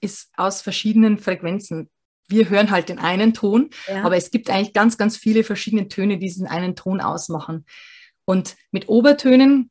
ist 0.00 0.30
aus 0.36 0.60
verschiedenen 0.60 1.18
Frequenzen. 1.18 1.88
Wir 2.28 2.48
hören 2.48 2.70
halt 2.70 2.88
den 2.88 2.98
einen 2.98 3.32
Ton, 3.32 3.70
ja. 3.86 4.02
aber 4.02 4.16
es 4.16 4.30
gibt 4.30 4.50
eigentlich 4.50 4.72
ganz, 4.72 4.98
ganz 4.98 5.16
viele 5.16 5.44
verschiedene 5.44 5.88
Töne, 5.88 6.18
die 6.18 6.26
diesen 6.26 6.46
einen 6.46 6.74
Ton 6.74 7.00
ausmachen. 7.00 7.64
Und 8.24 8.56
mit 8.70 8.88
Obertönen 8.88 9.70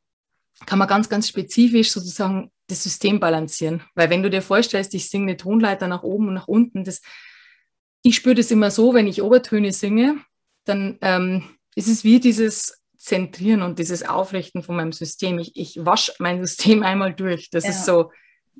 kann 0.66 0.78
man 0.78 0.88
ganz, 0.88 1.08
ganz 1.08 1.28
spezifisch 1.28 1.92
sozusagen 1.92 2.50
das 2.66 2.82
System 2.82 3.20
balancieren. 3.20 3.82
Weil 3.94 4.10
wenn 4.10 4.22
du 4.22 4.30
dir 4.30 4.42
vorstellst, 4.42 4.94
ich 4.94 5.10
singe 5.10 5.24
eine 5.24 5.36
Tonleiter 5.36 5.88
nach 5.88 6.02
oben 6.02 6.28
und 6.28 6.34
nach 6.34 6.48
unten, 6.48 6.84
das, 6.84 7.02
ich 8.02 8.16
spüre 8.16 8.34
das 8.34 8.50
immer 8.50 8.70
so, 8.70 8.94
wenn 8.94 9.06
ich 9.06 9.22
Obertöne 9.22 9.72
singe, 9.72 10.18
dann 10.64 10.98
ähm, 11.02 11.44
ist 11.74 11.88
es 11.88 12.04
wie 12.04 12.20
dieses 12.20 12.82
Zentrieren 12.96 13.62
und 13.62 13.78
dieses 13.78 14.02
Aufrichten 14.02 14.62
von 14.62 14.76
meinem 14.76 14.92
System. 14.92 15.38
Ich, 15.38 15.56
ich 15.56 15.84
wasche 15.84 16.12
mein 16.18 16.40
System 16.40 16.82
einmal 16.84 17.14
durch. 17.14 17.50
Das 17.50 17.64
ja. 17.64 17.70
ist 17.70 17.84
so, 17.84 18.10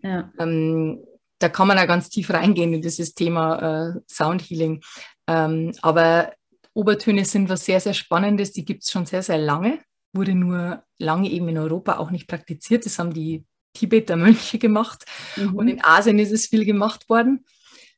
ja. 0.02 0.30
ähm, 0.38 1.02
da 1.38 1.48
kann 1.48 1.68
man 1.68 1.78
ja 1.78 1.86
ganz 1.86 2.10
tief 2.10 2.30
reingehen 2.30 2.74
in 2.74 2.82
dieses 2.82 3.14
Thema 3.14 3.94
äh, 3.96 4.00
Sound 4.06 4.42
Healing. 4.42 4.82
Ähm, 5.26 5.72
aber 5.80 6.32
Obertöne 6.74 7.24
sind 7.24 7.48
was 7.48 7.64
sehr, 7.64 7.80
sehr 7.80 7.94
Spannendes. 7.94 8.52
Die 8.52 8.64
gibt 8.64 8.82
es 8.82 8.90
schon 8.90 9.06
sehr, 9.06 9.22
sehr 9.22 9.38
lange. 9.38 9.78
Wurde 10.12 10.34
nur 10.34 10.82
lange 10.98 11.30
eben 11.30 11.48
in 11.48 11.58
Europa 11.58 11.96
auch 11.96 12.10
nicht 12.10 12.28
praktiziert. 12.28 12.84
Das 12.84 12.98
haben 12.98 13.14
die 13.14 13.44
Tibeter 13.74 14.16
Mönche 14.16 14.58
gemacht. 14.58 15.04
Mhm. 15.36 15.54
Und 15.54 15.68
in 15.68 15.84
Asien 15.84 16.18
ist 16.18 16.32
es 16.32 16.46
viel 16.46 16.64
gemacht 16.64 17.08
worden. 17.08 17.44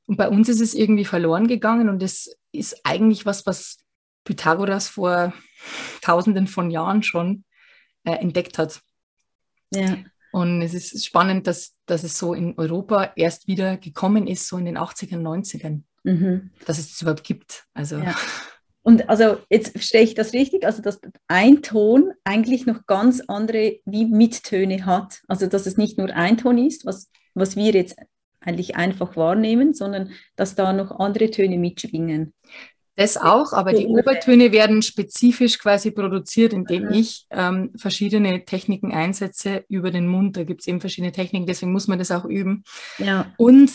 Und 0.06 0.16
bei 0.16 0.28
uns 0.28 0.48
ist 0.48 0.60
es 0.60 0.74
irgendwie 0.74 1.04
verloren 1.04 1.46
gegangen. 1.46 1.88
Und 1.88 2.02
das 2.02 2.30
ist 2.52 2.80
eigentlich 2.84 3.26
was, 3.26 3.46
was 3.46 3.78
Pythagoras 4.24 4.88
vor 4.88 5.32
Tausenden 6.02 6.46
von 6.46 6.70
Jahren 6.70 7.02
schon 7.02 7.44
äh, 8.04 8.12
entdeckt 8.12 8.58
hat. 8.58 8.80
Ja. 9.72 9.96
Und 10.32 10.62
es 10.62 10.74
ist 10.74 11.04
spannend, 11.04 11.46
dass, 11.46 11.74
dass 11.86 12.04
es 12.04 12.18
so 12.18 12.34
in 12.34 12.58
Europa 12.58 13.12
erst 13.16 13.46
wieder 13.46 13.76
gekommen 13.76 14.26
ist, 14.26 14.48
so 14.48 14.58
in 14.58 14.66
den 14.66 14.76
80ern, 14.78 15.22
90ern, 15.22 15.82
mhm. 16.04 16.50
dass 16.66 16.78
es 16.78 16.90
das 16.90 17.02
überhaupt 17.02 17.24
gibt. 17.24 17.66
Also. 17.74 17.98
Ja. 17.98 18.14
Und 18.86 19.08
also 19.08 19.38
jetzt 19.50 19.72
verstehe 19.72 20.02
ich 20.02 20.14
das 20.14 20.32
richtig, 20.32 20.64
also 20.64 20.80
dass 20.80 21.00
ein 21.26 21.60
Ton 21.60 22.12
eigentlich 22.22 22.66
noch 22.66 22.86
ganz 22.86 23.20
andere 23.26 23.80
wie 23.84 24.04
Mittöne 24.04 24.86
hat. 24.86 25.22
Also 25.26 25.48
dass 25.48 25.66
es 25.66 25.76
nicht 25.76 25.98
nur 25.98 26.14
ein 26.14 26.38
Ton 26.38 26.56
ist, 26.56 26.86
was, 26.86 27.10
was 27.34 27.56
wir 27.56 27.72
jetzt 27.72 27.96
eigentlich 28.38 28.76
einfach 28.76 29.16
wahrnehmen, 29.16 29.74
sondern 29.74 30.12
dass 30.36 30.54
da 30.54 30.72
noch 30.72 31.00
andere 31.00 31.32
Töne 31.32 31.58
mitschwingen. 31.58 32.32
Das 32.94 33.16
auch, 33.16 33.52
aber 33.52 33.72
die 33.72 33.88
Obertöne 33.88 34.52
werden 34.52 34.82
spezifisch 34.82 35.58
quasi 35.58 35.90
produziert, 35.90 36.52
indem 36.52 36.92
ich 36.92 37.26
ähm, 37.30 37.72
verschiedene 37.76 38.44
Techniken 38.44 38.92
einsetze 38.92 39.64
über 39.68 39.90
den 39.90 40.06
Mund. 40.06 40.36
Da 40.36 40.44
gibt 40.44 40.60
es 40.60 40.68
eben 40.68 40.80
verschiedene 40.80 41.10
Techniken, 41.10 41.46
deswegen 41.46 41.72
muss 41.72 41.88
man 41.88 41.98
das 41.98 42.12
auch 42.12 42.24
üben. 42.24 42.62
Ja. 42.98 43.34
Und 43.36 43.72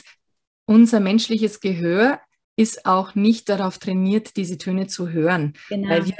unser 0.66 1.02
menschliches 1.02 1.60
Gehör 1.60 2.22
ist 2.62 2.86
auch 2.86 3.16
nicht 3.16 3.50
darauf 3.50 3.78
trainiert, 3.78 4.38
diese 4.38 4.58
Töne 4.58 4.88
zu 4.88 5.10
hören, 5.10 5.54
genau. 5.70 5.90
weil, 5.90 6.06
wir, 6.06 6.16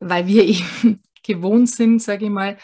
weil 0.00 0.26
wir 0.26 0.44
eben 0.46 1.02
gewohnt 1.22 1.70
sind, 1.70 2.02
sage 2.02 2.26
ich 2.26 2.30
mal, 2.30 2.58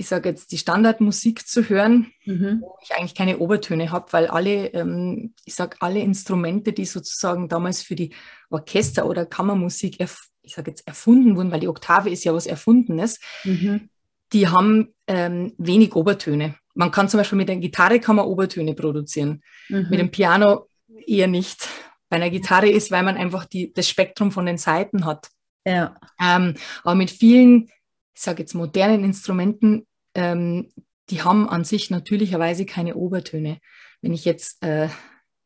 ich 0.00 0.06
sage 0.06 0.28
jetzt, 0.28 0.52
die 0.52 0.58
Standardmusik 0.58 1.46
zu 1.46 1.68
hören, 1.68 2.12
mhm. 2.24 2.60
wo 2.60 2.78
ich 2.82 2.94
eigentlich 2.94 3.16
keine 3.16 3.38
Obertöne 3.38 3.90
habe, 3.90 4.12
weil 4.12 4.28
alle, 4.28 4.68
ähm, 4.68 5.34
ich 5.44 5.56
sage, 5.56 5.76
alle 5.80 5.98
Instrumente, 5.98 6.72
die 6.72 6.84
sozusagen 6.84 7.48
damals 7.48 7.82
für 7.82 7.96
die 7.96 8.14
Orchester- 8.48 9.06
oder 9.06 9.26
Kammermusik, 9.26 9.98
ich 10.42 10.54
sage 10.54 10.70
jetzt, 10.70 10.86
erfunden 10.86 11.36
wurden, 11.36 11.50
weil 11.50 11.60
die 11.60 11.68
Oktave 11.68 12.10
ist 12.10 12.22
ja 12.22 12.32
was 12.32 12.46
Erfundenes, 12.46 13.18
mhm. 13.42 13.90
die 14.32 14.46
haben 14.46 14.94
ähm, 15.08 15.52
wenig 15.58 15.96
Obertöne. 15.96 16.54
Man 16.74 16.92
kann 16.92 17.08
zum 17.08 17.18
Beispiel 17.18 17.38
mit 17.38 17.50
einer 17.50 17.60
Gitarre 17.60 17.98
kann 17.98 18.14
man 18.14 18.26
Obertöne 18.26 18.74
produzieren, 18.74 19.42
mhm. 19.68 19.88
mit 19.90 19.98
dem 19.98 20.12
Piano 20.12 20.68
eher 21.06 21.26
nicht. 21.26 21.68
Bei 22.08 22.16
einer 22.16 22.30
Gitarre 22.30 22.68
ist, 22.68 22.90
weil 22.90 23.02
man 23.02 23.16
einfach 23.16 23.44
die, 23.44 23.72
das 23.72 23.88
Spektrum 23.88 24.32
von 24.32 24.46
den 24.46 24.58
Seiten 24.58 25.04
hat. 25.04 25.28
Ja. 25.66 25.96
Ähm, 26.20 26.54
aber 26.82 26.94
mit 26.94 27.10
vielen, 27.10 27.70
ich 28.14 28.22
sage 28.22 28.42
jetzt 28.42 28.54
modernen 28.54 29.04
Instrumenten 29.04 29.86
ähm, 30.14 30.70
die 31.10 31.22
haben 31.22 31.48
an 31.48 31.64
sich 31.64 31.90
natürlicherweise 31.90 32.66
keine 32.66 32.96
Obertöne. 32.96 33.58
Wenn 34.02 34.12
ich 34.12 34.24
jetzt 34.24 34.62
äh, 34.62 34.88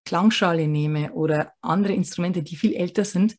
Klangschale 0.04 0.66
nehme 0.66 1.12
oder 1.12 1.52
andere 1.60 1.92
Instrumente, 1.92 2.42
die 2.42 2.56
viel 2.56 2.74
älter 2.74 3.04
sind, 3.04 3.36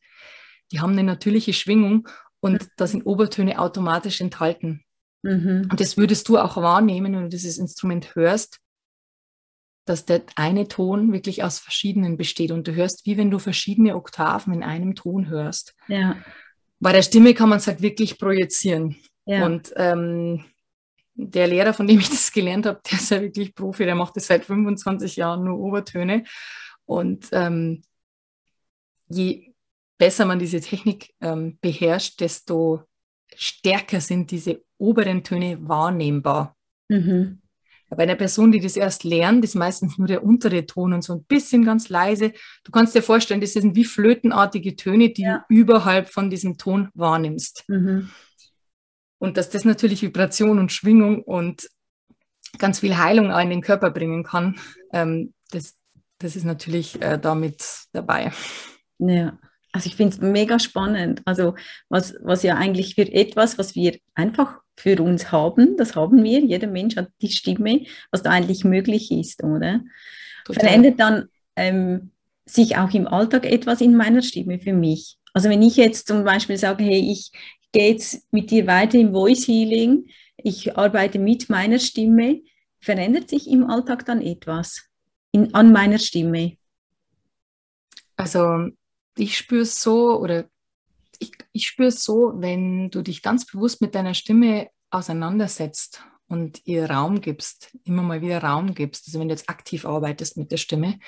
die 0.72 0.80
haben 0.80 0.92
eine 0.92 1.04
natürliche 1.04 1.52
Schwingung 1.52 2.08
und 2.40 2.62
mhm. 2.62 2.68
da 2.76 2.86
sind 2.86 3.04
Obertöne 3.04 3.58
automatisch 3.58 4.20
enthalten. 4.20 4.84
Mhm. 5.22 5.68
Und 5.70 5.80
das 5.80 5.96
würdest 5.96 6.28
du 6.28 6.38
auch 6.38 6.56
wahrnehmen, 6.56 7.12
wenn 7.14 7.22
du 7.24 7.28
dieses 7.28 7.58
Instrument 7.58 8.14
hörst, 8.14 8.60
dass 9.84 10.04
der 10.04 10.22
eine 10.36 10.68
Ton 10.68 11.12
wirklich 11.12 11.42
aus 11.42 11.58
verschiedenen 11.58 12.16
besteht 12.16 12.50
und 12.50 12.66
du 12.66 12.74
hörst, 12.74 13.06
wie 13.06 13.16
wenn 13.16 13.30
du 13.30 13.38
verschiedene 13.38 13.96
Oktaven 13.96 14.52
in 14.52 14.62
einem 14.62 14.94
Ton 14.94 15.28
hörst. 15.28 15.74
Ja. 15.88 16.16
Bei 16.80 16.92
der 16.92 17.02
Stimme 17.02 17.34
kann 17.34 17.48
man 17.48 17.58
es 17.58 17.66
halt 17.66 17.82
wirklich 17.82 18.18
projizieren. 18.18 18.96
Ja. 19.26 19.46
Und 19.46 19.72
ähm, 19.76 20.44
der 21.14 21.46
Lehrer, 21.46 21.72
von 21.72 21.86
dem 21.86 21.98
ich 21.98 22.10
das 22.10 22.32
gelernt 22.32 22.66
habe, 22.66 22.80
der 22.90 22.98
ist 22.98 23.10
ja 23.10 23.20
wirklich 23.20 23.54
Profi, 23.54 23.84
der 23.84 23.94
macht 23.94 24.16
das 24.16 24.26
seit 24.26 24.44
25 24.44 25.16
Jahren 25.16 25.44
nur 25.44 25.58
Obertöne. 25.58 26.24
Und 26.86 27.28
ähm, 27.32 27.82
je 29.08 29.54
besser 29.98 30.24
man 30.24 30.38
diese 30.38 30.60
Technik 30.60 31.14
ähm, 31.20 31.58
beherrscht, 31.60 32.20
desto 32.20 32.82
stärker 33.34 34.00
sind 34.00 34.30
diese 34.30 34.62
oberen 34.78 35.24
Töne 35.24 35.58
wahrnehmbar. 35.66 36.56
Mhm. 36.88 37.40
Bei 37.90 38.02
einer 38.02 38.16
Person, 38.16 38.50
die 38.50 38.60
das 38.60 38.76
erst 38.76 39.04
lernt, 39.04 39.44
ist 39.44 39.54
meistens 39.54 39.98
nur 39.98 40.08
der 40.08 40.24
untere 40.24 40.66
Ton 40.66 40.92
und 40.92 41.02
so 41.02 41.14
ein 41.14 41.24
bisschen 41.24 41.64
ganz 41.64 41.88
leise. 41.88 42.32
Du 42.64 42.72
kannst 42.72 42.94
dir 42.94 43.02
vorstellen, 43.02 43.40
das 43.40 43.52
sind 43.52 43.76
wie 43.76 43.84
flötenartige 43.84 44.74
Töne, 44.76 45.10
die 45.10 45.22
ja. 45.22 45.44
du 45.48 45.54
überhalb 45.54 46.08
von 46.08 46.30
diesem 46.30 46.58
Ton 46.58 46.88
wahrnimmst. 46.94 47.64
Mhm. 47.68 48.10
Und 49.18 49.36
dass 49.36 49.50
das 49.50 49.64
natürlich 49.64 50.02
Vibration 50.02 50.58
und 50.58 50.72
Schwingung 50.72 51.22
und 51.22 51.68
ganz 52.58 52.80
viel 52.80 52.96
Heilung 52.96 53.30
in 53.30 53.50
den 53.50 53.62
Körper 53.62 53.90
bringen 53.90 54.24
kann, 54.24 54.56
ähm, 54.92 55.32
das, 55.50 55.76
das 56.18 56.36
ist 56.36 56.44
natürlich 56.44 57.00
äh, 57.00 57.18
damit 57.18 57.86
dabei. 57.92 58.32
Ja. 58.98 59.38
Also 59.72 59.88
ich 59.88 59.96
finde 59.96 60.14
es 60.14 60.20
mega 60.20 60.58
spannend. 60.60 61.22
Also 61.24 61.56
was, 61.88 62.14
was 62.22 62.44
ja 62.44 62.56
eigentlich 62.56 62.94
für 62.94 63.10
etwas, 63.12 63.58
was 63.58 63.74
wir 63.74 63.98
einfach 64.14 64.60
für 64.76 65.00
uns 65.02 65.30
haben, 65.30 65.76
das 65.76 65.94
haben 65.94 66.22
wir, 66.24 66.40
jeder 66.40 66.66
Mensch 66.66 66.96
hat 66.96 67.10
die 67.22 67.30
Stimme, 67.30 67.84
was 68.10 68.22
da 68.22 68.30
eigentlich 68.30 68.64
möglich 68.64 69.10
ist, 69.10 69.42
oder? 69.42 69.80
Total. 70.44 70.64
Verändert 70.64 71.00
dann 71.00 71.28
ähm, 71.56 72.10
sich 72.44 72.76
auch 72.76 72.92
im 72.92 73.06
Alltag 73.06 73.46
etwas 73.46 73.80
in 73.80 73.96
meiner 73.96 74.22
Stimme 74.22 74.58
für 74.58 74.72
mich. 74.72 75.18
Also 75.32 75.48
wenn 75.48 75.62
ich 75.62 75.76
jetzt 75.76 76.06
zum 76.06 76.24
Beispiel 76.24 76.56
sage, 76.56 76.84
hey, 76.84 77.10
ich 77.10 77.30
gehe 77.72 77.92
jetzt 77.92 78.32
mit 78.32 78.50
dir 78.50 78.66
weiter 78.66 78.98
im 78.98 79.12
Voice 79.12 79.46
Healing, 79.48 80.06
ich 80.36 80.76
arbeite 80.76 81.18
mit 81.18 81.48
meiner 81.48 81.78
Stimme, 81.78 82.42
verändert 82.80 83.30
sich 83.30 83.48
im 83.48 83.68
Alltag 83.68 84.04
dann 84.04 84.20
etwas 84.20 84.88
in, 85.32 85.54
an 85.54 85.72
meiner 85.72 85.98
Stimme? 85.98 86.56
Also 88.16 88.68
ich 89.16 89.36
spüre 89.36 89.62
es 89.62 89.80
so 89.82 90.18
oder 90.20 90.44
ich, 91.24 91.32
ich 91.52 91.66
spüre 91.66 91.88
es 91.88 92.02
so, 92.02 92.32
wenn 92.36 92.90
du 92.90 93.02
dich 93.02 93.22
ganz 93.22 93.46
bewusst 93.46 93.80
mit 93.80 93.94
deiner 93.94 94.14
Stimme 94.14 94.68
auseinandersetzt 94.90 96.02
und 96.28 96.60
ihr 96.64 96.90
Raum 96.90 97.20
gibst, 97.20 97.76
immer 97.84 98.02
mal 98.02 98.20
wieder 98.20 98.42
Raum 98.42 98.74
gibst, 98.74 99.06
also 99.08 99.20
wenn 99.20 99.28
du 99.28 99.34
jetzt 99.34 99.48
aktiv 99.48 99.84
arbeitest 99.84 100.36
mit 100.36 100.52
der 100.52 100.56
Stimme, 100.56 100.98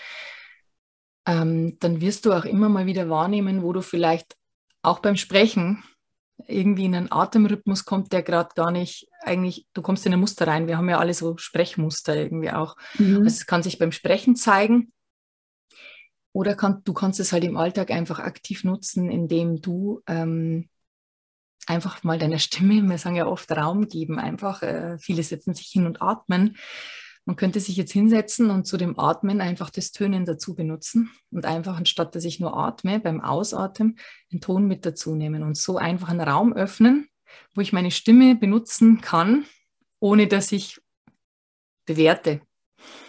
ähm, 1.26 1.78
dann 1.80 2.00
wirst 2.00 2.26
du 2.26 2.32
auch 2.32 2.44
immer 2.44 2.68
mal 2.68 2.86
wieder 2.86 3.08
wahrnehmen, 3.08 3.62
wo 3.62 3.72
du 3.72 3.82
vielleicht 3.82 4.36
auch 4.82 5.00
beim 5.00 5.16
Sprechen 5.16 5.82
irgendwie 6.46 6.84
in 6.84 6.94
einen 6.94 7.10
Atemrhythmus 7.10 7.84
kommt, 7.84 8.12
der 8.12 8.22
gerade 8.22 8.50
gar 8.54 8.70
nicht 8.70 9.08
eigentlich, 9.22 9.66
du 9.72 9.82
kommst 9.82 10.06
in 10.06 10.12
ein 10.12 10.20
Muster 10.20 10.46
rein. 10.46 10.66
Wir 10.66 10.76
haben 10.76 10.88
ja 10.88 10.98
alle 10.98 11.14
so 11.14 11.36
Sprechmuster 11.38 12.14
irgendwie 12.14 12.50
auch. 12.50 12.76
Mhm. 12.98 13.16
Also 13.16 13.26
es 13.26 13.46
kann 13.46 13.62
sich 13.62 13.78
beim 13.78 13.90
Sprechen 13.90 14.36
zeigen 14.36 14.92
oder 16.36 16.54
kann, 16.54 16.82
du 16.84 16.92
kannst 16.92 17.18
es 17.18 17.32
halt 17.32 17.44
im 17.44 17.56
Alltag 17.56 17.90
einfach 17.90 18.18
aktiv 18.18 18.62
nutzen, 18.62 19.10
indem 19.10 19.62
du 19.62 20.02
ähm, 20.06 20.68
einfach 21.66 22.04
mal 22.04 22.18
deiner 22.18 22.38
Stimme, 22.38 22.82
wir 22.86 22.98
sagen 22.98 23.16
ja 23.16 23.26
oft 23.26 23.50
Raum 23.50 23.88
geben, 23.88 24.18
einfach, 24.18 24.60
äh, 24.62 24.98
viele 24.98 25.22
setzen 25.22 25.54
sich 25.54 25.68
hin 25.68 25.86
und 25.86 26.02
atmen. 26.02 26.58
Man 27.24 27.36
könnte 27.36 27.58
sich 27.58 27.78
jetzt 27.78 27.92
hinsetzen 27.92 28.50
und 28.50 28.66
zu 28.66 28.76
dem 28.76 29.00
Atmen 29.00 29.40
einfach 29.40 29.70
das 29.70 29.92
Tönen 29.92 30.26
dazu 30.26 30.54
benutzen 30.54 31.10
und 31.30 31.46
einfach, 31.46 31.78
anstatt 31.78 32.14
dass 32.14 32.24
ich 32.24 32.38
nur 32.38 32.54
atme, 32.54 33.00
beim 33.00 33.22
Ausatmen 33.22 33.98
den 34.30 34.42
Ton 34.42 34.66
mit 34.66 34.84
dazu 34.84 35.14
nehmen 35.14 35.42
und 35.42 35.56
so 35.56 35.78
einfach 35.78 36.10
einen 36.10 36.20
Raum 36.20 36.52
öffnen, 36.52 37.08
wo 37.54 37.62
ich 37.62 37.72
meine 37.72 37.90
Stimme 37.90 38.36
benutzen 38.36 39.00
kann, 39.00 39.46
ohne 40.00 40.26
dass 40.26 40.52
ich 40.52 40.82
bewerte. 41.86 42.42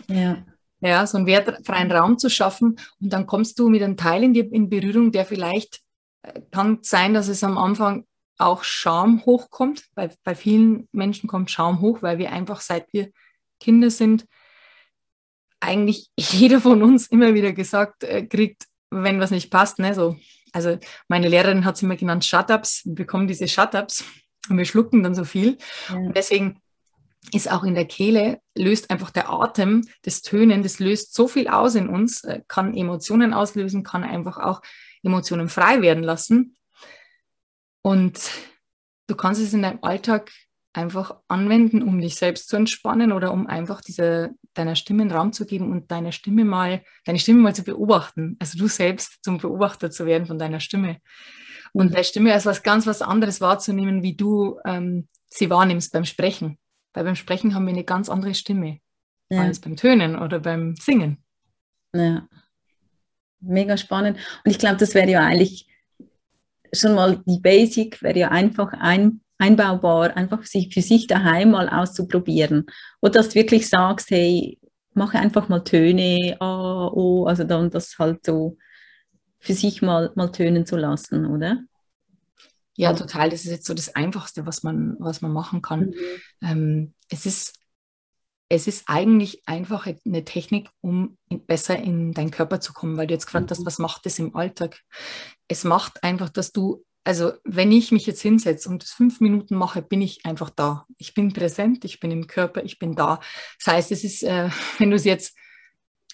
Ja 0.07 0.45
ja, 0.79 1.05
so 1.07 1.17
einen 1.17 1.27
wertfreien 1.27 1.91
Raum 1.91 2.17
zu 2.17 2.29
schaffen. 2.29 2.79
Und 2.99 3.13
dann 3.13 3.25
kommst 3.25 3.59
du 3.59 3.69
mit 3.69 3.81
einem 3.81 3.97
Teil 3.97 4.23
in 4.23 4.33
dir 4.33 4.51
in 4.51 4.69
Berührung, 4.69 5.11
der 5.11 5.25
vielleicht 5.25 5.81
äh, 6.21 6.41
kann 6.51 6.79
sein, 6.81 7.13
dass 7.13 7.27
es 7.27 7.43
am 7.43 7.57
Anfang 7.57 8.05
auch 8.37 8.63
Scham 8.63 9.25
hochkommt. 9.25 9.85
Bei, 9.95 10.09
bei 10.23 10.35
vielen 10.35 10.87
Menschen 10.91 11.27
kommt 11.27 11.49
Scham 11.49 11.81
hoch, 11.81 12.01
weil 12.01 12.17
wir 12.17 12.31
einfach, 12.31 12.61
seit 12.61 12.91
wir 12.93 13.09
Kinder 13.59 13.89
sind, 13.89 14.25
eigentlich 15.59 16.09
jeder 16.17 16.61
von 16.61 16.83
uns 16.83 17.07
immer 17.07 17.33
wieder 17.33 17.53
gesagt 17.53 18.03
äh, 18.03 18.25
kriegt, 18.25 18.65
wenn 18.89 19.19
was 19.19 19.31
nicht 19.31 19.49
passt. 19.49 19.79
Ne? 19.79 19.93
So, 19.93 20.17
also 20.53 20.77
meine 21.07 21.27
Lehrerin 21.27 21.65
hat 21.65 21.75
es 21.75 21.83
immer 21.83 21.95
genannt 21.95 22.25
Shut-ups. 22.25 22.85
Wir 22.85 22.95
bekommen 22.95 23.27
diese 23.27 23.47
Shut-ups 23.47 24.05
und 24.49 24.57
wir 24.57 24.65
schlucken 24.65 25.03
dann 25.03 25.15
so 25.15 25.23
viel. 25.23 25.57
Ja. 25.89 25.95
Und 25.95 26.15
deswegen 26.15 26.61
ist 27.31 27.51
auch 27.51 27.63
in 27.63 27.75
der 27.75 27.85
Kehle, 27.85 28.39
löst 28.55 28.89
einfach 28.89 29.11
der 29.11 29.29
Atem, 29.29 29.87
das 30.03 30.21
Tönen, 30.21 30.63
das 30.63 30.79
löst 30.79 31.13
so 31.13 31.27
viel 31.27 31.47
aus 31.47 31.75
in 31.75 31.89
uns, 31.89 32.23
äh, 32.23 32.41
kann 32.47 32.75
Emotionen 32.75 33.33
auslösen, 33.33 33.83
kann 33.83 34.03
einfach 34.03 34.37
auch 34.37 34.61
Emotionen 35.03 35.49
frei 35.49 35.81
werden 35.81 36.03
lassen. 36.03 36.55
Und 37.81 38.19
du 39.07 39.15
kannst 39.15 39.41
es 39.41 39.53
in 39.53 39.61
deinem 39.61 39.79
Alltag 39.81 40.31
einfach 40.73 41.15
anwenden, 41.27 41.81
um 41.81 41.99
dich 41.99 42.15
selbst 42.15 42.49
zu 42.49 42.55
entspannen 42.55 43.11
oder 43.11 43.31
um 43.33 43.47
einfach 43.47 43.81
diese, 43.81 44.31
deiner 44.53 44.75
Stimme 44.75 45.01
einen 45.01 45.11
Raum 45.11 45.33
zu 45.33 45.45
geben 45.45 45.71
und 45.71 45.91
deine 45.91 46.11
Stimme 46.11 46.45
mal, 46.45 46.83
deine 47.03 47.17
Stimme 47.17 47.41
mal 47.41 47.55
zu 47.55 47.63
beobachten. 47.63 48.37
Also 48.39 48.59
du 48.59 48.67
selbst 48.67 49.23
zum 49.23 49.39
Beobachter 49.39 49.89
zu 49.89 50.05
werden 50.05 50.27
von 50.27 50.37
deiner 50.37 50.59
Stimme. 50.59 50.97
Und 51.73 51.87
mhm. 51.87 51.91
deine 51.93 52.03
Stimme 52.03 52.33
als 52.33 52.45
was 52.45 52.61
ganz 52.61 52.85
was 52.85 53.01
anderes 53.01 53.41
wahrzunehmen, 53.41 54.03
wie 54.03 54.15
du 54.15 54.59
ähm, 54.65 55.07
sie 55.25 55.49
wahrnimmst 55.49 55.91
beim 55.93 56.05
Sprechen. 56.05 56.59
Weil 56.97 57.03
beim 57.03 57.15
Sprechen 57.15 57.53
haben 57.53 57.67
wir 57.67 57.73
eine 57.73 57.83
ganz 57.83 58.09
andere 58.09 58.33
Stimme 58.33 58.79
ja. 59.29 59.43
als 59.43 59.59
beim 59.59 59.75
Tönen 59.75 60.17
oder 60.17 60.39
beim 60.39 60.75
Singen. 60.77 61.23
Ja, 61.93 62.27
mega 63.39 63.77
spannend. 63.77 64.17
Und 64.43 64.49
ich 64.49 64.57
glaube, 64.57 64.77
das 64.77 64.95
wäre 64.95 65.07
ja 65.07 65.19
eigentlich 65.21 65.67
schon 66.73 66.95
mal 66.95 67.21
die 67.27 67.39
Basic, 67.39 68.01
wäre 68.01 68.17
ja 68.17 68.29
einfach 68.29 68.73
ein, 68.73 69.21
einbaubar, 69.37 70.17
einfach 70.17 70.43
sich 70.43 70.73
für 70.73 70.81
sich 70.81 71.05
daheim 71.05 71.51
mal 71.51 71.69
auszuprobieren. 71.69 72.65
Oder 72.99 73.11
dass 73.11 73.29
du 73.29 73.35
wirklich 73.35 73.69
sagst, 73.69 74.09
hey, 74.09 74.57
mache 74.95 75.19
einfach 75.19 75.49
mal 75.49 75.63
Töne, 75.63 76.35
A, 76.39 76.87
O, 76.87 77.27
also 77.27 77.43
dann 77.43 77.69
das 77.69 77.95
halt 77.99 78.25
so 78.25 78.57
für 79.37 79.53
sich 79.53 79.83
mal, 79.83 80.11
mal 80.15 80.31
tönen 80.31 80.65
zu 80.65 80.77
lassen, 80.77 81.27
oder? 81.27 81.59
Ja, 82.77 82.93
total. 82.93 83.29
Das 83.31 83.43
ist 83.43 83.51
jetzt 83.51 83.65
so 83.65 83.73
das 83.73 83.95
Einfachste, 83.95 84.45
was 84.45 84.61
man, 84.61 84.95
was 84.99 85.21
man 85.21 85.33
machen 85.33 85.63
kann. 85.63 85.87
Mhm. 85.87 85.93
Ähm, 86.43 86.93
es, 87.09 87.25
ist, 87.25 87.55
es 88.49 88.67
ist 88.67 88.87
eigentlich 88.87 89.41
einfach 89.47 89.87
eine 90.05 90.23
Technik, 90.23 90.69
um 90.81 91.17
in, 91.27 91.43
besser 91.43 91.77
in 91.77 92.13
deinen 92.13 92.29
Körper 92.29 92.61
zu 92.61 92.73
kommen, 92.73 92.95
weil 92.95 93.07
du 93.07 93.15
jetzt 93.15 93.25
gefragt 93.25 93.49
hast, 93.49 93.61
mhm. 93.61 93.65
was 93.65 93.79
macht 93.79 94.05
das 94.05 94.19
im 94.19 94.35
Alltag? 94.35 94.79
Es 95.47 95.63
macht 95.63 96.03
einfach, 96.03 96.29
dass 96.29 96.51
du, 96.51 96.85
also 97.03 97.33
wenn 97.43 97.71
ich 97.71 97.91
mich 97.91 98.05
jetzt 98.05 98.21
hinsetze 98.21 98.69
und 98.69 98.83
das 98.83 98.91
fünf 98.91 99.21
Minuten 99.21 99.55
mache, 99.55 99.81
bin 99.81 100.03
ich 100.03 100.23
einfach 100.23 100.51
da. 100.51 100.85
Ich 100.99 101.15
bin 101.15 101.33
präsent, 101.33 101.83
ich 101.83 101.99
bin 101.99 102.11
im 102.11 102.27
Körper, 102.27 102.63
ich 102.63 102.77
bin 102.77 102.93
da. 102.93 103.19
Das 103.57 103.73
heißt, 103.73 103.91
es 103.91 104.03
ist, 104.03 104.21
äh, 104.21 104.49
wenn 104.77 104.91
du 104.91 104.97
es 104.97 105.03
jetzt 105.03 105.35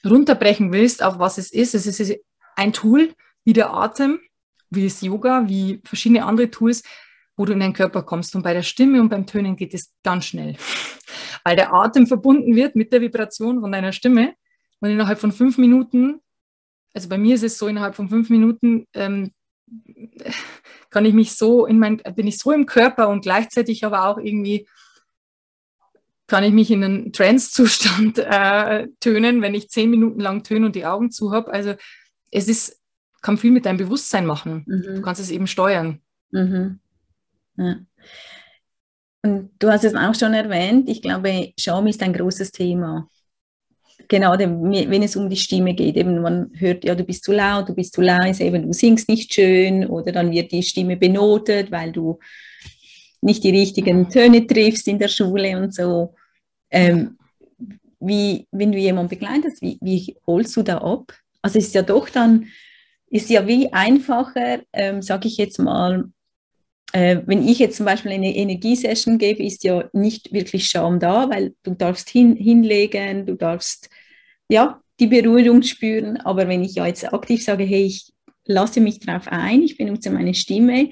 runterbrechen 0.06 0.72
willst, 0.72 1.04
auf 1.04 1.20
was 1.20 1.38
es 1.38 1.52
ist, 1.52 1.76
es 1.76 1.88
ist 1.88 2.20
ein 2.56 2.72
Tool 2.72 3.14
wie 3.44 3.54
der 3.54 3.74
Atem, 3.74 4.22
wie 4.76 4.86
das 4.86 5.02
Yoga, 5.02 5.48
wie 5.48 5.82
verschiedene 5.84 6.26
andere 6.26 6.50
Tools, 6.50 6.84
wo 7.36 7.46
du 7.46 7.54
in 7.54 7.60
deinen 7.60 7.74
Körper 7.74 8.04
kommst. 8.04 8.36
Und 8.36 8.44
bei 8.44 8.54
der 8.54 8.64
Stimme 8.64 9.02
und 9.02 9.10
beim 9.10 9.26
Tönen 9.26 9.56
geht 9.56 9.74
es 9.74 9.94
ganz 10.04 10.26
schnell, 10.26 10.56
weil 11.44 11.56
der 11.56 11.74
Atem 11.74 12.08
verbunden 12.08 12.56
wird 12.56 12.76
mit 12.76 12.94
der 12.94 13.02
Vibration 13.02 13.62
von 13.62 13.72
deiner 13.72 13.92
Stimme. 13.92 14.36
Und 14.80 14.90
innerhalb 14.90 15.20
von 15.20 15.32
fünf 15.32 15.58
Minuten, 15.58 16.20
also 16.94 17.10
bei 17.10 17.18
mir 17.18 17.36
ist 17.36 17.44
es 17.44 17.58
so, 17.58 17.68
innerhalb 17.68 17.96
von 17.96 18.10
fünf 18.10 18.30
Minuten 18.30 18.86
ähm, 18.94 19.32
kann 20.90 21.06
ich 21.06 21.14
mich 21.14 21.36
so 21.36 21.66
in 21.66 21.80
mein, 21.80 21.98
bin 22.16 22.28
ich 22.28 22.38
so 22.38 22.52
im 22.52 22.66
Körper 22.66 23.10
und 23.10 23.22
gleichzeitig 23.22 23.86
aber 23.86 24.06
auch 24.06 24.18
irgendwie 24.18 24.68
kann 26.28 26.44
ich 26.44 26.54
mich 26.54 26.72
in 26.72 26.84
einen 26.84 27.14
Trance-Zustand 27.14 28.18
äh, 28.20 28.88
tönen, 29.00 29.42
wenn 29.42 29.54
ich 29.54 29.70
zehn 29.70 29.90
Minuten 29.90 30.20
lang 30.20 30.44
töne 30.44 30.66
und 30.66 30.76
die 30.76 30.86
Augen 30.86 31.12
zu 31.12 31.32
habe. 31.32 31.52
Also 31.52 31.76
es 32.32 32.48
ist 32.48 32.82
kann 33.24 33.38
viel 33.38 33.52
mit 33.52 33.66
deinem 33.66 33.78
Bewusstsein 33.78 34.28
machen. 34.28 34.64
Mhm. 34.68 34.96
Du 34.96 35.02
kannst 35.02 35.22
es 35.22 35.32
eben 35.32 35.48
steuern. 35.48 36.00
Mhm. 36.32 36.80
Ja. 37.58 37.78
Und 39.24 39.52
du 39.58 39.72
hast 39.72 39.86
es 39.86 39.96
auch 39.96 40.14
schon 40.14 40.34
erwähnt, 40.34 40.90
ich 40.90 41.02
glaube, 41.02 41.54
Scham 41.58 41.88
ist 41.88 42.04
ein 42.04 42.14
großes 42.14 42.52
Thema. 42.52 43.10
Genau, 44.10 44.38
wenn 44.38 45.02
es 45.02 45.16
um 45.16 45.30
die 45.30 45.38
Stimme 45.38 45.74
geht. 45.74 45.96
Eben, 45.96 46.22
man 46.22 46.52
hört, 46.56 46.84
ja, 46.84 46.94
du 46.94 47.06
bist 47.06 47.24
zu 47.24 47.32
laut, 47.32 47.70
du 47.70 47.74
bist 47.74 47.94
zu 47.94 48.02
leise, 48.02 48.44
eben, 48.44 48.68
du 48.68 48.74
singst 48.74 49.08
nicht 49.08 49.34
schön 49.34 49.88
oder 49.88 50.12
dann 50.12 50.30
wird 50.32 50.52
die 50.52 50.62
Stimme 50.62 50.98
benotet, 50.98 51.72
weil 51.72 51.94
du 51.94 52.20
nicht 53.22 53.46
die 53.46 53.52
richtigen. 53.52 54.10
Töne 54.10 54.46
triffst 54.46 54.90
in 54.90 55.00
der 55.00 55.08
Schule 55.08 55.58
und 55.58 55.74
so. 55.74 56.16
Ähm, 56.70 57.18
wie, 58.02 58.46
wenn 58.52 58.74
du 58.74 58.78
jemanden 58.78 59.10
begleitest, 59.10 59.62
wie, 59.62 59.78
wie 59.80 60.18
holst 60.28 60.58
du 60.58 60.64
da 60.64 60.80
ab? 60.80 61.14
Also 61.42 61.60
es 61.60 61.68
ist 61.68 61.76
ja 61.76 61.82
doch 61.82 62.10
dann 62.10 62.48
ist 63.14 63.30
ja 63.30 63.48
wie 63.48 63.72
einfacher, 63.72 64.64
ähm, 64.74 65.04
sage 65.04 65.28
ich 65.28 65.38
jetzt 65.38 65.60
mal, 65.60 66.06
äh, 66.94 67.22
wenn 67.28 67.48
ich 67.48 67.60
jetzt 67.60 67.78
zum 67.78 67.86
Beispiel 67.86 68.12
eine 68.12 68.36
Energiesession 68.36 69.20
gebe, 69.20 69.44
ist 69.44 69.64
ja 69.64 69.88
nicht 69.94 70.34
wirklich 70.34 70.66
Scham 70.66 71.00
da, 71.00 71.30
weil 71.30 71.54
du 71.62 71.76
darfst 71.76 72.10
hin, 72.10 72.36
hinlegen, 72.36 73.28
du 73.28 73.36
darfst 73.36 73.88
ja 74.50 74.82
die 75.00 75.06
Berührung 75.06 75.62
spüren. 75.62 76.18
Aber 76.22 76.48
wenn 76.48 76.64
ich 76.64 76.74
ja 76.74 76.88
jetzt 76.88 77.14
aktiv 77.14 77.44
sage, 77.44 77.66
hey, 77.66 77.84
ich 77.84 78.12
lasse 78.46 78.82
mich 78.82 79.00
darauf 79.00 79.28
ein, 79.28 79.62
ich 79.62 79.78
benutze 79.78 80.10
meine 80.10 80.34
Stimme 80.34 80.90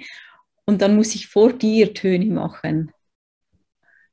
und 0.66 0.84
dann 0.84 0.96
muss 0.96 1.16
ich 1.16 1.28
vor 1.28 1.52
dir 1.54 1.92
Töne 1.96 2.26
machen. 2.26 2.92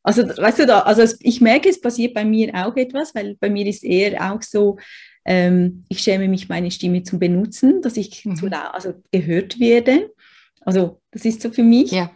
Also, 0.03 0.27
weißt 0.27 0.61
du, 0.61 0.67
da, 0.67 0.81
also 0.81 1.15
ich 1.21 1.43
merke, 1.43 1.69
es 1.69 1.79
passiert 1.79 2.15
bei 2.15 2.25
mir 2.25 2.55
auch 2.55 2.75
etwas, 2.77 3.15
weil 3.15 3.37
bei 3.39 3.51
mir 3.51 3.67
ist 3.67 3.85
eher 3.85 4.33
auch 4.33 4.41
so, 4.41 4.79
ähm, 5.31 5.85
ich 5.91 6.01
schäme 6.01 6.27
mich, 6.27 6.49
meine 6.49 6.71
Stimme 6.71 7.03
zu 7.03 7.19
benutzen, 7.19 7.83
dass 7.83 7.99
ich 7.99 8.25
mhm. 8.25 8.37
zu, 8.37 8.47
also 8.47 8.95
gehört 9.13 9.61
werde. 9.61 10.15
Also, 10.63 11.03
das 11.11 11.27
ist 11.27 11.43
so 11.43 11.51
für 11.51 11.63
mich. 11.63 11.91
Ja. 11.91 12.11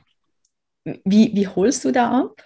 Wie, 0.84 1.30
wie 1.34 1.46
holst 1.46 1.84
du 1.84 1.92
da 1.92 2.22
ab? 2.22 2.42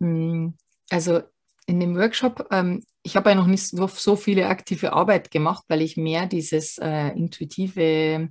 Hm, 0.00 0.54
also, 0.88 1.22
in 1.66 1.80
dem 1.80 1.96
Workshop, 1.96 2.46
ähm, 2.52 2.84
ich 3.02 3.16
habe 3.16 3.30
ja 3.30 3.34
noch 3.34 3.48
nicht 3.48 3.66
so, 3.66 3.88
so, 3.88 4.14
viele 4.14 4.46
aktive 4.46 4.92
Arbeit 4.92 5.32
gemacht, 5.32 5.64
weil 5.66 5.82
ich 5.82 5.96
mehr 5.96 6.26
dieses 6.26 6.78
äh, 6.78 7.08
intuitive 7.08 8.28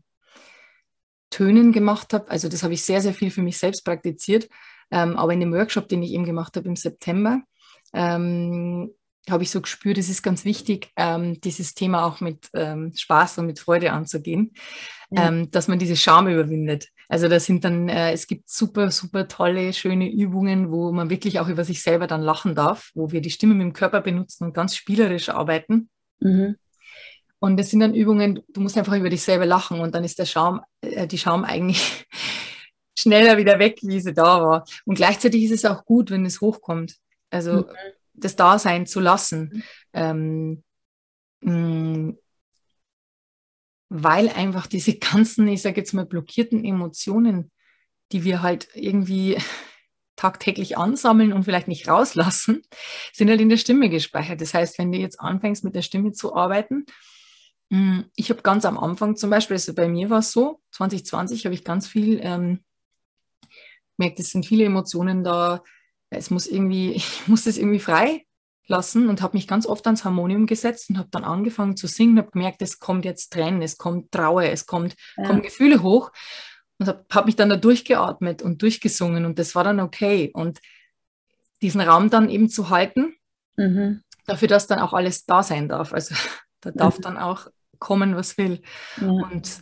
Tönen 1.31 1.73
gemacht 1.73 2.13
habe. 2.13 2.29
Also 2.29 2.47
das 2.47 2.63
habe 2.63 2.75
ich 2.75 2.83
sehr, 2.83 3.01
sehr 3.01 3.13
viel 3.13 3.29
für 3.29 3.41
mich 3.41 3.57
selbst 3.57 3.83
praktiziert. 3.83 4.47
Ähm, 4.89 5.17
aber 5.17 5.33
in 5.33 5.41
dem 5.41 5.53
Workshop, 5.53 5.89
den 5.89 6.01
ich 6.01 6.11
eben 6.11 6.25
gemacht 6.25 6.55
habe 6.55 6.67
im 6.69 6.77
September, 6.77 7.41
ähm, 7.93 8.91
habe 9.29 9.43
ich 9.43 9.51
so 9.51 9.61
gespürt, 9.61 9.97
es 9.97 10.09
ist 10.09 10.23
ganz 10.23 10.45
wichtig, 10.45 10.91
ähm, 10.95 11.39
dieses 11.41 11.73
Thema 11.73 12.05
auch 12.05 12.21
mit 12.21 12.49
ähm, 12.53 12.91
Spaß 12.95 13.37
und 13.37 13.45
mit 13.45 13.59
Freude 13.59 13.91
anzugehen, 13.91 14.53
ja. 15.11 15.27
Ähm, 15.27 15.51
dass 15.51 15.67
man 15.67 15.77
diese 15.77 15.95
Scham 15.95 16.27
überwindet. 16.27 16.87
Also 17.09 17.27
da 17.27 17.41
sind 17.41 17.65
dann, 17.65 17.89
äh, 17.89 18.13
es 18.13 18.25
gibt 18.25 18.49
super, 18.49 18.89
super 18.89 19.27
tolle, 19.27 19.73
schöne 19.73 20.09
Übungen, 20.09 20.71
wo 20.71 20.93
man 20.93 21.09
wirklich 21.09 21.41
auch 21.41 21.49
über 21.49 21.65
sich 21.65 21.83
selber 21.83 22.07
dann 22.07 22.21
lachen 22.21 22.55
darf, 22.55 22.91
wo 22.95 23.11
wir 23.11 23.19
die 23.19 23.29
Stimme 23.29 23.53
mit 23.53 23.65
dem 23.65 23.73
Körper 23.73 23.99
benutzen 23.99 24.45
und 24.45 24.53
ganz 24.53 24.77
spielerisch 24.77 25.27
arbeiten. 25.27 25.89
Mhm. 26.21 26.55
Und 27.39 27.57
das 27.57 27.69
sind 27.69 27.81
dann 27.81 27.93
Übungen, 27.93 28.41
du 28.47 28.61
musst 28.61 28.77
einfach 28.77 28.95
über 28.95 29.09
dich 29.09 29.23
selber 29.23 29.45
lachen 29.45 29.81
und 29.81 29.93
dann 29.93 30.05
ist 30.05 30.19
der 30.19 30.25
Schaum, 30.25 30.61
äh, 30.79 31.05
die 31.05 31.17
Schaum 31.17 31.43
eigentlich 31.43 32.07
schneller 32.97 33.37
wieder 33.37 33.59
weg, 33.59 33.79
wie 33.81 33.99
sie 33.99 34.13
da 34.13 34.41
war. 34.41 34.65
Und 34.85 34.95
gleichzeitig 34.95 35.43
ist 35.43 35.51
es 35.51 35.65
auch 35.65 35.83
gut, 35.83 36.11
wenn 36.11 36.25
es 36.25 36.39
hochkommt. 36.39 36.95
Also 37.29 37.53
mhm. 37.53 37.65
Das 38.23 38.35
Dasein 38.35 38.85
zu 38.85 38.99
lassen. 38.99 39.63
Ähm, 39.93 40.63
mh, 41.41 41.51
mm, 41.51 42.17
weil 43.93 44.29
einfach 44.29 44.67
diese 44.67 44.97
ganzen, 44.97 45.47
ich 45.49 45.61
sage 45.61 45.81
jetzt 45.81 45.93
mal, 45.93 46.05
blockierten 46.05 46.63
Emotionen, 46.63 47.51
die 48.13 48.23
wir 48.23 48.41
halt 48.41 48.69
irgendwie 48.73 49.37
tagtäglich 50.15 50.77
ansammeln 50.77 51.33
und 51.33 51.43
vielleicht 51.43 51.67
nicht 51.67 51.89
rauslassen, 51.89 52.61
sind 53.11 53.29
halt 53.29 53.41
in 53.41 53.49
der 53.49 53.57
Stimme 53.57 53.89
gespeichert. 53.89 54.39
Das 54.39 54.53
heißt, 54.53 54.79
wenn 54.79 54.91
du 54.91 54.97
jetzt 54.97 55.19
anfängst 55.19 55.63
mit 55.63 55.75
der 55.75 55.81
Stimme 55.81 56.13
zu 56.13 56.35
arbeiten, 56.35 56.85
mm, 57.69 58.01
ich 58.15 58.29
habe 58.29 58.41
ganz 58.43 58.63
am 58.63 58.77
Anfang 58.77 59.17
zum 59.17 59.29
Beispiel, 59.29 59.55
also 59.55 59.73
bei 59.73 59.89
mir 59.89 60.09
war 60.09 60.19
es 60.19 60.31
so, 60.31 60.61
2020 60.71 61.45
habe 61.45 61.55
ich 61.55 61.65
ganz 61.65 61.87
viel 61.87 62.19
ähm, 62.23 62.63
gemerkt, 63.97 64.19
es 64.19 64.29
sind 64.29 64.45
viele 64.45 64.65
Emotionen 64.65 65.23
da. 65.23 65.63
Es 66.11 66.29
muss 66.29 66.45
irgendwie, 66.45 66.91
ich 66.95 67.27
muss 67.27 67.45
das 67.45 67.57
irgendwie 67.57 67.79
frei 67.79 68.25
lassen 68.67 69.09
und 69.09 69.21
habe 69.21 69.35
mich 69.35 69.47
ganz 69.47 69.65
oft 69.65 69.85
ans 69.87 70.05
Harmonium 70.05 70.45
gesetzt 70.45 70.89
und 70.89 70.97
habe 70.97 71.09
dann 71.11 71.23
angefangen 71.23 71.75
zu 71.75 71.87
singen, 71.87 72.17
habe 72.19 72.31
gemerkt, 72.31 72.61
es 72.61 72.79
kommt 72.79 73.05
jetzt 73.05 73.33
Tränen, 73.33 73.61
es 73.61 73.77
kommt 73.77 74.11
Trauer, 74.11 74.43
es 74.43 74.65
kommt, 74.65 74.95
ja. 75.17 75.25
kommen 75.25 75.41
Gefühle 75.41 75.81
hoch 75.81 76.11
und 76.77 76.87
habe 76.87 77.03
hab 77.11 77.25
mich 77.25 77.35
dann 77.35 77.49
da 77.49 77.57
durchgeatmet 77.57 78.41
und 78.41 78.61
durchgesungen 78.61 79.25
und 79.25 79.39
das 79.39 79.55
war 79.55 79.63
dann 79.63 79.79
okay 79.79 80.31
und 80.33 80.59
diesen 81.61 81.81
Raum 81.81 82.09
dann 82.09 82.29
eben 82.29 82.49
zu 82.49 82.69
halten, 82.69 83.15
mhm. 83.57 84.03
dafür, 84.25 84.47
dass 84.47 84.67
dann 84.67 84.79
auch 84.79 84.93
alles 84.93 85.25
da 85.25 85.43
sein 85.43 85.67
darf. 85.67 85.93
Also 85.93 86.15
da 86.61 86.71
darf 86.71 86.97
mhm. 86.97 87.03
dann 87.03 87.17
auch 87.17 87.47
kommen, 87.79 88.15
was 88.15 88.37
will. 88.37 88.61
Ja. 88.99 89.07
Und 89.07 89.61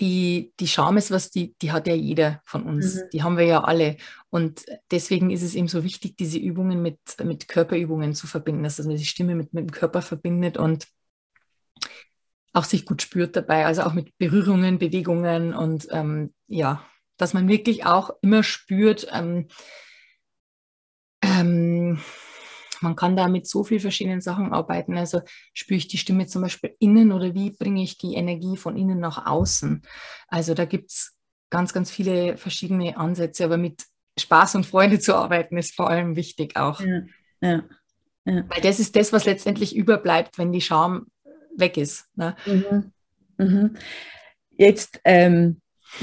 die, 0.00 0.52
die 0.58 0.66
Scham 0.66 0.96
ist 0.96 1.10
was, 1.10 1.30
die, 1.30 1.54
die 1.62 1.72
hat 1.72 1.86
ja 1.86 1.94
jeder 1.94 2.42
von 2.44 2.64
uns. 2.64 2.96
Mhm. 2.96 3.00
Die 3.12 3.22
haben 3.22 3.36
wir 3.36 3.44
ja 3.44 3.62
alle. 3.62 3.96
Und 4.30 4.64
deswegen 4.90 5.30
ist 5.30 5.42
es 5.42 5.54
eben 5.54 5.68
so 5.68 5.84
wichtig, 5.84 6.16
diese 6.16 6.38
Übungen 6.38 6.82
mit, 6.82 6.98
mit 7.22 7.48
Körperübungen 7.48 8.14
zu 8.14 8.26
verbinden, 8.26 8.64
dass 8.64 8.78
man 8.78 8.96
die 8.96 9.04
Stimme 9.04 9.34
mit, 9.34 9.52
mit 9.54 9.68
dem 9.68 9.72
Körper 9.72 10.02
verbindet 10.02 10.56
und 10.56 10.88
auch 12.52 12.64
sich 12.64 12.86
gut 12.86 13.02
spürt 13.02 13.36
dabei, 13.36 13.66
also 13.66 13.82
auch 13.82 13.94
mit 13.94 14.16
Berührungen, 14.18 14.78
Bewegungen 14.78 15.54
und 15.54 15.88
ähm, 15.90 16.32
ja, 16.46 16.84
dass 17.16 17.34
man 17.34 17.48
wirklich 17.48 17.84
auch 17.84 18.10
immer 18.22 18.42
spürt, 18.42 19.08
ähm, 19.12 19.48
ähm, 21.20 22.00
man 22.84 22.94
kann 22.94 23.16
da 23.16 23.26
mit 23.26 23.48
so 23.48 23.64
vielen 23.64 23.80
verschiedenen 23.80 24.20
Sachen 24.20 24.52
arbeiten. 24.52 24.96
Also 24.96 25.22
spüre 25.52 25.78
ich 25.78 25.88
die 25.88 25.98
Stimme 25.98 26.26
zum 26.26 26.42
Beispiel 26.42 26.76
innen 26.78 27.10
oder 27.10 27.34
wie 27.34 27.50
bringe 27.50 27.82
ich 27.82 27.98
die 27.98 28.14
Energie 28.14 28.56
von 28.56 28.76
innen 28.76 29.00
nach 29.00 29.26
außen? 29.26 29.82
Also 30.28 30.54
da 30.54 30.66
gibt 30.66 30.92
es 30.92 31.16
ganz, 31.50 31.72
ganz 31.72 31.90
viele 31.90 32.36
verschiedene 32.36 32.96
Ansätze, 32.96 33.44
aber 33.44 33.56
mit 33.56 33.82
Spaß 34.18 34.54
und 34.56 34.66
Freude 34.66 35.00
zu 35.00 35.16
arbeiten 35.16 35.56
ist 35.56 35.74
vor 35.74 35.90
allem 35.90 36.14
wichtig 36.14 36.56
auch. 36.56 36.80
Ja, 36.80 37.02
ja, 37.40 37.64
ja. 38.24 38.44
Weil 38.48 38.60
das 38.62 38.78
ist 38.78 38.94
das, 38.94 39.12
was 39.12 39.24
letztendlich 39.24 39.74
überbleibt, 39.74 40.38
wenn 40.38 40.52
die 40.52 40.60
Scham 40.60 41.06
weg 41.56 41.76
ist. 41.76 42.06
Ne? 42.14 42.36
Mhm. 42.46 42.92
Mhm. 43.38 43.76
Jetzt, 44.50 45.00
ähm, 45.04 45.60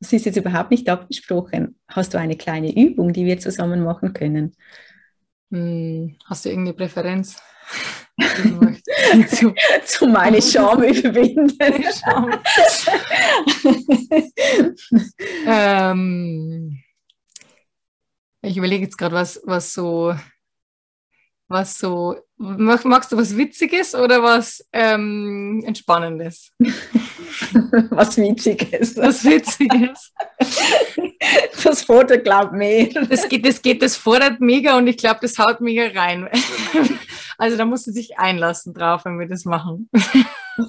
das 0.00 0.12
ist 0.12 0.26
jetzt 0.26 0.36
überhaupt 0.36 0.70
nicht 0.70 0.88
abgesprochen. 0.88 1.78
Hast 1.88 2.14
du 2.14 2.18
eine 2.18 2.36
kleine 2.36 2.74
Übung, 2.74 3.12
die 3.12 3.26
wir 3.26 3.38
zusammen 3.38 3.84
machen 3.84 4.12
können? 4.12 4.56
Hm, 5.52 6.16
hast 6.24 6.44
du 6.46 6.48
irgendeine 6.48 6.74
Präferenz? 6.74 7.36
zu, 9.28 9.54
zu 9.84 10.06
meine 10.06 10.40
Scham 10.42 10.82
überwinden. 10.82 11.58
ähm, 15.46 16.82
ich 18.42 18.56
überlege 18.56 18.84
jetzt 18.84 18.96
gerade, 18.96 19.14
was, 19.14 19.40
was 19.44 19.72
so, 19.72 20.14
was 21.52 21.78
so, 21.78 22.16
magst 22.36 23.12
du 23.12 23.16
was 23.16 23.36
Witziges 23.36 23.94
oder 23.94 24.22
was 24.22 24.66
ähm, 24.72 25.62
Entspannendes? 25.66 26.52
was 27.90 28.16
Witziges. 28.16 28.96
Was 28.96 29.24
Witziges. 29.24 30.12
Das 31.62 31.84
fordert, 31.84 32.24
glaube 32.24 32.50
ich, 32.56 32.92
mehr. 32.92 33.04
Das 33.04 33.28
geht, 33.28 33.46
das 33.46 33.62
geht, 33.62 33.80
das 33.80 33.96
fordert 33.96 34.40
mega 34.40 34.76
und 34.76 34.88
ich 34.88 34.96
glaube, 34.96 35.20
das 35.22 35.38
haut 35.38 35.60
mega 35.60 35.86
rein. 35.98 36.28
Also 37.38 37.56
da 37.56 37.64
musst 37.64 37.88
du 37.88 37.92
dich 37.92 38.18
einlassen 38.18 38.72
drauf, 38.72 39.04
wenn 39.04 39.18
wir 39.18 39.26
das 39.26 39.44
machen. 39.44 39.88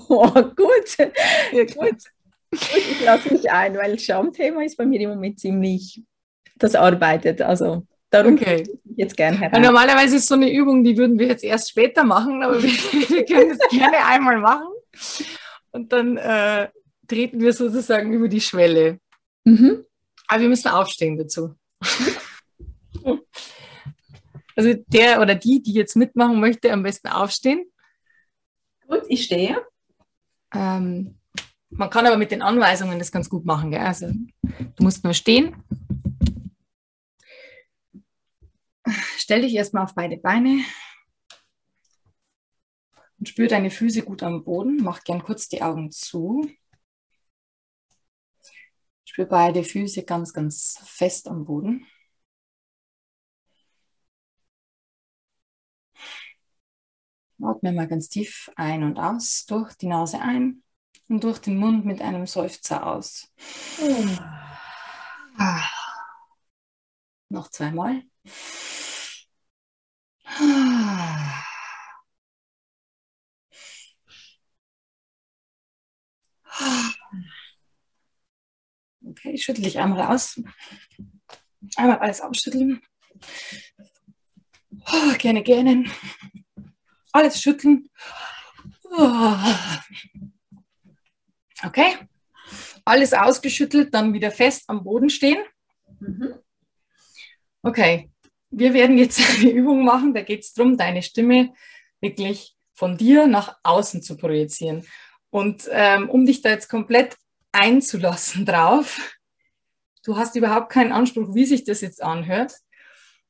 Oh, 0.08 0.32
gut. 0.32 0.98
Ja, 1.52 1.66
gut. 1.66 2.02
Ich 2.52 3.04
lasse 3.04 3.32
mich 3.32 3.52
ein, 3.52 3.76
weil 3.76 4.00
Schamthema 4.00 4.64
ist 4.64 4.78
bei 4.78 4.86
mir 4.86 5.00
im 5.02 5.10
Moment 5.10 5.40
ziemlich, 5.40 6.02
das 6.56 6.74
arbeitet. 6.74 7.42
Also 7.44 7.86
darum 8.14 8.36
okay. 8.36 8.64
ich 8.64 8.98
jetzt 8.98 9.18
gerne 9.18 9.40
heran. 9.40 9.62
Normalerweise 9.62 10.18
ist 10.18 10.28
so 10.28 10.36
eine 10.36 10.52
Übung, 10.52 10.84
die 10.84 10.98
würden 10.98 11.18
wir 11.18 11.28
jetzt 11.28 11.44
erst 11.44 11.70
später 11.70 12.04
machen, 12.04 12.44
aber 12.44 12.62
wir, 12.62 12.70
wir 13.10 13.26
können 13.26 13.52
es 13.52 13.60
gerne 13.70 14.06
einmal 14.06 14.40
machen. 14.40 14.68
Und 15.72 15.92
dann 15.92 16.18
äh, 16.18 16.70
treten 17.08 17.42
wir 17.42 17.54
sozusagen 17.54 18.14
über 18.14 18.28
die 18.28 18.42
Schwelle. 18.42 19.00
Mhm. 19.44 19.84
Aber 20.28 20.42
wir 20.42 20.50
müssen 20.50 20.70
aufstehen 20.70 21.18
dazu. 21.18 21.56
also 24.56 24.74
der 24.88 25.20
oder 25.22 25.36
die, 25.36 25.62
die 25.62 25.74
jetzt 25.74 25.96
mitmachen 25.96 26.40
möchte, 26.40 26.72
am 26.72 26.84
besten 26.84 27.08
aufstehen. 27.08 27.66
Gut, 28.88 29.04
ich 29.08 29.24
stehe. 29.24 29.66
Ähm, 30.54 31.16
man 31.70 31.90
kann 31.90 32.06
aber 32.06 32.18
mit 32.18 32.32
den 32.32 32.44
Anweisungen 32.44 33.00
das 33.00 33.12
ganz 33.12 33.30
gut 33.30 33.46
machen. 33.46 33.72
Gell? 33.72 33.82
Also 33.82 34.08
du 34.42 34.84
musst 34.84 35.04
nur 35.04 35.14
stehen. 35.14 35.56
Stell 39.18 39.42
dich 39.42 39.54
erstmal 39.54 39.84
auf 39.84 39.96
beide 39.96 40.18
Beine 40.18 40.64
und 43.20 43.30
spür 43.30 43.48
deine 43.48 43.72
Füße 43.72 44.04
gut 44.04 44.24
am 44.24 44.44
Boden. 44.44 44.78
Mach 44.84 45.04
gern 45.04 45.24
kurz 45.24 45.48
die 45.48 45.62
Augen 45.62 45.92
zu. 45.92 46.50
Spür 49.06 49.26
beide 49.26 49.64
Füße 49.64 50.04
ganz, 50.04 50.34
ganz 50.34 50.80
fest 50.86 51.28
am 51.28 51.46
Boden. 51.46 51.86
Atme 57.42 57.74
mal 57.74 57.88
ganz 57.88 58.10
tief 58.10 58.50
ein 58.56 58.84
und 58.84 58.98
aus, 58.98 59.46
durch 59.46 59.74
die 59.76 59.88
Nase 59.88 60.20
ein 60.20 60.64
und 61.10 61.24
durch 61.24 61.40
den 61.40 61.58
Mund 61.58 61.86
mit 61.86 62.02
einem 62.02 62.26
Seufzer 62.26 62.86
aus. 62.88 63.32
Ah. 65.38 65.64
Noch 67.30 67.50
zweimal. 67.50 68.04
Okay. 79.06 79.32
ich 79.34 79.44
schüttle 79.44 79.64
dich 79.64 79.80
einmal 79.80 80.02
aus. 80.14 80.42
Einmal 81.76 82.00
alles 82.00 82.22
ausschütteln. 82.22 82.82
Oh, 84.92 85.14
gerne 85.18 85.44
gähnen. 85.44 85.92
Alles 87.12 87.42
schütteln. 87.42 87.90
Oh. 88.92 89.36
Okay. 91.64 91.98
Alles 92.86 93.14
ausgeschüttelt, 93.14 93.94
dann 93.94 94.14
wieder 94.14 94.32
fest 94.32 94.64
am 94.68 94.84
Boden 94.84 95.10
stehen. 95.10 95.44
Mhm. 96.00 96.36
Okay. 97.62 98.13
Wir 98.56 98.74
werden 98.74 98.98
jetzt 98.98 99.20
eine 99.40 99.50
Übung 99.50 99.84
machen, 99.84 100.14
da 100.14 100.22
geht 100.22 100.42
es 100.42 100.54
darum, 100.54 100.78
deine 100.78 101.02
Stimme 101.02 101.54
wirklich 102.02 102.56
von 102.74 102.98
dir 102.98 103.28
nach 103.28 103.58
außen 103.64 104.02
zu 104.02 104.18
projizieren. 104.18 104.86
Und 105.30 105.68
ähm, 105.72 106.10
um 106.10 106.26
dich 106.26 106.42
da 106.42 106.50
jetzt 106.50 106.70
komplett 106.70 107.16
einzulassen 107.52 108.46
drauf, 108.46 109.18
du 110.04 110.18
hast 110.18 110.36
überhaupt 110.36 110.72
keinen 110.72 110.92
Anspruch, 110.92 111.34
wie 111.34 111.46
sich 111.46 111.64
das 111.64 111.82
jetzt 111.82 112.04
anhört, 112.04 112.54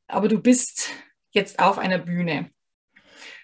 aber 0.07 0.27
du 0.27 0.39
bist 0.39 0.89
jetzt 1.31 1.59
auf 1.59 1.77
einer 1.77 1.99
Bühne. 1.99 2.51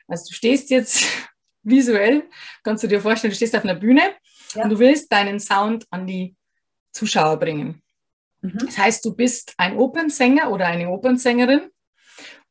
Also 0.07 0.25
du 0.29 0.33
stehst 0.33 0.69
jetzt 0.69 1.05
visuell, 1.63 2.23
kannst 2.63 2.83
du 2.83 2.87
dir 2.87 3.01
vorstellen, 3.01 3.31
du 3.31 3.37
stehst 3.37 3.55
auf 3.55 3.63
einer 3.63 3.75
Bühne 3.75 4.13
ja. 4.53 4.63
und 4.63 4.71
du 4.71 4.79
willst 4.79 5.11
deinen 5.11 5.39
Sound 5.39 5.85
an 5.91 6.07
die 6.07 6.35
Zuschauer 6.91 7.37
bringen. 7.37 7.81
Mhm. 8.41 8.57
Das 8.59 8.77
heißt, 8.77 9.05
du 9.05 9.15
bist 9.15 9.53
ein 9.57 9.77
Opernsänger 9.77 10.51
oder 10.51 10.67
eine 10.67 10.89
Opernsängerin 10.89 11.69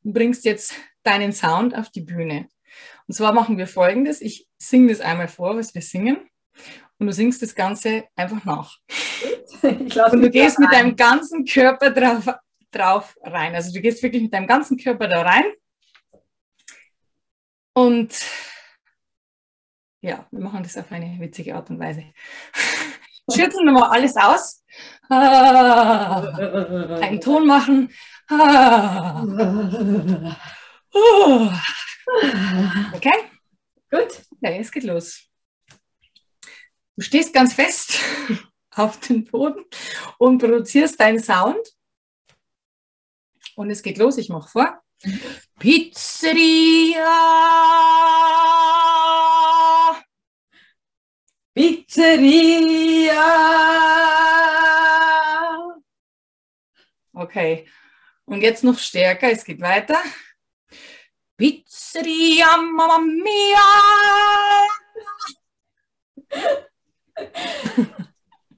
und 0.04 0.12
bringst 0.12 0.44
jetzt 0.44 0.74
deinen 1.02 1.32
Sound 1.32 1.76
auf 1.76 1.90
die 1.90 2.02
Bühne. 2.02 2.48
Und 3.06 3.14
zwar 3.14 3.32
machen 3.32 3.58
wir 3.58 3.66
folgendes: 3.66 4.20
Ich 4.20 4.46
singe 4.58 4.88
das 4.88 5.00
einmal 5.00 5.28
vor, 5.28 5.56
was 5.56 5.74
wir 5.74 5.82
singen, 5.82 6.18
und 6.98 7.06
du 7.06 7.12
singst 7.12 7.42
das 7.42 7.54
Ganze 7.54 8.04
einfach 8.16 8.44
nach. 8.44 8.78
und 9.62 10.20
du 10.20 10.30
gehst 10.30 10.58
mit 10.58 10.72
deinem 10.72 10.96
ganzen 10.96 11.44
Körper 11.44 11.90
drauf, 11.90 12.28
drauf 12.70 13.16
rein. 13.22 13.54
Also 13.54 13.72
du 13.72 13.80
gehst 13.80 14.02
wirklich 14.02 14.22
mit 14.22 14.34
deinem 14.34 14.46
ganzen 14.46 14.76
Körper 14.76 15.08
da 15.08 15.22
rein. 15.22 15.44
Und 17.74 18.12
ja, 20.00 20.26
wir 20.30 20.40
machen 20.40 20.62
das 20.62 20.76
auf 20.76 20.90
eine 20.90 21.18
witzige 21.20 21.54
Art 21.54 21.70
und 21.70 21.78
Weise. 21.78 22.04
Schütteln 23.32 23.66
wir 23.66 23.72
mal 23.72 23.90
alles 23.90 24.16
aus. 24.16 24.64
Einen 25.08 26.30
Ton 27.20 27.46
machen. 27.46 27.92
Okay? 32.92 33.30
Gut. 33.90 34.22
Okay, 34.40 34.58
es 34.60 34.70
geht 34.70 34.84
los. 34.84 35.24
Du 36.96 37.02
stehst 37.02 37.32
ganz 37.32 37.54
fest 37.54 37.98
auf 38.74 39.00
dem 39.00 39.24
Boden 39.24 39.64
und 40.18 40.38
produzierst 40.38 41.00
deinen 41.00 41.22
Sound. 41.22 41.58
Und 43.56 43.70
es 43.70 43.82
geht 43.82 43.98
los, 43.98 44.18
ich 44.18 44.28
mache 44.28 44.48
vor. 44.48 44.80
Pizzeria! 45.58 47.08
Pizzeria! 51.54 53.24
Okay, 57.18 57.66
und 58.26 58.42
jetzt 58.42 58.62
noch 58.62 58.78
stärker, 58.78 59.32
es 59.32 59.44
geht 59.44 59.60
weiter. 59.60 59.98
Pizzeria, 61.36 62.58
Mamma 62.58 62.98
Mia! 62.98 63.58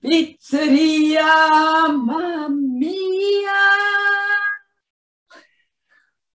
Pizzeria, 0.03 1.89
Mamma 1.89 2.51
Mia! 2.51 3.63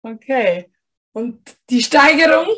Okay, 0.02 0.70
und 1.10 1.56
die 1.70 1.82
Steigerung. 1.82 2.54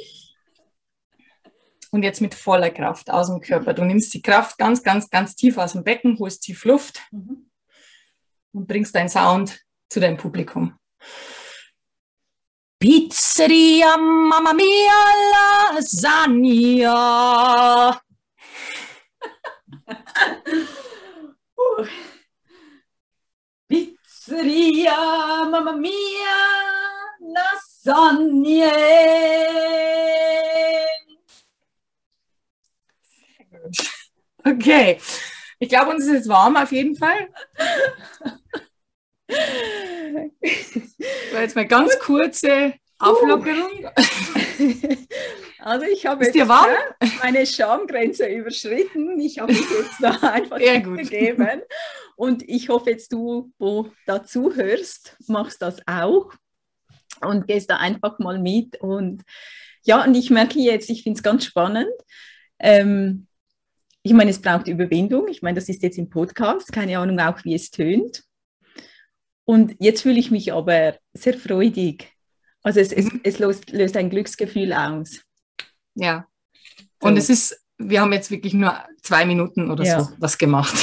Und 1.90 2.02
jetzt 2.02 2.20
mit 2.20 2.34
voller 2.34 2.70
Kraft 2.70 3.08
aus 3.08 3.28
dem 3.28 3.40
Körper. 3.40 3.72
Du 3.72 3.82
nimmst 3.82 4.12
die 4.12 4.20
Kraft 4.20 4.58
ganz, 4.58 4.82
ganz, 4.82 5.08
ganz 5.08 5.34
tief 5.36 5.56
aus 5.56 5.72
dem 5.72 5.84
Becken, 5.84 6.18
holst 6.18 6.42
tief 6.42 6.66
Luft 6.66 7.00
mhm. 7.10 7.50
Und 8.55 8.66
bringst 8.66 8.94
deinen 8.94 9.09
Sound 9.09 9.61
zu 9.90 10.00
deinem 10.00 10.16
Publikum. 10.16 10.78
Pizzeria, 12.78 13.96
Mamma 13.96 14.52
Mia, 14.52 15.05
Lasagna. 15.72 16.90
uh. 21.57 21.86
Pizzeria, 23.68 25.46
Mamma 25.50 25.72
Mia, 25.72 25.92
Lasagne. 27.20 28.70
Okay, 34.46 35.00
ich 35.64 35.70
glaube, 35.70 35.92
uns 35.92 36.04
ist 36.04 36.12
jetzt 36.12 36.28
warm 36.28 36.56
auf 36.56 36.72
jeden 36.72 36.94
Fall. 36.94 37.28
war 41.32 41.40
jetzt 41.40 41.56
mal 41.56 41.66
ganz 41.66 41.98
kurze 41.98 42.74
Auflockerung. 42.98 43.88
Also 45.58 45.86
ich 45.86 46.04
habe 46.04 46.26
jetzt 46.26 46.36
warm? 46.46 46.68
meine 47.22 47.46
Schamgrenze 47.46 48.26
überschritten. 48.26 49.18
Ich 49.18 49.38
habe 49.38 49.50
mich 49.50 49.62
jetzt 49.62 49.94
da 49.98 50.10
einfach 50.20 50.58
gegeben. 50.58 51.62
Und 52.16 52.46
ich 52.46 52.68
hoffe 52.68 52.90
jetzt 52.90 53.10
du, 53.14 53.50
wo 53.58 53.90
dazu 54.04 54.54
hörst, 54.54 55.16
machst 55.26 55.62
das 55.62 55.78
auch 55.86 56.34
und 57.22 57.46
gehst 57.46 57.70
da 57.70 57.78
einfach 57.78 58.18
mal 58.18 58.38
mit. 58.38 58.78
Und 58.78 59.22
ja, 59.84 60.04
und 60.04 60.14
ich 60.14 60.28
merke 60.28 60.58
jetzt, 60.58 60.90
ich 60.90 61.02
finde 61.02 61.16
es 61.16 61.22
ganz 61.22 61.46
spannend. 61.46 61.94
Ähm, 62.58 63.26
ich 64.05 64.12
meine, 64.12 64.30
es 64.30 64.40
braucht 64.40 64.68
Überwindung. 64.68 65.28
Ich 65.28 65.40
meine, 65.40 65.55
das 65.55 65.68
ist 65.68 65.82
jetzt 65.82 65.96
im 65.96 66.11
Podcast, 66.11 66.70
keine 66.70 66.98
Ahnung 66.98 67.18
auch, 67.20 67.42
wie 67.44 67.55
es 67.55 67.70
tönt. 67.70 68.22
Und 69.46 69.76
jetzt 69.78 70.02
fühle 70.02 70.18
ich 70.18 70.30
mich 70.30 70.52
aber 70.52 70.98
sehr 71.14 71.34
freudig. 71.34 72.12
Also 72.62 72.80
es, 72.80 72.92
es, 72.92 73.07
mhm. 73.07 73.20
es 73.24 73.38
löst, 73.38 73.70
löst, 73.70 73.96
ein 73.96 74.11
Glücksgefühl 74.11 74.74
aus. 74.74 75.22
Ja. 75.94 76.26
Und 77.00 77.14
so. 77.14 77.18
es 77.18 77.30
ist, 77.30 77.64
wir 77.78 78.02
haben 78.02 78.12
jetzt 78.12 78.30
wirklich 78.30 78.52
nur 78.52 78.76
zwei 79.02 79.24
Minuten 79.24 79.70
oder 79.70 79.84
ja. 79.84 80.00
so 80.00 80.11
was 80.18 80.36
gemacht. 80.36 80.74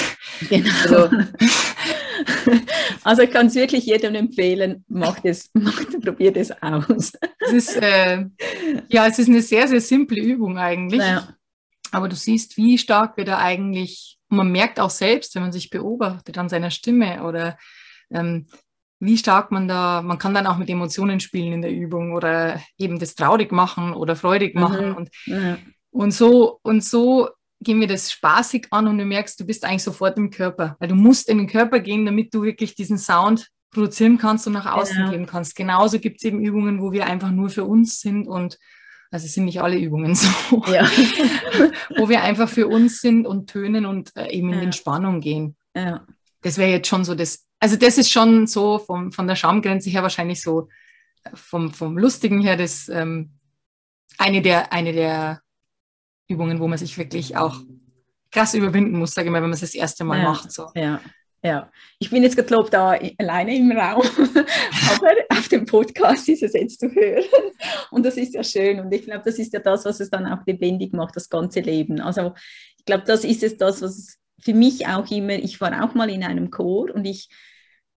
Genau. 0.50 0.70
Also, 0.84 1.10
also 3.04 3.22
ich 3.22 3.30
kann 3.30 3.48
es 3.48 3.56
wirklich 3.56 3.86
jedem 3.86 4.16
empfehlen, 4.16 4.84
macht 4.88 5.26
es, 5.26 5.52
macht, 5.54 6.02
probiert 6.02 6.38
es 6.38 6.52
aus. 6.60 7.12
Es 7.40 7.54
ist, 7.54 7.76
äh, 7.78 8.26
ja, 8.90 9.06
es 9.06 9.20
ist 9.20 9.30
eine 9.30 9.44
sehr, 9.44 9.68
sehr 9.68 9.82
simple 9.82 10.20
Übung 10.20 10.58
eigentlich. 10.58 11.02
Ja. 11.02 11.36
Aber 11.92 12.08
du 12.08 12.16
siehst, 12.16 12.58
wie 12.58 12.78
stark 12.78 13.18
wir 13.18 13.26
da 13.26 13.38
eigentlich, 13.38 14.18
und 14.30 14.38
man 14.38 14.52
merkt 14.52 14.80
auch 14.80 14.90
selbst, 14.90 15.36
wenn 15.36 15.44
man 15.44 15.52
sich 15.52 15.70
beobachtet 15.70 16.38
an 16.38 16.50
seiner 16.50 16.72
Stimme 16.72 17.24
oder 17.24 17.58
ähm, 18.10 18.48
wie 19.00 19.18
stark 19.18 19.52
man 19.52 19.68
da, 19.68 20.02
man 20.02 20.20
kann 20.20 20.34
dann 20.34 20.48
auch 20.48 20.58
mit 20.58 20.70
Emotionen 20.70 21.20
spielen 21.20 21.54
in 21.54 21.62
der 21.62 21.72
Übung 21.72 22.14
oder 22.14 22.62
eben 22.78 23.00
das 23.00 23.16
traurig 23.16 23.52
machen 23.52 23.94
oder 23.94 24.16
freudig 24.16 24.56
machen. 24.56 24.90
Mhm. 24.90 24.96
Und, 24.96 25.10
ja. 25.26 25.58
und, 25.90 26.12
so, 26.12 26.60
und 26.62 26.84
so 26.84 27.30
gehen 27.60 27.80
wir 27.80 27.88
das 27.88 28.12
spaßig 28.12 28.68
an 28.70 28.88
und 28.88 29.00
du 29.00 29.06
merkst, 29.06 29.40
du 29.40 29.46
bist 29.46 29.66
eigentlich 29.66 29.84
sofort 29.84 30.18
im 30.18 30.30
Körper. 30.30 30.76
Weil 30.80 30.90
du 30.90 30.96
musst 30.96 31.30
in 31.30 31.40
den 31.40 31.48
Körper 31.48 31.80
gehen, 31.80 32.06
damit 32.06 32.34
du 32.34 32.44
wirklich 32.44 32.76
diesen 32.76 33.00
Sound 33.00 33.50
produzieren 33.72 34.18
kannst 34.18 34.46
und 34.48 34.54
nach 34.54 34.72
außen 34.72 34.98
genau. 34.98 35.12
geben 35.12 35.26
kannst. 35.26 35.56
Genauso 35.56 36.00
gibt 36.00 36.18
es 36.18 36.26
eben 36.26 36.40
Übungen, 36.40 36.82
wo 36.82 36.92
wir 36.92 37.08
einfach 37.08 37.32
nur 37.32 37.50
für 37.50 37.64
uns 37.64 38.02
sind 38.02 38.28
und 38.28 38.60
also 39.12 39.26
es 39.26 39.34
sind 39.34 39.46
nicht 39.46 39.62
alle 39.62 39.78
Übungen 39.78 40.16
so, 40.16 40.28
ja. 40.72 40.86
wo 41.98 42.10
wir 42.10 42.24
einfach 42.24 42.50
für 42.50 42.68
uns 42.68 43.02
sind 43.02 43.28
und 43.28 43.50
tönen 43.50 43.86
und 43.86 44.16
äh, 44.16 44.32
eben 44.32 44.50
in 44.50 44.60
ja. 44.60 44.64
Entspannung 44.64 45.20
gehen. 45.20 45.56
Ja. 45.76 46.06
Das 46.42 46.58
wäre 46.58 46.72
jetzt 46.72 46.88
schon 46.88 47.04
so 47.04 47.14
das 47.14 47.46
also 47.62 47.76
das 47.76 48.00
ist 48.00 48.12
schon 48.12 48.48
so 48.48 48.80
vom, 48.80 49.12
von 49.12 49.28
der 49.28 49.36
Schamgrenze 49.36 49.92
her 49.92 50.02
wahrscheinlich 50.02 50.42
so 50.42 50.68
vom, 51.34 51.72
vom 51.72 51.98
Lustigen 51.98 52.42
her 52.42 52.58
das 52.58 52.90
ähm, 52.90 53.34
eine, 54.18 54.42
der, 54.42 54.74
eine 54.74 54.94
der 54.94 55.42
Übungen, 56.28 56.60
wo 56.60 56.68
man 56.68 56.80
sich 56.80 56.98
wirklich 56.98 57.38
auch 57.38 57.62
krass 58.32 58.56
überwinden 58.56 58.98
muss, 58.98 59.14
sage 59.14 59.28
ich 59.28 59.32
mal, 59.32 59.44
wenn 59.44 59.50
man 59.50 59.54
es 59.54 59.62
das 59.62 59.76
erste 59.76 60.04
Mal 60.04 60.20
ja, 60.20 60.24
macht. 60.24 60.52
So. 60.52 60.70
Ja, 60.74 61.02
ja. 61.44 61.72
Ich 62.00 62.10
bin 62.10 62.24
jetzt 62.24 62.36
glaube 62.48 62.70
da 62.70 62.98
alleine 63.18 63.56
im 63.56 63.72
Raum, 63.72 64.04
aber 64.92 65.12
auf 65.30 65.48
dem 65.48 65.66
Podcast 65.66 66.30
ist 66.30 66.44
es 66.44 66.54
jetzt 66.54 66.80
zu 66.80 66.90
hören. 66.90 67.24
Und 67.92 68.06
das 68.06 68.18
ist 68.18 68.34
ja 68.34 68.44
schön. 68.44 68.80
Und 68.80 68.94
ich 68.94 69.04
glaube, 69.04 69.24
das 69.26 69.40
ist 69.40 69.54
ja 69.54 69.60
das, 69.60 69.86
was 69.86 70.00
es 70.00 70.10
dann 70.10 70.26
auch 70.26 70.46
lebendig 70.46 70.94
macht, 70.94 71.16
das 71.16 71.30
ganze 71.30 71.62
Leben. 71.62 72.00
Also 72.02 72.34
ich 72.78 72.86
glaube, 72.86 73.04
das 73.06 73.24
ist 73.24 73.44
es 73.44 73.58
das, 73.58 73.82
was 73.82 74.18
für 74.40 74.54
mich 74.54 74.88
auch 74.88 75.10
immer, 75.12 75.34
ich 75.34 75.62
war 75.62 75.84
auch 75.84 75.94
mal 75.94 76.10
in 76.10 76.24
einem 76.24 76.50
Chor 76.50 76.94
und 76.94 77.06
ich 77.06 77.30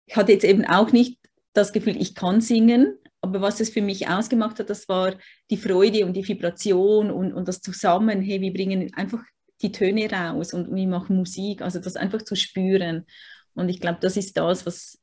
ich 0.06 0.16
hatte 0.16 0.32
jetzt 0.32 0.44
eben 0.44 0.64
auch 0.64 0.92
nicht 0.92 1.18
das 1.52 1.72
Gefühl, 1.72 1.96
ich 2.00 2.14
kann 2.14 2.40
singen, 2.40 2.98
aber 3.20 3.40
was 3.40 3.60
es 3.60 3.70
für 3.70 3.82
mich 3.82 4.08
ausgemacht 4.08 4.58
hat, 4.58 4.70
das 4.70 4.88
war 4.88 5.14
die 5.50 5.56
Freude 5.56 6.04
und 6.04 6.14
die 6.14 6.26
Vibration 6.26 7.10
und, 7.10 7.32
und 7.32 7.48
das 7.48 7.60
Zusammen, 7.60 8.20
hey, 8.20 8.40
wir 8.40 8.52
bringen 8.52 8.92
einfach 8.94 9.22
die 9.62 9.72
Töne 9.72 10.10
raus 10.10 10.54
und 10.54 10.74
wir 10.74 10.88
machen 10.88 11.16
Musik, 11.16 11.62
also 11.62 11.78
das 11.78 11.96
einfach 11.96 12.22
zu 12.22 12.34
spüren. 12.34 13.06
Und 13.54 13.68
ich 13.68 13.80
glaube, 13.80 13.98
das 14.00 14.16
ist 14.16 14.36
das, 14.36 14.66
was 14.66 15.02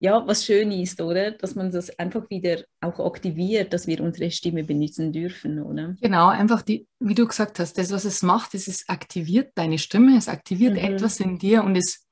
ja, 0.00 0.24
was 0.26 0.44
schön 0.44 0.70
ist, 0.70 1.00
oder? 1.00 1.32
Dass 1.32 1.54
man 1.54 1.70
das 1.70 1.90
einfach 1.98 2.30
wieder 2.30 2.62
auch 2.80 3.00
aktiviert, 3.00 3.72
dass 3.72 3.86
wir 3.86 4.00
unsere 4.00 4.30
Stimme 4.30 4.62
benutzen 4.62 5.12
dürfen, 5.12 5.60
oder? 5.60 5.96
Genau, 6.00 6.28
einfach 6.28 6.62
die, 6.62 6.86
wie 7.00 7.14
du 7.14 7.26
gesagt 7.26 7.58
hast, 7.58 7.78
das, 7.78 7.90
was 7.90 8.04
es 8.04 8.22
macht, 8.22 8.54
ist, 8.54 8.68
es 8.68 8.88
aktiviert 8.88 9.52
deine 9.56 9.78
Stimme, 9.78 10.16
es 10.16 10.28
aktiviert 10.28 10.74
mhm. 10.74 10.94
etwas 10.94 11.18
in 11.18 11.38
dir 11.38 11.64
und 11.64 11.76
es 11.76 12.06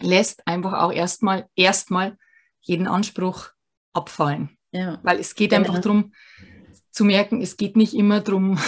lässt 0.00 0.46
einfach 0.46 0.74
auch 0.74 0.92
erstmal, 0.92 1.46
erstmal 1.56 2.18
jeden 2.60 2.86
Anspruch 2.86 3.50
abfallen. 3.94 4.50
Ja. 4.72 5.00
Weil 5.02 5.18
es 5.18 5.34
geht 5.34 5.54
einfach 5.54 5.78
darum, 5.78 6.12
zu 6.90 7.04
merken, 7.04 7.40
es 7.40 7.56
geht 7.56 7.76
nicht 7.76 7.94
immer 7.94 8.20
darum, 8.20 8.58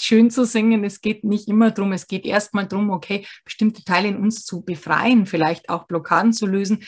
schön 0.00 0.30
zu 0.30 0.44
singen, 0.44 0.84
es 0.84 1.00
geht 1.00 1.24
nicht 1.24 1.48
immer 1.48 1.70
darum, 1.70 1.92
es 1.92 2.06
geht 2.06 2.24
erstmal 2.24 2.66
darum, 2.66 2.90
okay, 2.90 3.26
bestimmte 3.44 3.84
Teile 3.84 4.08
in 4.08 4.16
uns 4.16 4.44
zu 4.44 4.62
befreien, 4.62 5.26
vielleicht 5.26 5.68
auch 5.68 5.86
Blockaden 5.86 6.32
zu 6.32 6.46
lösen, 6.46 6.84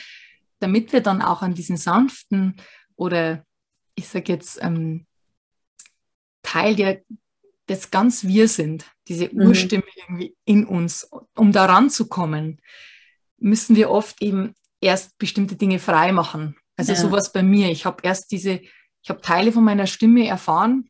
damit 0.59 0.93
wir 0.93 1.01
dann 1.01 1.21
auch 1.21 1.41
an 1.41 1.53
diesen 1.53 1.77
sanften 1.77 2.55
oder 2.95 3.45
ich 3.95 4.07
sage 4.07 4.31
jetzt 4.33 4.59
ähm, 4.61 5.05
Teil, 6.43 6.75
der 6.75 7.01
das 7.67 7.91
ganz 7.91 8.25
wir 8.25 8.47
sind, 8.47 8.85
diese 9.07 9.29
mhm. 9.31 9.47
Urstimme 9.47 9.83
mhm. 9.83 10.01
irgendwie 10.01 10.35
in 10.45 10.65
uns, 10.65 11.09
um 11.35 11.51
daran 11.51 11.89
zu 11.89 12.07
kommen, 12.07 12.61
müssen 13.37 13.75
wir 13.75 13.89
oft 13.89 14.21
eben 14.21 14.53
erst 14.81 15.17
bestimmte 15.17 15.55
Dinge 15.55 15.79
frei 15.79 16.11
machen. 16.11 16.55
Also 16.77 16.93
ja. 16.93 16.99
sowas 16.99 17.31
bei 17.31 17.41
mir. 17.41 17.71
Ich 17.71 17.85
habe 17.85 17.97
erst 18.03 18.31
diese, 18.31 18.61
ich 19.01 19.09
habe 19.09 19.21
Teile 19.21 19.51
von 19.51 19.63
meiner 19.63 19.87
Stimme 19.87 20.27
erfahren 20.27 20.89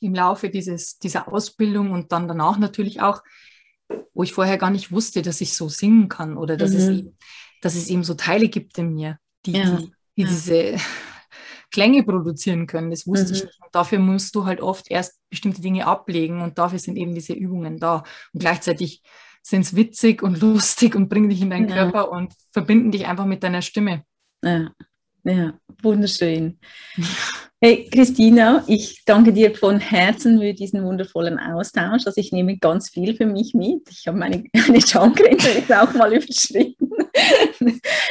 im 0.00 0.14
Laufe 0.14 0.50
dieses, 0.50 0.98
dieser 0.98 1.32
Ausbildung 1.32 1.90
und 1.90 2.12
dann 2.12 2.28
danach 2.28 2.58
natürlich 2.58 3.00
auch, 3.00 3.22
wo 4.14 4.22
ich 4.22 4.32
vorher 4.32 4.58
gar 4.58 4.70
nicht 4.70 4.92
wusste, 4.92 5.22
dass 5.22 5.40
ich 5.40 5.54
so 5.54 5.68
singen 5.68 6.08
kann 6.08 6.36
oder 6.36 6.56
dass, 6.56 6.72
mhm. 6.72 6.76
es, 6.76 6.88
eben, 6.88 7.16
dass 7.62 7.74
es 7.74 7.88
eben 7.88 8.04
so 8.04 8.14
Teile 8.14 8.48
gibt 8.48 8.76
in 8.78 8.94
mir, 8.94 9.18
die, 9.46 9.52
ja. 9.52 9.76
die, 9.76 9.92
die 10.16 10.22
ja. 10.22 10.28
diese 10.28 10.76
Klänge 11.70 12.02
produzieren 12.02 12.66
können. 12.66 12.90
Das 12.90 13.06
wusste 13.06 13.28
mhm. 13.28 13.34
ich 13.34 13.44
nicht. 13.44 13.62
Und 13.62 13.74
dafür 13.74 13.98
musst 13.98 14.34
du 14.34 14.44
halt 14.44 14.60
oft 14.60 14.90
erst 14.90 15.18
bestimmte 15.30 15.60
Dinge 15.60 15.86
ablegen 15.86 16.42
und 16.42 16.58
dafür 16.58 16.78
sind 16.78 16.96
eben 16.96 17.14
diese 17.14 17.32
Übungen 17.32 17.78
da. 17.78 18.04
Und 18.32 18.40
gleichzeitig 18.40 19.02
sind 19.42 19.62
es 19.62 19.76
witzig 19.76 20.22
und 20.22 20.40
lustig 20.40 20.94
und 20.94 21.08
bringen 21.08 21.30
dich 21.30 21.40
in 21.40 21.50
deinen 21.50 21.68
ja. 21.68 21.76
Körper 21.76 22.10
und 22.10 22.32
verbinden 22.52 22.90
dich 22.90 23.06
einfach 23.06 23.26
mit 23.26 23.42
deiner 23.42 23.62
Stimme. 23.62 24.04
Ja, 24.42 24.70
ja 25.24 25.58
wunderschön. 25.82 26.58
Hey 27.60 27.88
Christina, 27.92 28.62
ich 28.68 29.02
danke 29.04 29.32
dir 29.32 29.52
von 29.52 29.80
Herzen 29.80 30.38
für 30.38 30.54
diesen 30.54 30.84
wundervollen 30.84 31.40
Austausch. 31.40 32.06
Also 32.06 32.20
ich 32.20 32.30
nehme 32.30 32.56
ganz 32.56 32.88
viel 32.88 33.16
für 33.16 33.26
mich 33.26 33.52
mit. 33.52 33.82
Ich 33.90 34.06
habe 34.06 34.16
meine, 34.16 34.44
meine 34.68 34.80
Charmgrenze 34.80 35.50
jetzt 35.50 35.72
auch 35.72 35.92
mal 35.94 36.12
überschritten. 36.14 36.88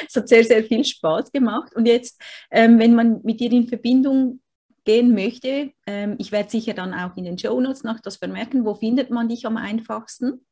es 0.06 0.16
hat 0.18 0.28
sehr, 0.28 0.44
sehr 0.44 0.66
viel 0.66 0.84
Spaß 0.84 1.32
gemacht. 1.32 1.74
Und 1.78 1.86
jetzt, 1.86 2.22
ähm, 2.52 2.78
wenn 2.78 2.94
man 2.94 3.22
mit 3.24 3.40
dir 3.40 3.50
in 3.50 3.70
Verbindung 3.70 4.42
gehen 4.84 5.14
möchte, 5.14 5.72
ähm, 5.86 6.16
ich 6.18 6.34
werde 6.34 6.50
sicher 6.50 6.74
dann 6.74 6.94
auch 6.94 7.16
in 7.16 7.24
den 7.24 7.40
Show 7.40 7.62
Notes 7.62 7.84
noch 7.84 8.02
das 8.02 8.18
vermerken. 8.18 8.66
Wo 8.66 8.74
findet 8.76 9.12
man 9.12 9.30
dich 9.30 9.46
am 9.46 9.56
einfachsten? 9.56 10.46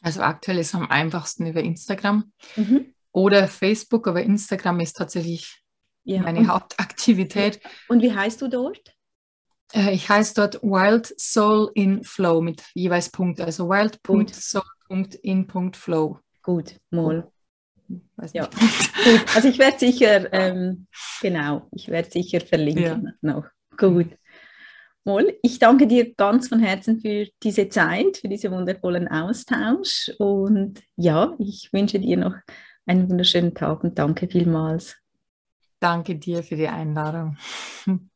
Also 0.00 0.22
aktuell 0.22 0.56
ist 0.56 0.68
es 0.68 0.74
am 0.74 0.90
einfachsten 0.90 1.44
über 1.44 1.60
Instagram 1.60 2.32
mhm. 2.56 2.94
oder 3.12 3.46
Facebook, 3.46 4.08
aber 4.08 4.22
Instagram 4.22 4.80
ist 4.80 4.96
tatsächlich 4.96 5.65
ja. 6.06 6.22
meine 6.22 6.46
Hauptaktivität. 6.46 7.60
Und 7.88 8.00
wie 8.02 8.14
heißt 8.14 8.40
du 8.40 8.46
dort? 8.48 8.94
Äh, 9.72 9.92
ich 9.94 10.08
heiße 10.08 10.34
dort 10.34 10.62
Wild 10.62 11.12
Soul 11.18 11.72
in 11.74 12.04
Flow 12.04 12.40
mit 12.40 12.62
jeweils 12.74 13.10
Punkt, 13.10 13.40
also 13.40 13.68
wild.soul.in.flow. 13.68 16.20
Gut, 16.42 16.76
mal. 16.90 17.28
Ja, 18.32 18.46
gut. 18.46 18.54
Also 19.36 19.46
ich 19.48 19.60
werde 19.60 19.78
sicher, 19.78 20.32
ähm, 20.32 20.88
genau, 21.20 21.68
ich 21.70 21.86
werde 21.88 22.10
sicher 22.10 22.40
verlinken 22.40 23.04
ja. 23.04 23.12
noch. 23.20 23.44
Gut. 23.76 24.08
Moll, 25.04 25.38
ich 25.42 25.60
danke 25.60 25.86
dir 25.86 26.12
ganz 26.14 26.48
von 26.48 26.58
Herzen 26.58 27.00
für 27.00 27.28
diese 27.40 27.68
Zeit, 27.68 28.16
für 28.16 28.28
diesen 28.28 28.50
wundervollen 28.50 29.06
Austausch 29.06 30.10
und 30.18 30.82
ja, 30.96 31.36
ich 31.38 31.72
wünsche 31.72 32.00
dir 32.00 32.16
noch 32.16 32.34
einen 32.86 33.08
wunderschönen 33.08 33.54
Tag 33.54 33.84
und 33.84 34.00
danke 34.00 34.26
vielmals. 34.26 34.96
Danke 35.80 36.16
dir 36.16 36.42
für 36.44 36.56
die 36.56 36.68
Einladung. 36.68 37.36